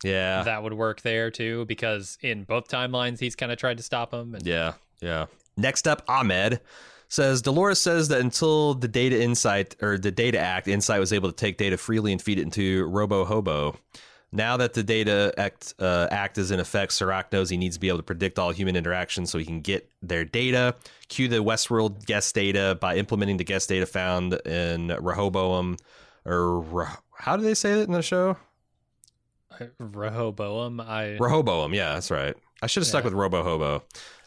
[0.02, 3.82] yeah, that would work there too, because in both timelines he's kind of tried to
[3.82, 4.34] stop him.
[4.34, 5.26] And yeah, yeah.
[5.56, 6.60] Next up, Ahmed
[7.08, 11.30] says Dolores says that until the Data Insight or the Data Act, Incite was able
[11.30, 13.76] to take data freely and feed it into Robo Hobo.
[14.32, 17.80] Now that the Data Act, uh, Act is in effect, Serac knows he needs to
[17.80, 20.74] be able to predict all human interactions so he can get their data.
[21.08, 25.76] Cue the Westworld guest data by implementing the guest data found in Rehoboam
[26.24, 26.86] or Re-
[27.16, 28.36] how do they say it in the show?
[29.78, 30.80] Rehoboam.
[30.80, 31.72] I Rehoboam.
[31.72, 32.34] Yeah, that's right.
[32.60, 33.84] I should have stuck with Robo Hobo.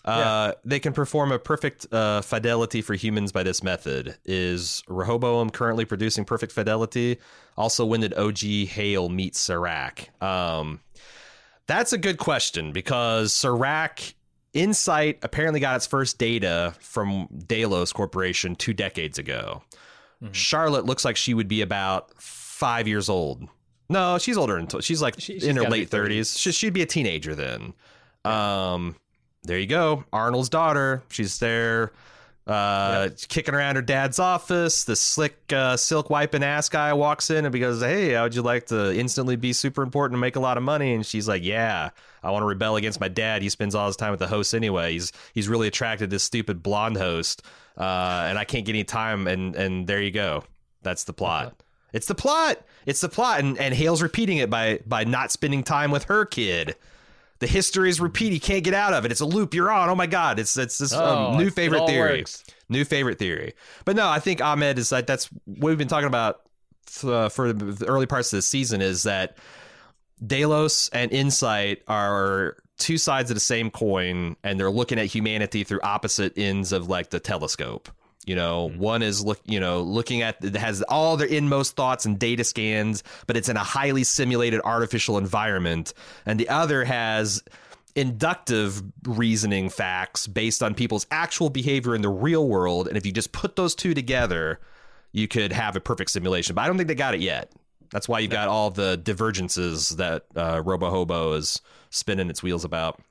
[0.07, 4.17] Uh, They can perform a perfect uh, fidelity for humans by this method.
[4.25, 7.17] Is Rehoboam currently producing perfect fidelity?
[7.57, 10.09] Also, when did OG Hale meet Serac?
[10.23, 10.79] Um,
[11.67, 14.15] that's a good question because Serac
[14.53, 19.61] Incite apparently got its first data from Delos Corporation two decades ago.
[20.23, 20.33] Mhm.
[20.33, 23.47] Charlotte looks like she would be about five years old.
[23.89, 26.37] No, she's older than she's like She- she's in her late thirties.
[26.37, 27.73] She, she'd be a teenager then.
[28.25, 28.95] Um,
[29.47, 30.03] there you go.
[30.13, 31.01] Arnold's daughter.
[31.09, 31.91] She's there,
[32.45, 34.83] uh, kicking around her dad's office.
[34.83, 38.35] The slick uh, silk wiping ass guy walks in and he goes, hey, how would
[38.35, 40.93] you like to instantly be super important and make a lot of money?
[40.93, 41.89] And she's like, yeah,
[42.23, 43.41] I want to rebel against my dad.
[43.41, 44.93] He spends all his time with the host anyway.
[44.93, 47.41] He's he's really attracted to this stupid blonde host,
[47.77, 49.27] uh, and I can't get any time.
[49.27, 50.43] And and there you go.
[50.83, 51.63] That's the plot.
[51.93, 52.59] It's the plot.
[52.85, 56.25] It's the plot, and and Hale's repeating it by by not spending time with her
[56.25, 56.75] kid.
[57.39, 58.31] The history is repeat.
[58.33, 59.11] He can't get out of it.
[59.11, 59.89] It's a loop you're on.
[59.89, 60.39] Oh my god!
[60.39, 62.19] It's it's this Oh, um, new favorite theory.
[62.19, 62.43] works.
[62.69, 63.53] New favorite theory.
[63.85, 66.41] But no, I think Ahmed is like that's what we've been talking about
[67.03, 68.81] uh, for the early parts of the season.
[68.81, 69.37] Is that
[70.25, 75.63] Delos and Incite are two sides of the same coin, and they're looking at humanity
[75.63, 77.89] through opposite ends of like the telescope.
[78.27, 82.05] You know, one is look, you know, looking at it has all their inmost thoughts
[82.05, 85.93] and data scans, but it's in a highly simulated artificial environment,
[86.25, 87.41] and the other has
[87.95, 92.89] inductive reasoning facts based on people's actual behavior in the real world.
[92.89, 94.59] And if you just put those two together,
[95.13, 96.53] you could have a perfect simulation.
[96.53, 97.53] But I don't think they got it yet.
[97.91, 102.65] That's why you've got all the divergences that uh, Robo Hobo is spinning its wheels
[102.65, 103.01] about.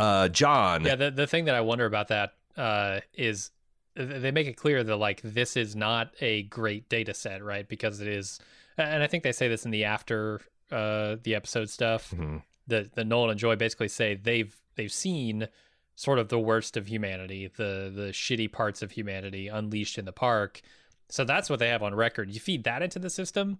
[0.00, 3.52] Uh, John, Yeah, the the thing that I wonder about that uh, is
[3.94, 7.68] they make it clear that like this is not a great data set, right?
[7.68, 8.40] Because it is,
[8.78, 10.40] and I think they say this in the after
[10.70, 12.12] uh, the episode stuff.
[12.16, 12.42] Mhm.
[12.68, 15.48] That that Nolan and Joy basically say they've they've seen
[15.94, 20.12] sort of the worst of humanity, the the shitty parts of humanity unleashed in the
[20.12, 20.60] park.
[21.08, 22.30] So that's what they have on record.
[22.30, 23.58] You feed that into the system.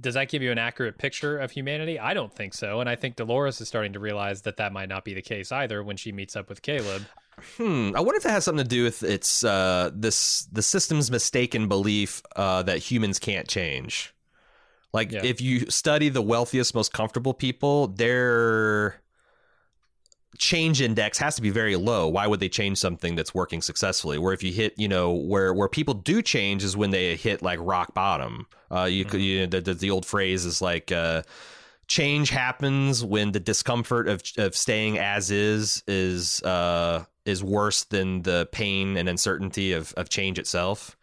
[0.00, 1.98] Does that give you an accurate picture of humanity?
[1.98, 2.80] I don't think so.
[2.80, 5.52] And I think Dolores is starting to realize that that might not be the case
[5.52, 7.02] either when she meets up with Caleb.
[7.56, 7.90] Hmm.
[7.96, 11.66] I wonder if that has something to do with its uh, this the system's mistaken
[11.68, 14.14] belief uh, that humans can't change.
[14.92, 15.24] Like Yeah.
[15.24, 19.00] if you study the wealthiest, most comfortable people, their
[20.38, 22.08] change index has to be very low.
[22.08, 24.18] Why would they change something that's working successfully?
[24.18, 27.42] Where if you hit, you know, where where people do change is when they hit
[27.42, 28.46] like rock bottom.
[28.70, 30.92] Uh, you could you, the, the the old phrase is like.
[30.92, 31.22] Uh,
[31.88, 38.22] change happens when the discomfort of of staying as is is uh is worse than
[38.22, 40.96] the pain and uncertainty of of change itself.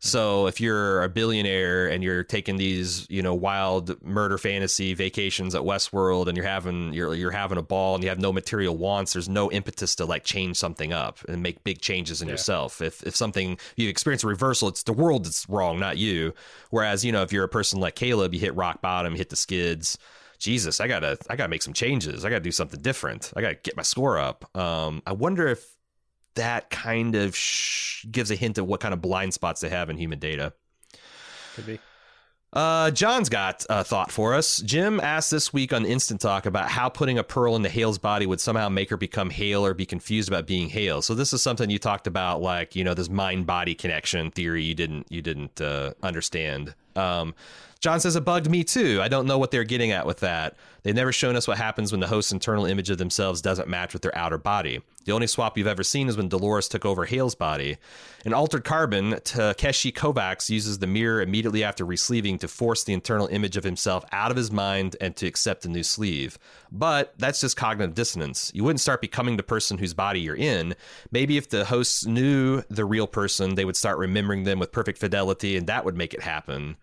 [0.00, 5.56] So if you're a billionaire and you're taking these, you know, wild murder fantasy vacations
[5.56, 8.76] at Westworld and you're having you're you're having a ball and you have no material
[8.76, 12.34] wants, there's no impetus to like change something up and make big changes in Yeah.
[12.34, 12.80] yourself.
[12.80, 16.32] If if something you experience a reversal, it's the world that's wrong, not you.
[16.70, 19.36] Whereas, you know, if you're a person like Caleb, you hit rock bottom, hit the
[19.36, 19.98] skids.
[20.38, 22.24] Jesus, I gotta I gotta make some changes.
[22.24, 23.32] I gotta do something different.
[23.36, 24.56] I gotta get my score up.
[24.56, 25.66] Um, I wonder if
[26.38, 29.90] that kind of sh- gives a hint of what kind of blind spots they have
[29.90, 30.54] in human data.
[31.54, 31.78] Could be.
[32.50, 34.56] Uh, John's got a thought for us.
[34.58, 38.24] Jim asked this week on Instant Talk about how putting a pearl into Hale's body
[38.24, 41.02] would somehow make her become Hale or be confused about being Hale.
[41.02, 44.64] So this is something you talked about, like you know, this mind body connection theory
[44.64, 46.74] you didn't you didn't uh, understand.
[46.96, 47.34] Um,
[47.80, 48.98] John says it bugged me too.
[49.00, 50.56] I don't know what they're getting at with that.
[50.82, 53.92] They've never shown us what happens when the host's internal image of themselves doesn't match
[53.92, 54.80] with their outer body.
[55.04, 57.76] The only swap you've ever seen is when Dolores took over Hale's body.
[58.24, 63.28] In Altered Carbon, Takeshi Kovacs uses the mirror immediately after resleeving to force the internal
[63.28, 66.36] image of himself out of his mind and to accept a new sleeve.
[66.72, 68.50] But that's just cognitive dissonance.
[68.54, 70.74] You wouldn't start becoming the person whose body you're in.
[71.12, 74.98] Maybe if the hosts knew the real person, they would start remembering them with perfect
[74.98, 76.76] fidelity, and that would make it happen.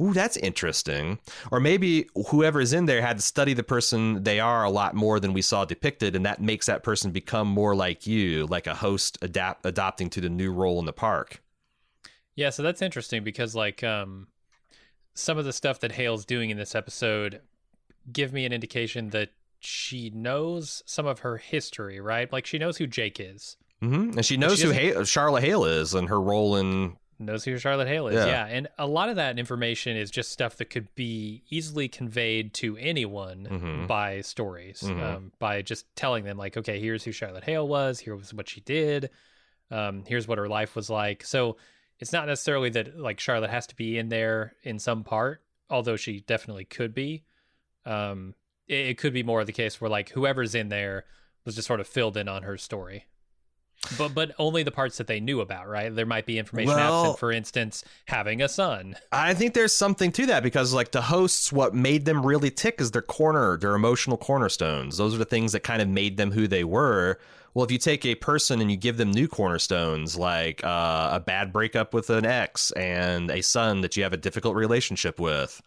[0.00, 1.18] Ooh, that's interesting.
[1.50, 4.94] Or maybe whoever is in there had to study the person they are a lot
[4.94, 8.66] more than we saw depicted, and that makes that person become more like you, like
[8.66, 11.42] a host adapt adopting to the new role in the park.
[12.34, 14.28] Yeah, so that's interesting because like um
[15.14, 17.42] some of the stuff that Hale's doing in this episode
[18.10, 19.28] give me an indication that
[19.60, 22.32] she knows some of her history, right?
[22.32, 23.56] Like she knows who Jake is.
[23.80, 26.96] hmm And she knows she who Hale, Charlotte Hale is and her role in.
[27.24, 28.14] Knows who Charlotte Hale is.
[28.14, 28.26] Yeah.
[28.26, 28.46] Yeah.
[28.46, 32.76] And a lot of that information is just stuff that could be easily conveyed to
[32.76, 33.86] anyone Mhm.
[33.86, 35.02] by stories, Mhm.
[35.02, 38.60] um, by just telling them, like, okay, here's who Charlotte Hale was, here's what she
[38.60, 39.10] did,
[39.70, 41.24] um, here's what her life was like.
[41.24, 41.56] So
[41.98, 45.96] it's not necessarily that like Charlotte has to be in there in some part, although
[45.96, 47.24] she definitely could be.
[47.84, 48.34] Um,
[48.68, 51.04] it, it could be more of the case where like whoever's in there
[51.44, 53.06] was just sort of filled in on her story.
[53.98, 55.94] But but only the parts that they knew about, right?
[55.94, 58.96] There might be information Well- absent, for instance, having a son.
[59.10, 62.80] I think there's something to that because like the hosts, what made them really tick
[62.80, 64.96] is their corner, their emotional cornerstones.
[64.96, 67.18] Those are the things that kind of made them who they were.
[67.54, 71.20] Well, if you take a person and you give them new cornerstones, like uh, a
[71.20, 75.60] bad breakup with an ex and a son that you have a difficult relationship with,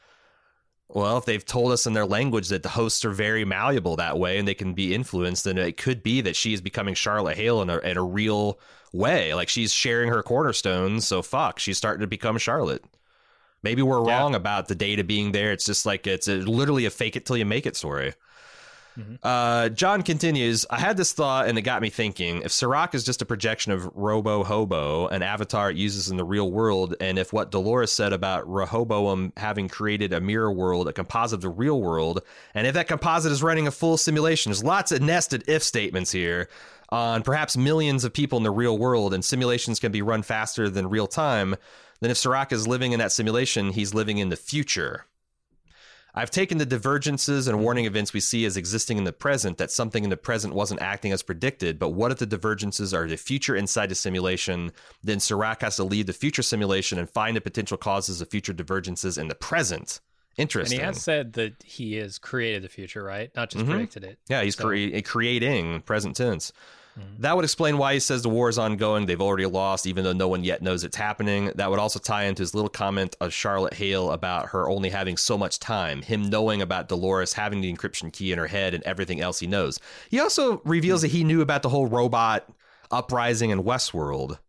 [0.90, 4.18] well, if they've told us in their language that the hosts are very malleable that
[4.20, 7.38] way and they can be influenced, then it could be that she is becoming Charlotte
[7.38, 8.60] Hale in a, in a real
[8.94, 9.34] way.
[9.34, 11.06] Like she's sharing her cornerstones.
[11.08, 12.84] So fuck, she's starting to become Charlotte.
[13.64, 14.20] Maybe we're Yeah.
[14.20, 15.52] wrong about the data being there.
[15.52, 18.14] It's just like it's a, literally a fake it till you make it story.
[18.98, 19.20] Mhm.
[19.22, 20.66] Uh, John continues.
[20.70, 22.42] I had this thought, and it got me thinking.
[22.44, 26.24] If Serac is just a projection of Robo Hobo, an avatar it uses in the
[26.24, 30.94] real world, and if what Dolores said about Rehoboam having created a mirror world, a
[30.94, 32.22] composite of the real world,
[32.54, 36.12] and if that composite is running a full simulation, there's lots of nested if statements
[36.12, 36.48] here
[36.90, 40.70] on perhaps millions of people in the real world, and simulations can be run faster
[40.70, 41.56] than real time.
[42.00, 45.06] Then, if Serac is living in that simulation, he's living in the future.
[46.18, 49.70] I've taken the divergences and warning events we see as existing in the present that
[49.70, 51.78] something in the present wasn't acting as predicted.
[51.78, 54.72] But what if the divergences are the future inside the simulation?
[55.04, 58.54] Then Serac has to leave the future simulation and find the potential causes of future
[58.54, 60.00] divergences in the present.
[60.38, 60.80] Interesting.
[60.80, 63.30] And he has said that he has created the future, right?
[63.36, 63.70] Not just Mhm.
[63.72, 64.18] predicted it.
[64.30, 66.52] Yeah, he's So- crea- creating present tense.
[66.98, 67.20] Mhm.
[67.20, 69.06] That would explain why he says the war is ongoing.
[69.06, 71.52] They've already lost, even though no one yet knows it's happening.
[71.56, 75.18] That would also tie into his little comment of Charlotte Hale about her only having
[75.18, 78.84] so much time, him knowing about Dolores having the encryption key in her head and
[78.86, 79.80] everything else he knows.
[80.10, 82.48] He also reveals that he knew about the whole robot
[82.92, 84.40] uprising in Westworld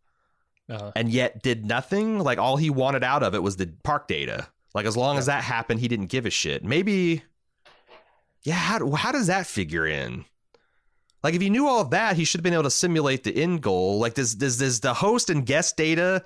[0.68, 2.18] Uh, and yet did nothing.
[2.18, 4.48] Like all he wanted out of it was the park data.
[4.74, 6.64] Like as long as that happened, he didn't give a shit.
[6.64, 7.22] Maybe,
[8.42, 8.54] yeah.
[8.54, 10.24] How how does that figure in?
[11.26, 13.36] Like if he knew all of that, he should have been able to simulate the
[13.36, 13.98] end goal.
[13.98, 16.22] Like does does does the host and guest data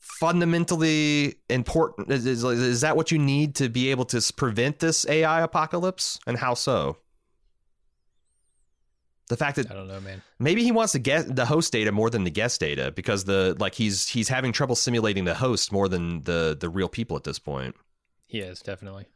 [0.00, 2.10] fundamentally important?
[2.10, 6.18] Is, is, is that what you need to be able to prevent this AI apocalypse?
[6.26, 6.96] And how so?
[9.28, 10.22] The fact that I don't know, man.
[10.40, 13.56] Maybe he wants to get the host data more than the guest data because the
[13.60, 17.22] like he's he's having trouble simulating the host more than the the real people at
[17.22, 17.76] this point.
[18.26, 19.06] He is definitely.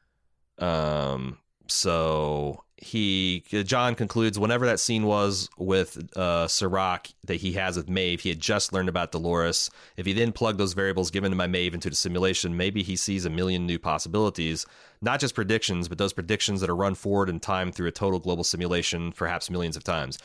[0.60, 1.38] Um
[1.68, 7.88] so he John concludes whenever that scene was with uh Serac that he has with
[7.88, 9.70] Maeve, he had just learned about Dolores.
[9.96, 12.94] If he then plugged those variables given to my Maeve into the simulation, maybe he
[12.96, 14.66] sees a million new possibilities.
[15.00, 18.18] Not just predictions, but those predictions that are run forward in time through a total
[18.18, 20.18] global simulation, perhaps millions of times.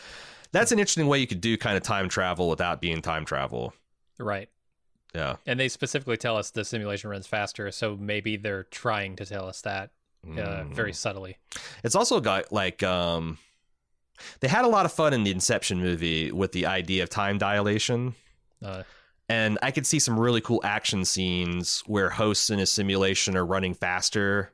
[0.52, 3.74] That's an interesting way you could do kind of time travel without being time travel.
[4.20, 4.50] Right.
[5.16, 5.38] Yeah.
[5.46, 9.46] And they specifically tell us the simulation runs faster, so maybe they're trying to tell
[9.48, 9.92] us that
[10.26, 10.74] uh, Mm.
[10.76, 11.38] very subtly.
[11.84, 13.38] It's also got like um
[14.40, 17.38] they had a lot of fun in the Inception movie with the idea of time
[17.40, 18.14] dilation.
[18.64, 18.84] Uh,
[19.30, 23.46] And I could see some really cool action scenes where hosts in a simulation are
[23.46, 24.52] running faster,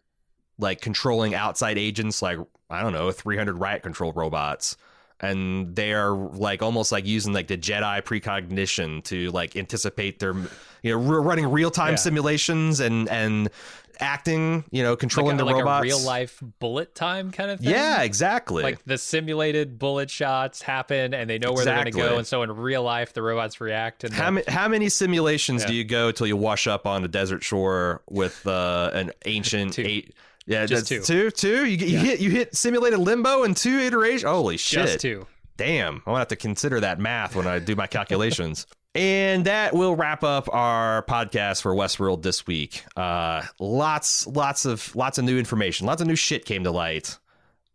[0.60, 2.38] like controlling outside agents, like,
[2.69, 4.77] I don't know, 300 riot control robots.
[5.19, 10.35] And they are like almost like using like the Jedi precognition to like anticipate their,
[10.84, 11.95] you know, running real time Yeah.
[11.95, 13.49] simulations and, and
[13.99, 15.81] acting, you know, like controlling a, the like robots.
[15.81, 17.69] a real life bullet time kind of thing.
[17.69, 18.63] Yeah, exactly.
[18.63, 22.17] Like the simulated bullet shots happen and they know where they're going to go.
[22.17, 24.03] And so in real life, the robots react.
[24.03, 25.67] And How, ma- how many simulations Yeah.
[25.69, 29.73] do you go till you wash up on a desert shore with uh, an ancient
[29.75, 30.11] Saito?
[30.45, 31.29] Yeah, Just that's two.
[31.29, 31.31] two.
[31.31, 31.65] Two.
[31.65, 31.99] You, you Yeah.
[31.99, 34.23] hit you hit simulated limbo in two iterations.
[34.23, 34.85] Holy shit!
[34.87, 35.27] just two.
[35.57, 38.65] Damn, I'm gonna have to consider that math when I do my calculations.
[38.97, 42.83] And that will wrap up our podcast for Westworld this week.
[42.95, 45.85] Uh, lots, lots of, lots of new information.
[45.85, 47.17] Lots of new shit came to light.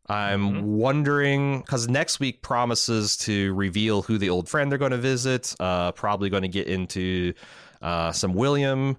[0.09, 0.63] I'm Mhm.
[0.63, 5.55] wondering because next week promises to reveal who the old friend they're going to visit.
[5.61, 7.33] Uh, probably going to get into
[7.81, 8.97] uh, some William.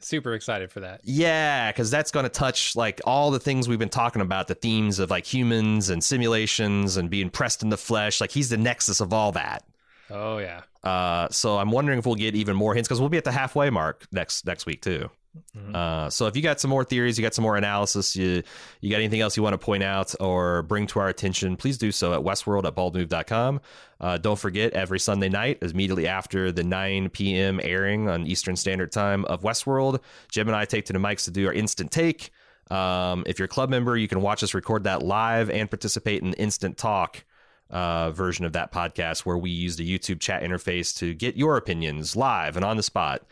[0.00, 1.00] Super excited for that.
[1.04, 4.54] Yeah, because that's going to touch like all the things we've been talking about the
[4.54, 8.18] themes of like humans and simulations and being pressed in the flesh.
[8.20, 9.64] Like he's the nexus of all that.
[10.10, 10.62] Oh, yeah.
[10.82, 13.32] Uh, so I'm wondering if we'll get even more hints because we'll be at the
[13.32, 15.10] halfway mark next next week too.
[15.56, 15.74] Mhm.
[15.76, 18.42] Uh, so if you got some more theories, you got some more analysis, you
[18.80, 21.78] you got anything else you want to point out or bring to our attention, please
[21.78, 23.60] do so at westworld at baldmove.com.
[24.00, 27.60] Uh, don't forget, every Sunday night, immediately after the 9 p.m.
[27.62, 30.00] airing on Eastern Standard Time of Westworld,
[30.32, 32.30] Jim and I take to the mics to do our instant take.
[32.70, 36.22] Um, if you're a club member, you can watch us record that live and participate
[36.22, 37.24] in the instant talk
[37.70, 41.56] uh, version of that podcast where we used a YouTube chat interface to get your
[41.56, 43.22] opinions live and on the spot.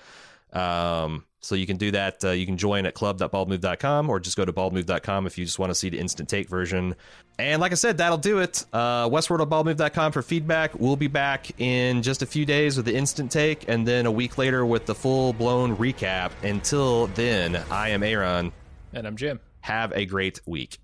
[0.52, 2.24] Um, so you can do that.
[2.24, 5.70] Uh, you can join at club.baldmove.com or just go to baldmove.com if you just want
[5.70, 6.96] to see the instant take version.
[7.38, 8.64] And like I said, that'll do it.
[8.72, 10.78] Uh, Westworld.baldmove.com for feedback.
[10.78, 14.10] We'll be back in just a few days with the instant take and then a
[14.10, 16.32] week later with the full blown recap.
[16.42, 18.52] Until then, I am Aaron.
[18.92, 19.38] And I'm Jim.
[19.60, 20.78] Have a great week.